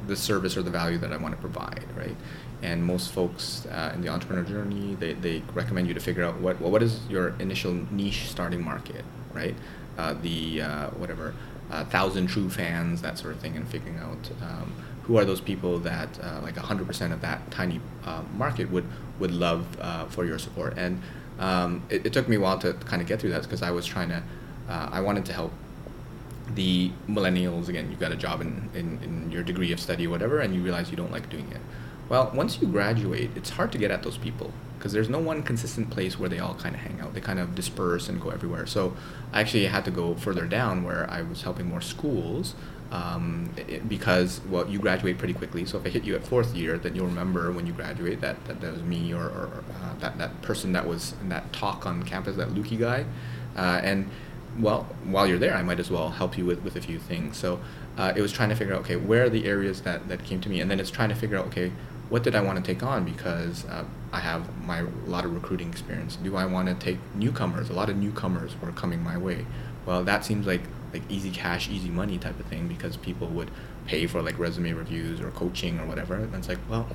[0.10, 2.16] the service or the value that I want to provide, right?
[2.62, 6.40] And most folks uh, in the entrepreneur journey, they, they recommend you to figure out
[6.40, 9.56] what what is your initial niche starting market, right?
[9.98, 11.34] Uh, the uh, whatever
[11.72, 14.74] uh, thousand true fans, that sort of thing, and figuring out um,
[15.04, 18.86] who are those people that uh, like hundred percent of that tiny uh, market would
[19.20, 19.66] would love
[20.10, 20.78] for your support.
[20.78, 21.02] And
[21.40, 23.72] um, it, it, took me a while to kind of get through that because I
[23.72, 24.22] was trying to,
[24.68, 25.54] I wanted to help
[26.56, 30.10] the millennials again you've got a job in, in, in your degree of study or
[30.10, 31.62] whatever and you realize you don't like doing it.
[32.10, 35.44] Well once you graduate it's hard to get at those people because there's no one
[35.44, 37.14] consistent place where they all kind of hang out.
[37.14, 38.66] They kind of disperse and go everywhere.
[38.66, 38.96] So
[39.34, 42.56] i actually had to go further down where i was helping more schools
[42.92, 46.56] um, it, because well you graduate pretty quickly so if i hit you at fourth
[46.56, 49.94] year then you'll remember when you graduate that that, that was me or, or uh,
[50.00, 53.06] that, that person that was in that talk on campus that Luki guy.
[53.56, 54.10] Uh, and
[54.60, 57.38] well, while you're there, I might as well help you with, with a few things.
[57.38, 57.60] So
[57.98, 60.42] uh, it was trying to figure out, okay, where are the areas that, that came
[60.42, 60.60] to me?
[60.60, 61.72] And then it's trying to figure out, okay,
[62.10, 63.06] what did I want to take on?
[63.06, 66.16] Because uh, I have my a lot of recruiting experience.
[66.16, 67.70] Do I want to take newcomers?
[67.70, 69.46] A lot of newcomers were coming my way.
[69.86, 70.62] Well, that seems like
[70.92, 73.52] like easy cash, easy money type of thing because people would
[73.86, 76.16] pay for like resume reviews or coaching or whatever.
[76.16, 76.88] And it's like, well,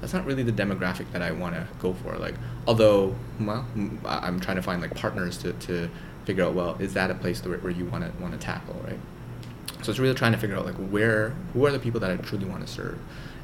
[0.00, 2.16] that's not really the demographic that I want to go for.
[2.16, 2.34] Like,
[2.66, 3.64] although, well,
[4.04, 5.88] I'm trying to find like partners to, to
[6.26, 8.74] figure out well is that a place where, where you want to want to tackle
[8.84, 8.98] right?
[9.82, 12.16] So it's really trying to figure out like where who are the people that I
[12.16, 12.98] truly want to serve?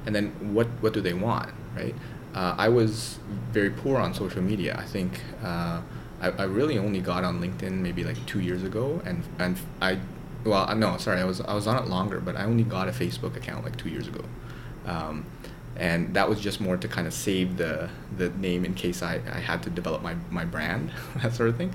[0.04, 1.94] And then what what do they want right?
[2.34, 3.18] Uh, I was
[3.52, 4.76] very poor on social media.
[4.78, 5.80] I think uh,
[6.20, 9.98] I, I really only got on LinkedIn maybe like two years ago and and I
[10.44, 12.92] well no sorry I was I was on it longer but I only got a
[12.92, 14.24] Facebook account like two years ago.
[14.84, 15.26] Um,
[15.76, 19.20] and that was just more to kind of save the the name in case I,
[19.32, 20.90] I had to develop my, my brand
[21.22, 21.72] that sort of thing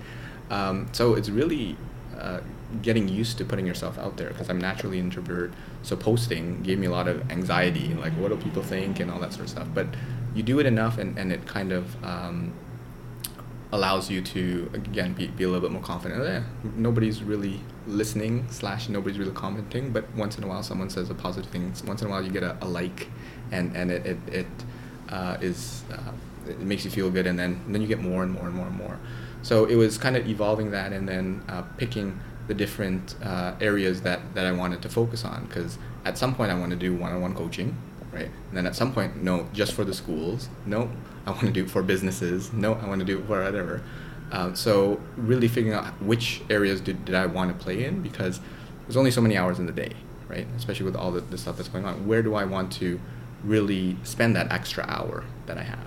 [0.49, 1.78] um, so it's really
[2.18, 2.40] uh,
[2.82, 5.53] getting used to putting yourself out there because I'm naturally introvert.
[5.84, 9.19] So posting gave me a lot of anxiety, like what do people think and all
[9.19, 9.68] that sort of stuff.
[9.74, 9.88] But
[10.36, 12.53] you do it enough, and, and it kind of um,
[13.72, 16.26] allows you to again be, be a little bit more confident.
[16.26, 16.41] Eh,
[16.76, 21.15] nobody's really listening slash nobody's really commenting, but once in a while someone says a
[21.15, 21.74] positive thing.
[21.86, 23.07] Once in a while you get a, a like,
[23.52, 24.48] and and it it, it
[25.10, 26.11] uh, is uh,
[26.48, 28.53] it makes you feel good, and then and then you get more and more and
[28.53, 28.99] more and more.
[29.41, 34.01] So it was kind of evolving that and then uh, picking the different uh, areas
[34.01, 36.95] that, that I wanted to focus on because at some point I want to do
[36.95, 37.76] one-on-one coaching,
[38.11, 38.26] right?
[38.49, 40.49] And then at some point, no, just for the schools.
[40.65, 40.89] No,
[41.26, 42.53] I want to do it for businesses.
[42.53, 43.81] No, I want to do it for whatever.
[44.31, 48.39] Uh, so really figuring out which areas did, did I want to play in because
[48.85, 49.93] there's only so many hours in the day,
[50.27, 50.47] right?
[50.57, 52.07] Especially with all the, the stuff that's going on.
[52.07, 52.99] Where do I want to
[53.43, 55.86] really spend that extra hour that I have?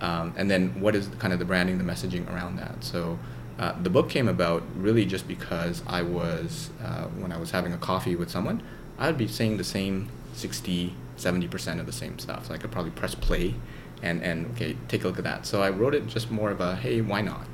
[0.00, 2.84] Um, and then what is kind of the branding, the messaging around that?
[2.84, 3.18] So
[3.58, 7.72] Uh, the book came about really just because I was, uh, when I was having
[7.72, 8.62] a coffee with someone,
[8.98, 12.46] I would be saying the same 60, 70% of the same stuff.
[12.46, 13.54] So I could probably press play
[14.00, 15.44] and, and okay, take a look at that.
[15.44, 17.48] So I wrote it just more of a, hey, why not?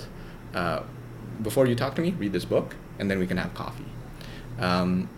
[0.54, 0.82] Uh,
[1.42, 3.86] before you talk to me, read this book, and then we can have coffee.
[4.58, 5.08] Um,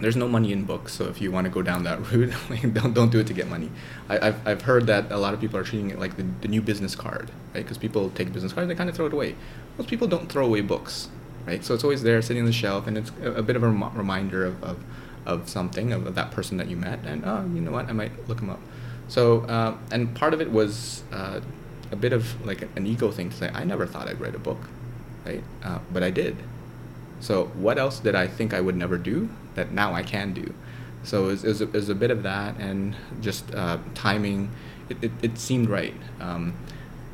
[0.00, 2.34] there's no money in books, so if you want to go down that route,
[2.74, 3.70] don't don't do it to get money.
[4.08, 6.48] I, have I've heard that a lot of people are treating it like the, the
[6.48, 7.62] new business card, right?
[7.62, 9.36] Because people take business cards, they kind of throw it away.
[9.78, 11.08] Most people don't throw away books,
[11.46, 11.64] right?
[11.64, 13.68] So it's always there, sitting on the shelf, and it's a, a bit of a
[13.68, 14.84] rem- reminder of, of,
[15.24, 17.92] of something of, of, that person that you met, and oh, you know what, I
[17.92, 18.60] might look them up.
[19.08, 21.40] So uh, and part of it was uh,
[21.90, 24.38] a bit of like an ego thing to say, I never thought I'd write a
[24.38, 24.58] book,
[25.24, 25.42] right?
[25.62, 26.36] Uh, but I did.
[27.20, 30.52] So what else did I think I would never do that now I can do?
[31.02, 34.50] So it was, it it was a, bit of that and just uh, timing.
[34.88, 35.94] It, it, it, seemed right.
[36.20, 36.54] Um,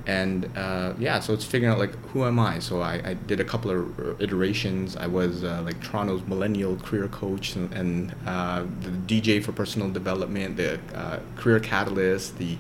[0.07, 2.59] and uh, yeah, so it's figuring out like who am I?
[2.59, 4.97] So I, I did a couple of iterations.
[4.97, 9.91] I was uh, like Toronto's millennial career coach and, and uh, the DJ for personal
[9.91, 12.57] development, the uh, career catalyst, the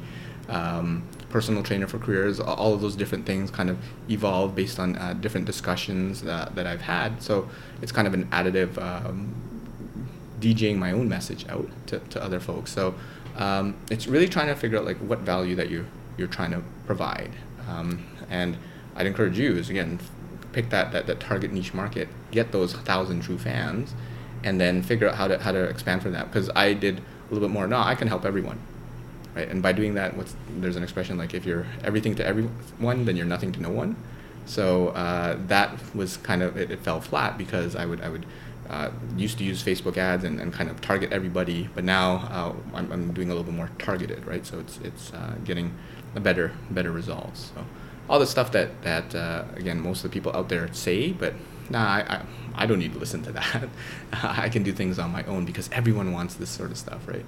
[0.49, 1.03] um,
[1.33, 3.79] personal trainer for careers, all of those different things kind of
[4.09, 7.23] evolve based on uh, different discussions that, that I've had.
[7.23, 7.49] So
[7.81, 9.35] it's kind of an additive um,
[10.39, 12.71] DJing my own message out to, to other folks.
[12.73, 12.95] So
[13.37, 15.87] um, it's really trying to figure out like what value that you're,
[16.19, 17.33] you're trying to provide.
[17.67, 18.59] Um, and
[18.95, 19.99] I'd encourage you is again,
[20.53, 23.95] pick that, that, that target niche market, get those thousand true fans,
[24.45, 26.31] and then figure out how to, how to expand from that.
[26.31, 27.67] Because I did a little bit more.
[27.67, 28.59] No, I can help everyone
[29.35, 29.49] right?
[29.49, 33.17] And by doing that, what's there's an expression like if you're everything to everyone, then
[33.17, 33.97] you're nothing to no one.
[34.45, 38.27] So uh, that was kind of it, it, fell flat because I would I would
[38.69, 42.77] uh, used to use Facebook ads and, and kind of target everybody, but now uh,
[42.77, 44.45] I'm, I'm doing a little bit more targeted, right?
[44.47, 45.75] So it's it's uh, getting
[46.15, 47.53] a better better results.
[47.55, 47.65] So
[48.09, 51.35] all the stuff that that uh, again most of the people out there say, but
[51.71, 52.23] nah, I, I,
[52.55, 53.69] I don't need to listen to that.
[54.13, 57.25] I can do things on my own because everyone wants this sort of stuff, right?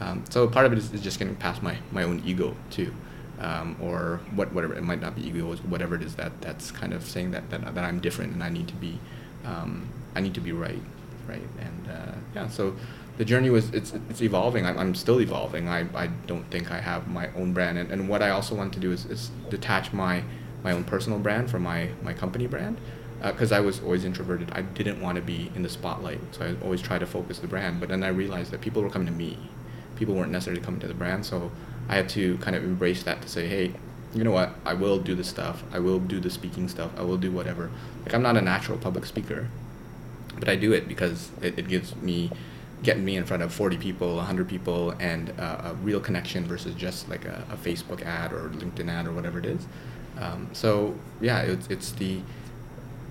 [0.00, 2.92] Um, so part of it is, is, just getting past my, my own ego too,
[3.40, 6.92] um, or what whatever it might not be ego, whatever it is that that's kind
[6.92, 8.98] of saying that, that, that I'm different and I need to be
[9.46, 10.82] um, I need to be right,
[11.28, 11.48] right?
[11.58, 12.74] And uh, yeah, so
[13.16, 14.66] the journey was it's it's evolving.
[14.66, 15.68] I'm, I'm still evolving.
[15.68, 18.72] I, I don't think I have my own brand, and, and what I also want
[18.74, 20.24] to do is, is detach my
[20.62, 22.78] my own personal brand from my my company brand
[23.22, 24.50] because uh, I was always introverted.
[24.52, 27.46] I didn't want to be in the spotlight, so I always tried to focus the
[27.46, 27.80] brand.
[27.80, 29.38] But then I realized that people were coming to me
[29.96, 31.26] people weren't necessarily coming to the brand.
[31.26, 31.50] So
[31.88, 33.74] I had to kind of embrace that to say, hey,
[34.14, 34.50] you know what?
[34.64, 35.62] I will do this stuff.
[35.72, 36.90] I will do the speaking stuff.
[36.96, 37.70] I will do whatever.
[38.04, 39.48] Like I'm not a natural public speaker,
[40.38, 42.30] but I do it because it, it gives me
[42.82, 46.74] getting me in front of 40 people 100 people and uh, a real connection versus
[46.74, 49.66] just like a, a, facebook ad or linkedin ad or whatever it is
[50.18, 52.20] um, so yeah it's, it's the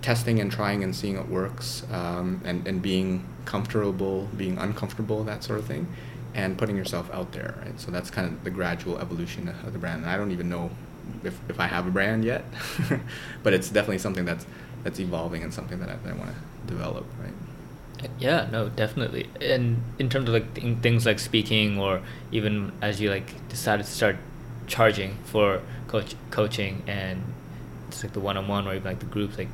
[0.02, 5.44] testing and trying and seeing what works um, and, and being comfortable being uncomfortable that
[5.44, 5.88] sort of thing
[6.36, 7.80] and putting yourself out there, right?
[7.80, 10.03] So that's kind of the gradual evolution of the brand.
[10.03, 10.70] And I don't even know
[11.24, 12.44] if, if I have a brand yet,
[13.44, 14.45] but it's definitely something that's
[14.84, 18.10] that's evolving and something that I, that I want to develop, right?
[18.20, 19.30] Yeah, no, definitely.
[19.41, 22.02] And in terms of like th- things like speaking, or
[22.32, 24.18] even as you like decided to start
[24.68, 27.24] charging for coach coaching, and
[27.88, 29.48] it's like the one-on-one or even like the groups, like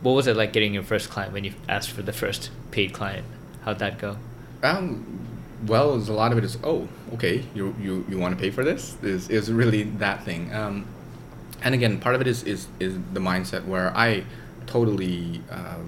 [0.00, 2.94] what was it like getting your first client when you asked for the first paid
[2.94, 3.26] client?
[3.62, 4.16] How'd that go?
[4.62, 5.20] Um,
[5.66, 8.64] well, a lot of it is oh okay you you, you want to pay for
[8.64, 10.52] this is is really that thing.
[10.54, 10.86] Um,
[11.62, 14.24] and again, part of it is is is the mindset where I
[14.66, 15.78] totally uh,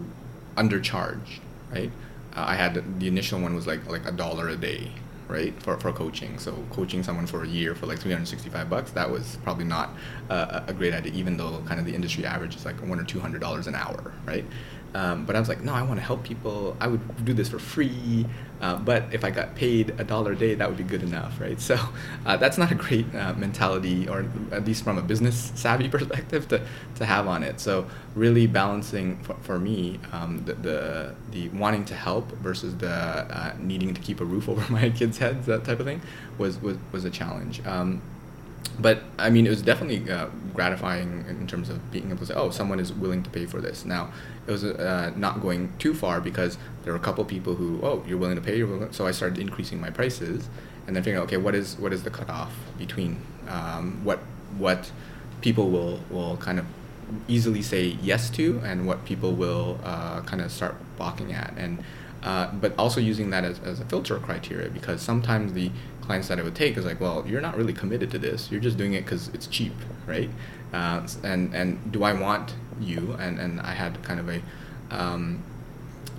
[0.56, 1.40] undercharged,
[1.72, 1.90] right?
[2.36, 4.90] Uh, I had the initial one was like like a dollar a day,
[5.28, 6.38] right, for, for coaching.
[6.38, 9.90] So coaching someone for a year for like 365 bucks, that was probably not
[10.30, 13.04] uh, a great idea, even though kind of the industry average is like one or
[13.04, 14.44] two hundred dollars an hour, right?
[14.94, 16.76] Um, but I was like, no, I want to help people.
[16.80, 18.26] I would do this for free.
[18.62, 21.40] Uh, but if I got paid a dollar a day, that would be good enough,
[21.40, 21.60] right?
[21.60, 21.76] So
[22.24, 26.46] uh, that's not a great uh, mentality, or at least from a business savvy perspective,
[26.48, 26.64] to,
[26.94, 27.58] to have on it.
[27.58, 32.88] So really balancing for, for me um, the, the, the wanting to help versus the
[32.88, 36.00] uh, needing to keep a roof over my kids' heads, that type of thing,
[36.38, 37.64] was was, was a challenge.
[37.66, 38.00] Um,
[38.78, 42.34] but I mean, it was definitely uh, gratifying in terms of being able to say,
[42.34, 43.84] oh, someone is willing to pay for this.
[43.84, 44.12] Now,
[44.46, 48.02] it was uh, not going too far because there were a couple people who, oh,
[48.06, 48.60] you're willing to pay,
[48.92, 50.48] so I started increasing my prices,
[50.86, 54.18] and then figuring, okay, what is what is the cutoff between um, what
[54.58, 54.90] what
[55.40, 56.66] people will will kind of
[57.28, 61.82] easily say yes to and what people will uh, kind of start balking at and
[62.22, 65.70] uh, but also using that as, as a filter criteria because sometimes the
[66.12, 68.50] clients that I would take is like, well, you're not really committed to this.
[68.50, 69.72] You're just doing it because it's cheap,
[70.06, 70.30] right?
[70.72, 73.16] uh, and and do I want you?
[73.18, 74.40] And and I had kind of a
[74.90, 75.42] um,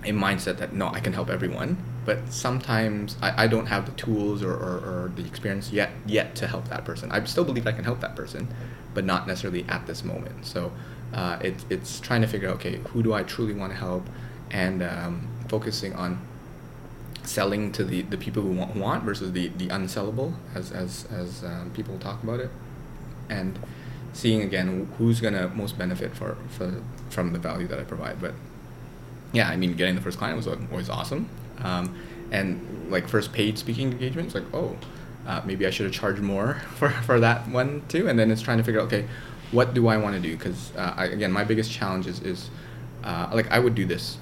[0.03, 3.93] a mindset that no, I can help everyone, but sometimes I, I don't have the
[3.93, 7.11] tools or, or, or the experience yet yet to help that person.
[7.11, 8.47] I still believe I can help that person,
[8.93, 10.45] but not necessarily at this moment.
[10.45, 10.71] So
[11.13, 14.07] uh, it, it's trying to figure out okay, who do I truly want to help,
[14.51, 16.19] and um, focusing on
[17.23, 21.43] selling to the, the people who want, want versus the, the unsellable as, as, as
[21.43, 22.49] um, people talk about it.
[23.29, 23.57] And
[24.13, 28.21] seeing again who's going to most benefit for, for from the value that I provide.
[28.21, 28.33] But
[29.31, 31.29] yeah I mean getting the first client was always awesome.
[31.59, 31.95] Um,
[32.31, 34.77] and like first paid speaking engagements, like oh
[35.25, 38.07] uh, maybe I should have charged more for, for that one too.
[38.07, 39.07] And then it's trying to figure out okay
[39.51, 40.35] what do I want to do?
[40.35, 42.49] Because uh, again my biggest challenge is, is
[43.03, 44.17] uh, like I would do this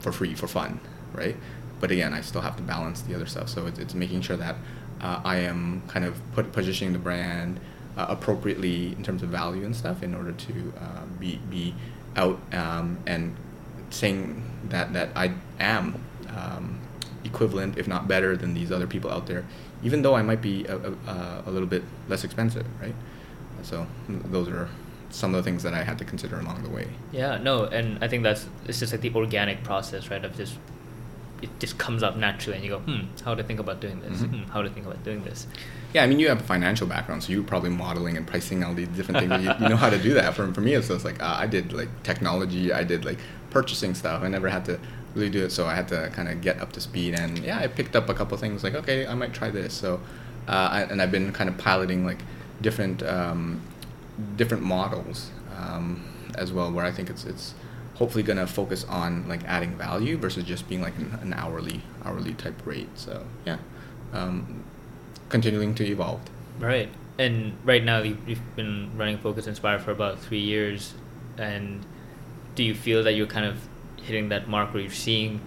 [0.00, 0.80] for free for fun
[1.12, 1.36] right
[1.80, 3.48] but again, I still have to balance the other stuff.
[3.48, 4.56] So it's, it's making sure that
[5.00, 7.60] uh, I am kind of put, positioning the brand
[7.96, 11.74] uh, appropriately in terms of value and stuff in order to uh, be be
[12.16, 13.36] out um, and
[13.90, 16.02] saying that that I am
[16.36, 16.80] um,
[17.24, 19.44] equivalent, if not better, than these other people out there,
[19.82, 22.94] even though I might be a, a, a little bit less expensive, right?
[23.62, 24.68] So those are
[25.10, 26.88] some of the things that I had to consider along the way.
[27.12, 30.24] Yeah, no, and I think that's it's just like the organic process, right?
[30.24, 30.56] Of just
[31.42, 34.20] it just comes up naturally and you go hmm how to think about doing this?
[34.20, 34.42] Mm-hmm.
[34.42, 35.46] hmm, how to think about doing this?
[35.92, 38.74] Yeah i mean you have a financial background so you're probably modeling and pricing all
[38.74, 39.44] these different things.
[39.44, 40.34] You, you, know how to do that.
[40.34, 43.18] For, for me it's just like uh, i did like technology i did like
[43.50, 44.22] purchasing stuff.
[44.22, 44.78] I never had to
[45.14, 47.14] really do it so i had to kind of get up to speed.
[47.14, 49.74] And yeah i picked up a couple things like okay i might try this.
[49.74, 50.00] So
[50.48, 52.22] uh, I, and i've been kind of piloting like
[52.60, 53.60] different um,
[54.36, 56.02] different models um,
[56.36, 57.54] as well where i think it's it's
[57.98, 61.82] hopefully going to focus on like adding value versus just being like an, an hourly
[62.04, 62.88] hourly type rate.
[62.94, 63.58] So yeah,
[64.12, 64.62] um,
[65.28, 66.20] continuing to evolve.
[66.58, 66.88] Right,
[67.18, 70.94] and right now you've been running Focus Inspired for about three years,
[71.36, 71.84] and
[72.54, 73.58] do you feel that you're kind of
[74.02, 75.40] hitting that mark where you're seeing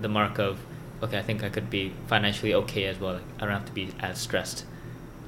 [0.00, 0.58] the mark of
[1.02, 3.14] okay, I think I could be financially okay as well.
[3.14, 4.64] Like, I don't have to be as stressed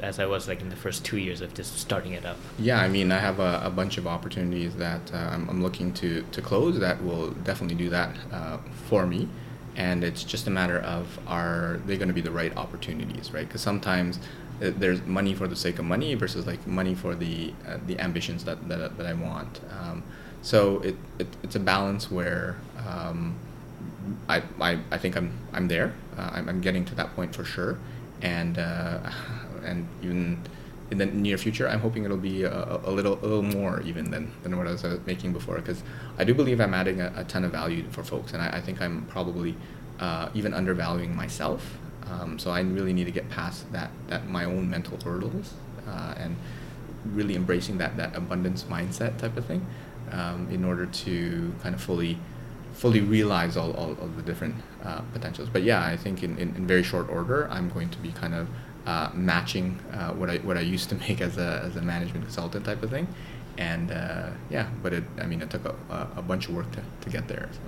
[0.00, 2.36] as I was like in the first two years of just starting it up?
[2.58, 5.92] Yeah, I mean, I have a, a bunch of opportunities that uh, I'm, I'm, looking
[5.94, 8.58] to, to close that will definitely do that uh,
[8.88, 9.28] for me.
[9.76, 13.46] And it's just a matter of are they going to be the right opportunities, right?
[13.46, 14.18] Because sometimes
[14.62, 17.98] uh, there's money for the sake of money versus like money for the uh, the
[17.98, 19.60] ambitions that, that, that I want.
[19.80, 20.04] Um,
[20.42, 22.56] so it, it, it's a balance where
[22.86, 23.34] um,
[24.28, 25.94] I, I, I think I'm, I'm there.
[26.18, 27.78] Uh, I'm, I'm getting to that point for sure.
[28.22, 29.10] And uh,
[29.64, 30.42] and even
[30.90, 34.10] in the near future, I'm hoping it'll be a, a little a little more even
[34.10, 35.82] than, than what I was uh, making before because
[36.18, 38.60] I do believe I'm adding a, a, ton of value for folks, and I, I
[38.60, 39.56] think I'm probably
[39.98, 41.78] uh, even undervaluing myself.
[42.10, 45.54] Um, so I really need to get past that that my own mental hurdles
[45.88, 46.36] uh, and
[47.06, 49.66] really embracing that that abundance mindset type of thing
[50.12, 52.18] um, in order to kind of fully
[52.74, 55.48] fully realize all, all, all the different uh, potentials.
[55.48, 58.34] But yeah, I think in, in, in very short order, I'm going to be kind
[58.34, 58.48] of
[58.86, 62.24] uh, matching uh, what I what I used to make as a as a management
[62.24, 63.06] consultant type of thing,
[63.58, 65.74] and uh, yeah, but it I mean it took a,
[66.16, 67.48] a bunch of work to, to get there.
[67.52, 67.60] So.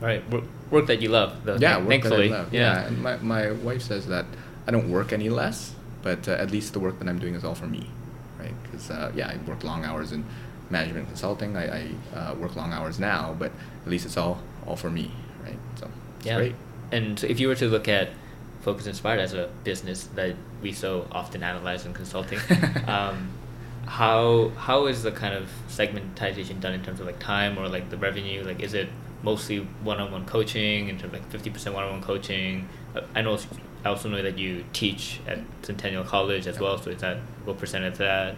[0.00, 1.44] Right, work, work that you love.
[1.44, 2.30] Though, yeah, work thankfully.
[2.30, 2.52] love.
[2.54, 2.84] Yeah.
[2.84, 4.24] yeah, my my wife says that
[4.66, 7.44] I don't work any less, but uh, at least the work that I'm doing is
[7.44, 7.90] all for me,
[8.38, 8.54] right?
[8.62, 10.24] Because uh, yeah, I work long hours in
[10.70, 11.56] management consulting.
[11.56, 13.52] I, I uh, work long hours now, but
[13.84, 15.10] at least it's all all for me,
[15.44, 15.58] right?
[15.78, 15.90] So
[16.22, 16.36] yeah.
[16.36, 16.54] great.
[16.92, 18.10] And if you were to look at
[18.62, 22.38] Focus Inspired as a business that we so often analyze in consulting.
[22.86, 23.30] um,
[23.86, 27.90] how how is the kind of segmentation done in terms of like time or like
[27.90, 28.44] the revenue?
[28.44, 28.88] Like, is it
[29.22, 32.68] mostly one-on-one coaching in terms of like fifty percent one-on-one coaching?
[32.94, 33.38] Uh, I know
[33.84, 36.78] I also know that you teach at Centennial College as well.
[36.78, 38.36] So is that what percentage of that?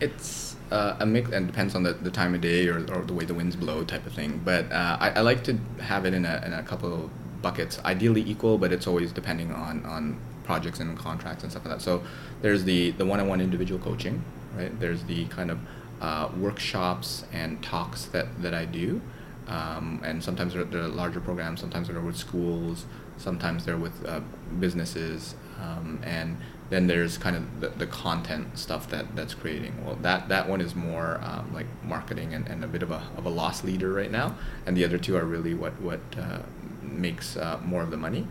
[0.00, 3.14] It's uh, a mix and depends on the, the time of day or, or the
[3.14, 4.40] way the winds blow type of thing.
[4.44, 7.10] But uh, I, I like to have it in a, in a couple
[7.42, 11.74] buckets, ideally equal, but it's always depending on, on projects and contracts and stuff like
[11.74, 11.82] that.
[11.82, 12.02] So
[12.42, 14.22] there's the, the one-on-one individual coaching,
[14.56, 14.78] right?
[14.78, 15.58] There's the kind of
[16.00, 19.00] uh, workshops and talks that, that I do.
[19.48, 22.86] Um, and sometimes they're, they're, larger programs, sometimes they're with schools,
[23.18, 24.20] sometimes they're with uh,
[24.58, 25.34] businesses.
[25.60, 26.36] Um, and
[26.70, 29.84] then there's kind of the, the content stuff that, that's creating.
[29.84, 33.02] Well, that, that one is more um, like marketing and, and a bit of a,
[33.16, 34.36] of a loss leader right now.
[34.66, 36.40] And the other two are really what, what uh,
[36.82, 38.26] makes uh, more of the money.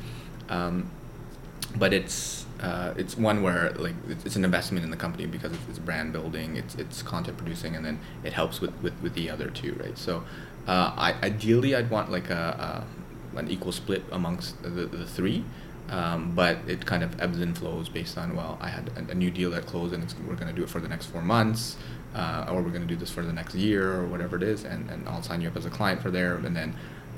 [0.49, 0.89] Um,
[1.77, 5.79] but it's uh, it's one where like it's, an investment in the company because it's,
[5.79, 9.49] brand building, it's it's content producing, and then it helps with, with, with the other
[9.49, 9.97] two, right?
[9.97, 10.23] So,
[10.67, 12.85] uh, I ideally I'd want like a,
[13.35, 15.43] a, an equal split amongst the, the three,
[15.89, 19.15] Um, but it kind of ebbs and flows based on well, I had a, a
[19.15, 21.75] new deal that closed, and we're going to do it for the next four months,
[22.15, 24.63] uh, or we're going to do this for the next year, or whatever it is,
[24.63, 26.73] and, and I'll sign you up as a client for there, and then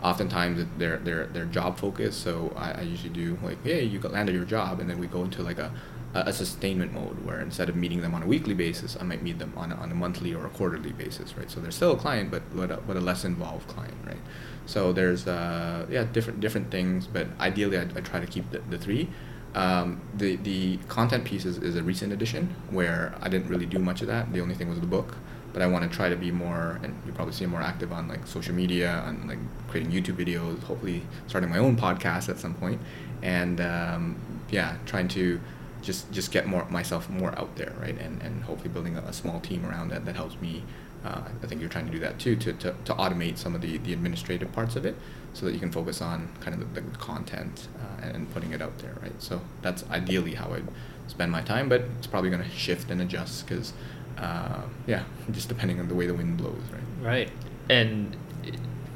[0.10, 2.22] oftentimes they're they're they're job focused.
[2.22, 5.08] So I, I usually do like, hey, you got landed your job, and then we
[5.08, 5.72] go into like a
[6.16, 9.38] a sustainment mode where instead of meeting them on a weekly basis, I might meet
[9.38, 11.52] them on a, on a monthly or a quarterly basis, right?
[11.52, 14.24] So they're still a client, but but a, but a less involved client, right?
[14.66, 18.60] So there's uh, yeah different different things, but ideally I, I try to keep the,
[18.70, 19.10] the three.
[19.56, 23.80] Um, the the content piece is, is a recent addition where I didn't really do
[23.80, 24.32] much of that.
[24.32, 25.18] The only thing was the book,
[25.56, 28.10] but I want to try to be more, and you probably see more active on
[28.10, 29.38] like social media, on like
[29.70, 32.82] creating YouTube videos, hopefully starting my own podcast at some point,
[33.22, 34.18] and um,
[34.50, 35.40] yeah, trying to
[35.82, 37.98] just just get more myself more out there, right?
[37.98, 40.64] And and hopefully building a, a small team around that that helps me.
[41.06, 43.62] Uh, I think you're trying to do that too, to, to, to automate some of
[43.62, 44.96] the, the administrative parts of it
[45.34, 48.54] so that you can focus on kind of the, the content uh, and, and putting
[48.54, 49.22] it out there, right?
[49.22, 50.68] So that's ideally how I'd
[51.08, 53.74] spend my time, but it's probably going to shift and adjust because,
[54.18, 56.82] uh, yeah, just depending on the way the wind blows, right?
[57.02, 57.32] Right.
[57.70, 58.16] And,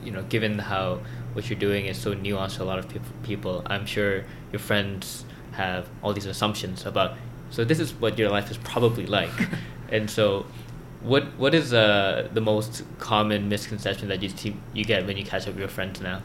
[0.04, 1.00] you know, given how
[1.34, 4.60] what you're doing is so nuanced to a lot of people, people I'm sure your
[4.60, 7.18] friends have all these assumptions about
[7.50, 9.32] so this is what your life is probably like
[9.92, 10.46] and so
[11.02, 15.26] what what is uh, the most common misconception that you see, you get when you
[15.26, 16.22] catch up with your friends now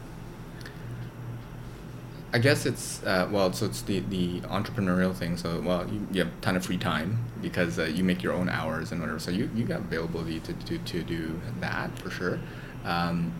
[2.35, 5.37] I guess it's uh, well, so it's the, the entrepreneurial thing.
[5.37, 8.33] So well, you, you have a ton of free time because uh, you make your
[8.33, 9.19] own hours and whatever.
[9.19, 12.37] So you, you got availability to, to, to do that for sure.
[12.83, 13.31] Um,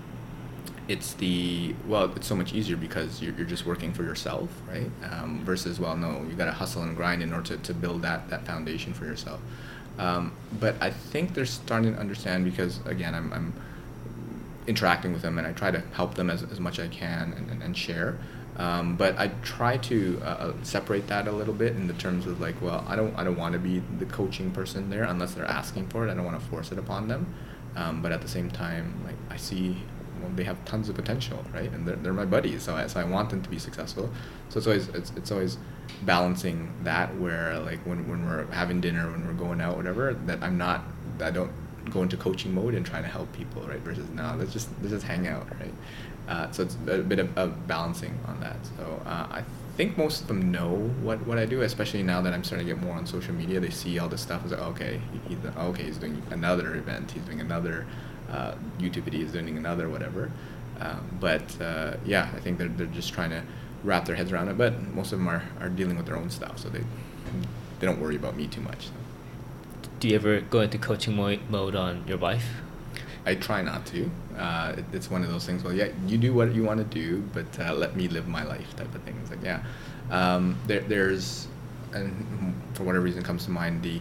[0.88, 4.90] it's the well it's so much easier because you're, you're just working for yourself right
[5.12, 8.04] um, versus well no you got to hustle and grind in order to, to build
[8.04, 9.42] that that foundation for yourself
[9.98, 13.52] um, but i think they're starting to understand because again i'm, I'm
[14.68, 17.34] interacting with them and i try to help them as, as much as i can
[17.34, 18.20] and, and, and share
[18.58, 22.26] um, but I try to uh, uh, separate that a little bit in the terms
[22.26, 25.34] of like, well, I don't, I don't want to be the coaching person there unless
[25.34, 26.12] they're asking for it.
[26.12, 27.34] I don't want to force it upon them.
[27.76, 29.78] Um, but at the same time, like I see
[30.22, 31.72] well, they have tons of potential, right?
[31.72, 34.10] And they're, they're my buddies, so I, so I want them to be successful.
[34.50, 35.58] So it's always it's, it's always
[36.04, 40.42] balancing that where like when, when we're having dinner, when we're going out, whatever, that
[40.42, 40.84] I'm not
[41.22, 41.52] I don't
[41.90, 43.80] go into coaching mode and trying to help people, right?
[43.80, 45.74] Versus now let's just let's just hang out, right?
[46.28, 48.58] Uh, so it's a bit of, of balancing on that.
[48.78, 49.44] So uh, I
[49.78, 52.74] think most of them know what, what I do, especially now that I'm starting to
[52.74, 53.60] get more on social media.
[53.60, 54.42] They see all this stuff.
[54.44, 57.12] It's like, okay, he's, okay, he's doing another event.
[57.12, 57.86] He's doing another
[58.32, 60.32] uh, YouTube video He's doing another whatever.
[60.80, 63.44] Um, but uh, yeah, I think they're, they're just trying to
[63.84, 64.58] wrap their heads around it.
[64.58, 66.84] But most of them are, are dealing with their own stuff, so they
[67.80, 68.88] they don't worry about me too much.
[68.88, 68.92] So.
[70.00, 72.46] Do you ever go into coaching mode on your wife?
[73.26, 74.10] I try not to.
[74.38, 75.64] Uh, it, it's one of those things.
[75.64, 78.44] Well, yeah, you do what you want to do, but uh, let me live my
[78.44, 79.18] life, type of thing.
[79.22, 79.64] It's like, yeah,
[80.12, 81.48] um, there, there's,
[81.94, 84.00] and for whatever reason comes to mind, the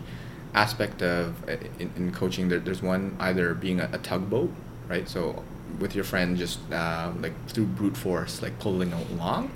[0.55, 4.51] aspect of uh, in, in coaching there, there's one either being a, a, tugboat
[4.89, 5.43] right so
[5.81, 9.51] with your friend just uh, like through brute force like pulling along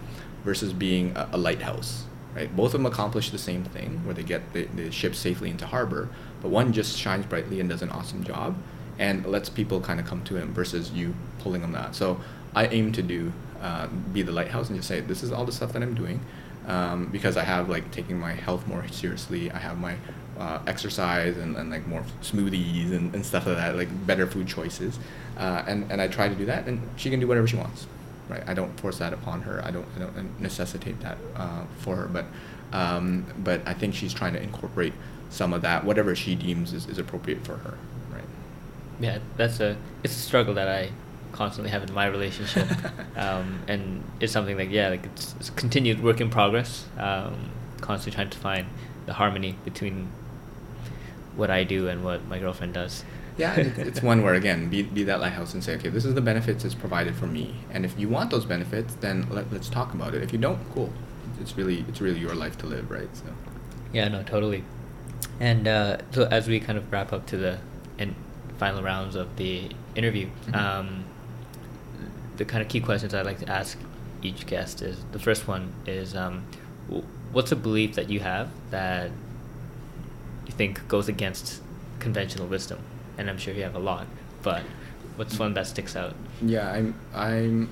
[0.45, 2.05] versus being a, a, lighthouse
[2.35, 5.51] right both of them accomplish the same thing where they get the, the ship safely
[5.51, 6.09] into harbor
[6.43, 8.57] but one just shines brightly and does an awesome job
[8.99, 12.21] and lets people kind of come to him versus you pulling them out so
[12.55, 15.53] i aim to do uh, be the lighthouse and just say this is all the
[15.53, 16.21] stuff that i'm doing
[16.69, 19.51] um, because I have like taking my health more seriously.
[19.51, 19.97] I have my
[20.39, 24.47] uh, exercise and, and like more smoothies and, and stuff like that, like better food
[24.47, 24.99] choices.
[25.37, 27.87] Uh, and, and I try to do that, and she can do whatever she wants,
[28.29, 28.43] right?
[28.47, 29.65] I don't force that upon her.
[29.65, 32.27] I don't, I don't necessitate that uh, for her, but,
[32.73, 34.93] um, but I think she's trying to incorporate
[35.31, 37.79] some of that, whatever she deems is, is appropriate for her?
[39.01, 40.91] Yeah, that's a, it's a struggle that I
[41.33, 42.67] constantly have in my relationship,
[43.17, 46.87] um, and it's something like yeah, like it's, it's a continued work in progress.
[46.99, 47.51] Um,
[47.81, 48.67] constantly trying to find
[49.07, 50.11] the harmony between
[51.37, 53.05] what I do and what my girlfriend does.
[53.37, 56.21] Yeah, it's one where again, be, be that lighthouse and say, okay, this is the
[56.21, 59.95] benefits it's provided for me, and if you want those benefits, then let, let's talk
[59.95, 60.23] about it.
[60.23, 60.93] If you don't, cool.
[61.41, 63.09] It's really it's really your life to live, right?
[63.17, 63.27] So.
[63.93, 64.65] Yeah, no, totally.
[65.41, 67.59] And uh, so as we kind of wrap up to the
[67.97, 68.15] and
[68.59, 70.55] final rounds of the interview, mm-hmm.
[70.55, 71.05] um,
[72.37, 73.79] the kind of key questions I'd like to ask
[74.23, 76.45] each guest is the first one is um,
[77.33, 79.11] what's a belief that you have that
[80.47, 81.63] you think goes against
[81.99, 82.81] conventional wisdom?
[83.17, 84.07] And I'm sure you have a lot,
[84.43, 84.63] but
[85.17, 86.15] what's one that sticks out?
[86.41, 86.95] Yeah, I'm.
[87.15, 87.69] I'm.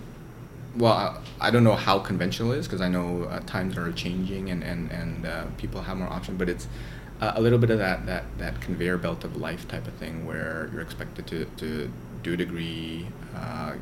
[0.76, 3.90] Well, I, I don't know how conventional it is because I know uh, times are
[3.92, 6.66] changing and and and uh, people have more options, but it's
[7.20, 10.26] uh, a little bit of that that that conveyor belt of life type of thing
[10.26, 11.90] where you're expected to to
[12.22, 13.06] do a degree,
[13.36, 13.74] uh,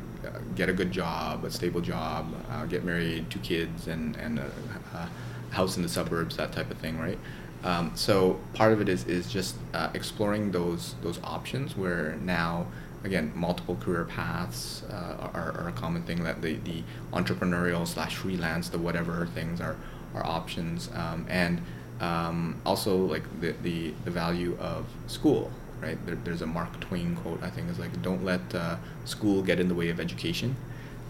[0.55, 4.51] get a good job, a stable job, uh, get married, two kids, and and a,
[4.93, 5.09] a,
[5.51, 7.17] house in the suburbs, that type of thing, right?
[7.63, 12.67] Um, so part of it is is just uh, exploring those those options where now
[13.03, 16.83] again multiple career paths uh, are, are a common thing that the, the
[17.13, 19.77] entrepreneurial slash freelance the whatever things are
[20.13, 21.61] are options um, and
[21.99, 25.51] um, also like the, the the value of school
[25.81, 26.03] right?
[26.05, 29.59] There, there's a Mark Twain quote I think is like, "Don't let uh, school get
[29.59, 30.55] in the way of education,"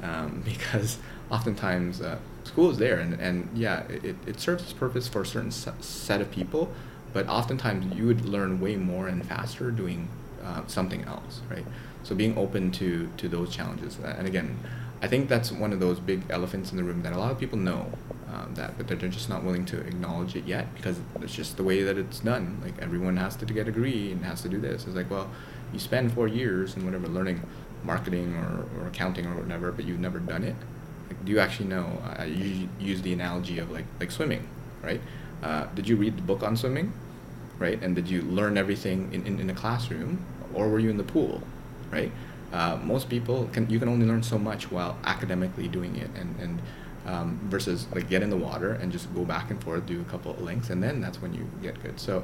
[0.04, 0.98] um, because
[1.32, 5.26] oftentimes uh, school is there, and, and yeah, it, it serves its purpose for a
[5.26, 6.72] certain set of people,
[7.14, 10.08] but oftentimes you would learn way more and faster doing
[10.44, 11.66] uh, something else, right?
[12.04, 14.58] So being open to to those challenges, and again,
[15.02, 17.40] I think that's one of those big elephants in the room that a lot of
[17.40, 17.92] people know
[18.34, 21.64] um, that, but they're just not willing to acknowledge it yet because it's just the
[21.64, 22.60] way that it's done.
[22.64, 24.86] Like everyone has to get a degree and has to do this.
[24.86, 25.30] It's like, well,
[25.72, 27.42] you spend four years and whatever learning
[27.84, 30.56] marketing or, or accounting or whatever, but you've never done it.
[31.08, 32.02] Like, do you actually know?
[32.18, 34.48] I use the analogy of like like swimming,
[34.82, 35.02] right?
[35.44, 36.94] Uh, did you read the book on swimming,
[37.60, 37.82] right?
[37.84, 41.04] And did you learn everything in, in, in a classroom, or were you in the
[41.04, 41.44] pool,
[41.92, 42.12] right?
[42.52, 46.36] Uh, most people can you can only learn so much while academically doing it, and
[46.40, 46.62] and
[47.06, 50.06] um, versus like get in the water and just go back and forth, do a
[50.06, 52.00] couple of links, and then that's when you get good.
[52.00, 52.24] So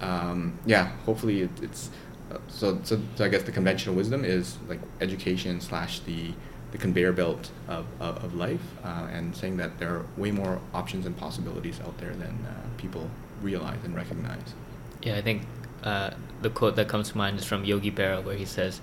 [0.00, 1.90] um, yeah, hopefully it, it's
[2.30, 6.32] uh, so, so so I guess the conventional wisdom is like education slash the
[6.72, 10.58] the conveyor belt of, of, of life uh, and saying that there are way more
[10.72, 13.10] options and possibilities out there than uh, people
[13.42, 14.54] realize and recognize.
[15.02, 15.42] Yeah, I think
[15.82, 16.10] uh,
[16.40, 18.80] the quote that comes to mind is from Yogi Berra where he says,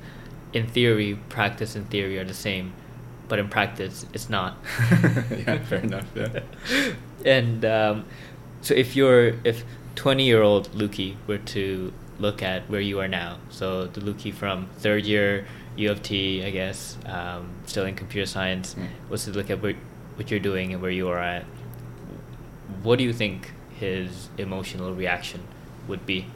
[0.53, 2.73] in theory, practice and theory are the same
[3.29, 4.57] but in practice it's not.
[4.91, 6.07] yeah, fair enough.
[6.15, 6.41] Yeah.
[7.23, 8.05] and um,
[8.61, 9.63] so if you're if
[9.95, 14.33] twenty year old Luki were to look at where you are now, so the Luki
[14.33, 15.45] from third year
[15.79, 18.87] U of T, I guess, um, still in computer science, mm.
[19.09, 19.75] was to look at where,
[20.15, 21.45] what you're doing and where you are at.
[22.83, 25.41] What do you think his emotional reaction
[25.87, 26.27] would be?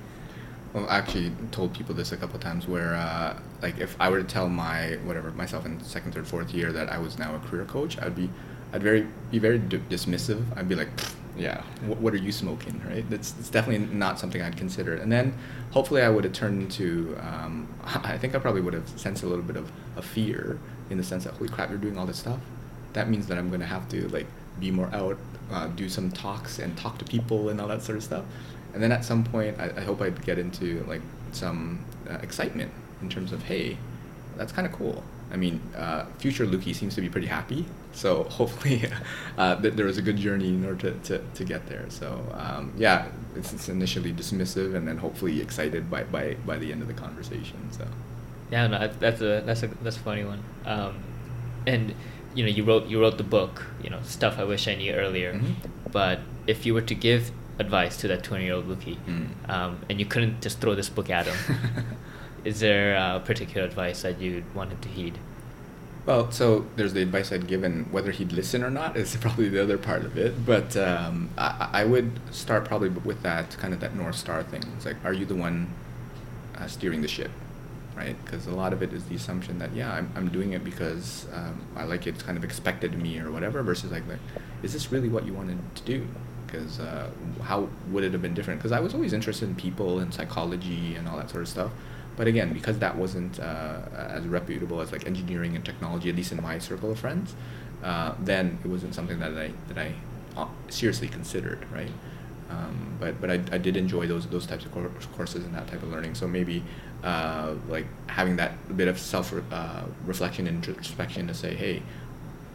[0.74, 4.22] Well, I actually told people this a couple times where, uh, like, if I were
[4.22, 7.40] to tell my whatever myself in second, third, fourth year that I was now a
[7.40, 8.30] career coach, I'd be,
[8.74, 10.44] I'd very be very d- dismissive.
[10.56, 10.90] I'd be like,
[11.38, 13.10] yeah, wh- what are you smoking, right?
[13.10, 14.96] That's it's definitely not something I'd consider.
[14.98, 15.36] And then
[15.72, 19.28] hopefully I would have turned into, um, I think I probably would have sensed a
[19.28, 20.60] little bit of a fear
[20.92, 22.40] in the sense that holy crap, you're doing all this stuff.
[22.94, 24.28] That means that I'm gonna have to like
[24.60, 25.18] be more out,
[25.52, 28.26] uh, do some talks and talk to people and all that sort of stuff
[28.74, 32.72] and then at some point I, I hope I'd get into like some uh, excitement
[33.04, 33.78] in terms of hey
[34.36, 35.04] that's kind of cool.
[35.32, 38.90] I mean uh, future Luki seems to be pretty happy so hopefully
[39.38, 41.86] uh, th- there was a good journey in order to, to, to get there.
[41.90, 46.72] So um, yeah it's, it's, initially dismissive and then hopefully excited by, by, by the
[46.72, 47.86] end of the conversation so.
[48.52, 50.44] Yeah no, that's a that's a that's a funny one.
[50.66, 50.96] Um,
[51.66, 51.94] and
[52.36, 54.94] you know you wrote you wrote the book you know stuff I wish I knew
[54.94, 55.34] earlier.
[55.34, 55.92] Mm-hmm.
[55.92, 59.50] but if you were to give advice to that 20 year old Luki, mm.
[59.50, 61.38] um, and you couldn't just throw this book at him,
[62.44, 65.18] is there a particular advice that you'd want him to heed?
[66.06, 67.86] Well, so there's the advice I'd given.
[67.92, 70.46] Whether he'd listen or not is probably the other part of it.
[70.46, 74.64] But um, I, I, would start probably with that kind of that north star thing.
[74.76, 75.74] It's like, are you the one
[76.58, 77.32] uh, steering the ship,
[77.96, 78.18] right?
[78.26, 81.26] Because a lot of it is the assumption that yeah, I'm, I'm doing it because
[81.34, 82.16] um, I like it.
[82.16, 83.64] It's kind of expected of me or whatever.
[83.64, 84.20] Versus like, like,
[84.62, 86.06] is this really what you wanted to do?
[86.54, 87.10] because uh,
[87.42, 88.60] how would it have been different?
[88.60, 91.72] Because I was always interested in people and psychology and all that sort of stuff.
[92.16, 96.32] But again, because that wasn't uh, as reputable as like engineering and technology, at least
[96.32, 97.36] in my circle of friends,
[97.84, 99.96] uh, then it wasn't something that I that I
[100.38, 101.92] uh, seriously considered, right?
[102.50, 105.82] Um, but but I, I did enjoy those those types of courses and that type
[105.82, 106.16] of learning.
[106.16, 106.64] So maybe
[107.04, 111.82] uh, like having that bit of self re- uh, reflection and introspection to say, hey,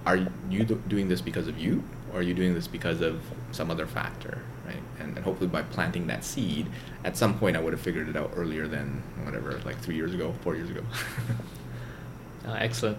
[0.07, 1.83] are you doing this because of you
[2.13, 3.21] or are you doing this because of
[3.53, 4.43] some other factor
[5.09, 6.67] and, and hopefully by planting that seed
[7.05, 10.15] at some point i would have figured it out earlier than whatever like three years
[10.15, 10.83] ago four years ago.
[12.47, 12.97] Uh, excellent.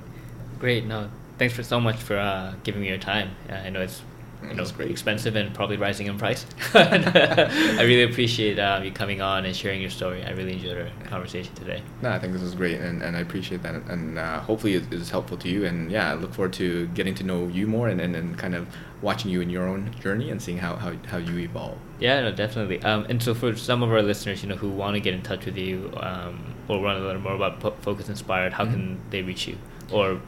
[0.60, 1.10] Great no
[1.40, 3.31] thanks for so much for uh, giving me your time.
[3.49, 4.03] I know it's
[4.48, 4.90] you know, great.
[4.90, 6.45] expensive and probably rising in price.
[6.74, 10.24] I really appreciate um, you coming on and sharing your story.
[10.24, 11.82] I really enjoyed our conversation today.
[12.02, 14.91] No, I think this was great, and, and I appreciate that, and uh, hopefully it
[14.94, 15.66] is helpful to you.
[15.66, 18.56] And yeah, I look forward to getting to know you more and, and, and kind
[18.56, 18.68] of
[19.02, 21.78] watching you in your own journey and seeing how, how, how you evolve.
[21.99, 22.82] Yeah, no, definitely.
[22.84, 25.22] Um, and so for some of our listeners, you know, who want to get in
[25.22, 28.74] touch with you um, or want to learn more about Focus Inspired, how mm-hmm.
[28.74, 29.57] can they reach you?
[29.91, 30.22] Or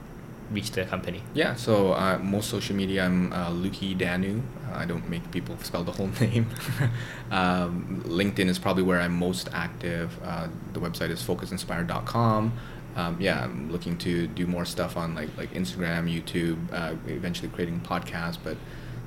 [0.51, 1.21] reach the company?
[1.33, 4.41] Yeah, so uh, most social media, I'm uh, Luki Danu.
[4.69, 6.47] Uh, I don't make people spell the whole name.
[7.31, 10.17] um, LinkedIn is probably where I'm most active.
[10.23, 12.53] Uh, the website is focusinspired.com.
[12.95, 17.49] um, yeah, I'm looking to do more stuff on like like Instagram, YouTube, uh, eventually
[17.49, 18.57] creating podcasts, but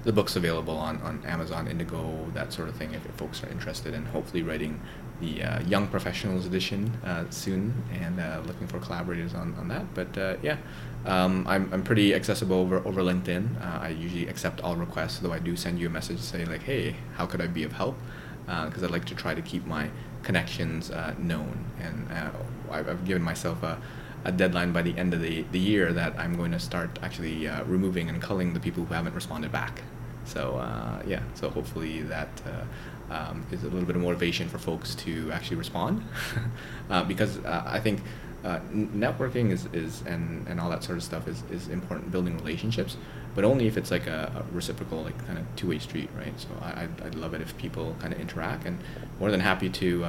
[0.04, 3.48] the book's available on, on Amazon, Indigo, that sort of thing, if, if folks are
[3.48, 4.80] interested, and hopefully writing
[5.20, 9.94] the uh, Young Professionals edition uh, soon, and uh, looking for collaborators on, on that.
[9.94, 10.58] But uh, yeah,
[11.06, 13.60] um, I'm, I'm pretty accessible over, over LinkedIn.
[13.60, 16.44] Uh, I usually accept all requests, though I do send you a message to say,
[16.44, 17.96] like, hey, how could I be of help?
[18.46, 19.90] Because I'd like to try to keep my
[20.22, 21.64] connections known.
[21.80, 22.08] And
[22.70, 23.80] I've, I've given myself a
[24.24, 27.46] a deadline by the end of the, the year that I'm going to start actually
[27.46, 29.82] uh, removing and culling the people who haven't responded back.
[30.24, 34.56] So uh, yeah, so hopefully that uh, um, is a little bit of motivation for
[34.56, 36.02] folks to actually respond,
[36.90, 38.00] uh, because uh, I think
[38.44, 42.36] uh, networking is, is and, and all that sort of stuff is, is important building
[42.36, 42.96] relationships,
[43.34, 46.38] but only if it's like a, a reciprocal like kind of two way street, right?
[46.38, 48.78] So I I'd, I'd, love it if people kind of interact, and
[49.18, 50.00] more than happy to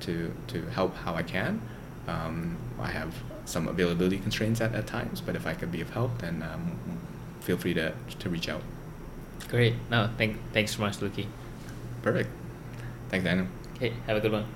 [0.00, 1.60] to to help how I can.
[2.08, 5.90] Um, I have some availability constraints at, at times, but if I could be of
[5.90, 6.78] help, then um,
[7.40, 8.62] feel free to, to reach out.
[9.48, 9.74] Great.
[9.90, 11.26] No, thank, thanks so much, Luki.
[12.02, 12.30] Perfect.
[13.10, 13.46] Thanks, Daniel.
[13.76, 14.46] Okay, have a good one.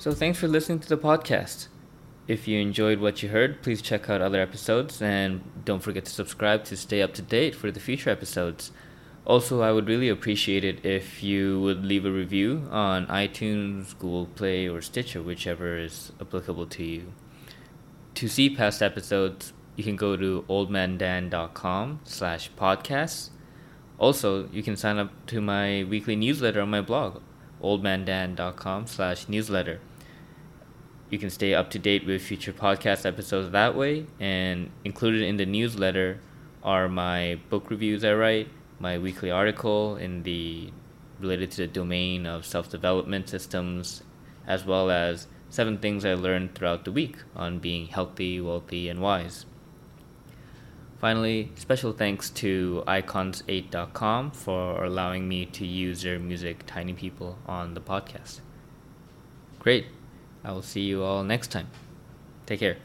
[0.00, 1.68] So, thanks for listening to the podcast.
[2.26, 6.10] If you enjoyed what you heard, please check out other episodes and don't forget to
[6.10, 8.72] subscribe to stay up to date for the future episodes.
[9.26, 14.24] Also, I would really appreciate it if you would leave a review on iTunes, Google
[14.24, 17.12] Play, or Stitcher, whichever is applicable to you.
[18.14, 23.28] To see past episodes, you can go to oldmandan.com slash podcasts.
[23.98, 27.20] Also, you can sign up to my weekly newsletter on my blog,
[27.62, 29.78] oldmandan.com slash newsletter.
[31.10, 35.36] You can stay up to date with future podcast episodes that way, and included in
[35.36, 36.20] the newsletter
[36.62, 40.70] are my book reviews I write, my weekly article in the
[41.18, 44.02] related to the domain of self-development systems
[44.46, 49.00] as well as seven things I learned throughout the week on being healthy, wealthy, and
[49.00, 49.46] wise.
[50.98, 57.74] Finally, special thanks to icons8.com for allowing me to use their music Tiny People on
[57.74, 58.40] the podcast.
[59.58, 59.86] Great.
[60.44, 61.68] I will see you all next time.
[62.46, 62.76] Take care.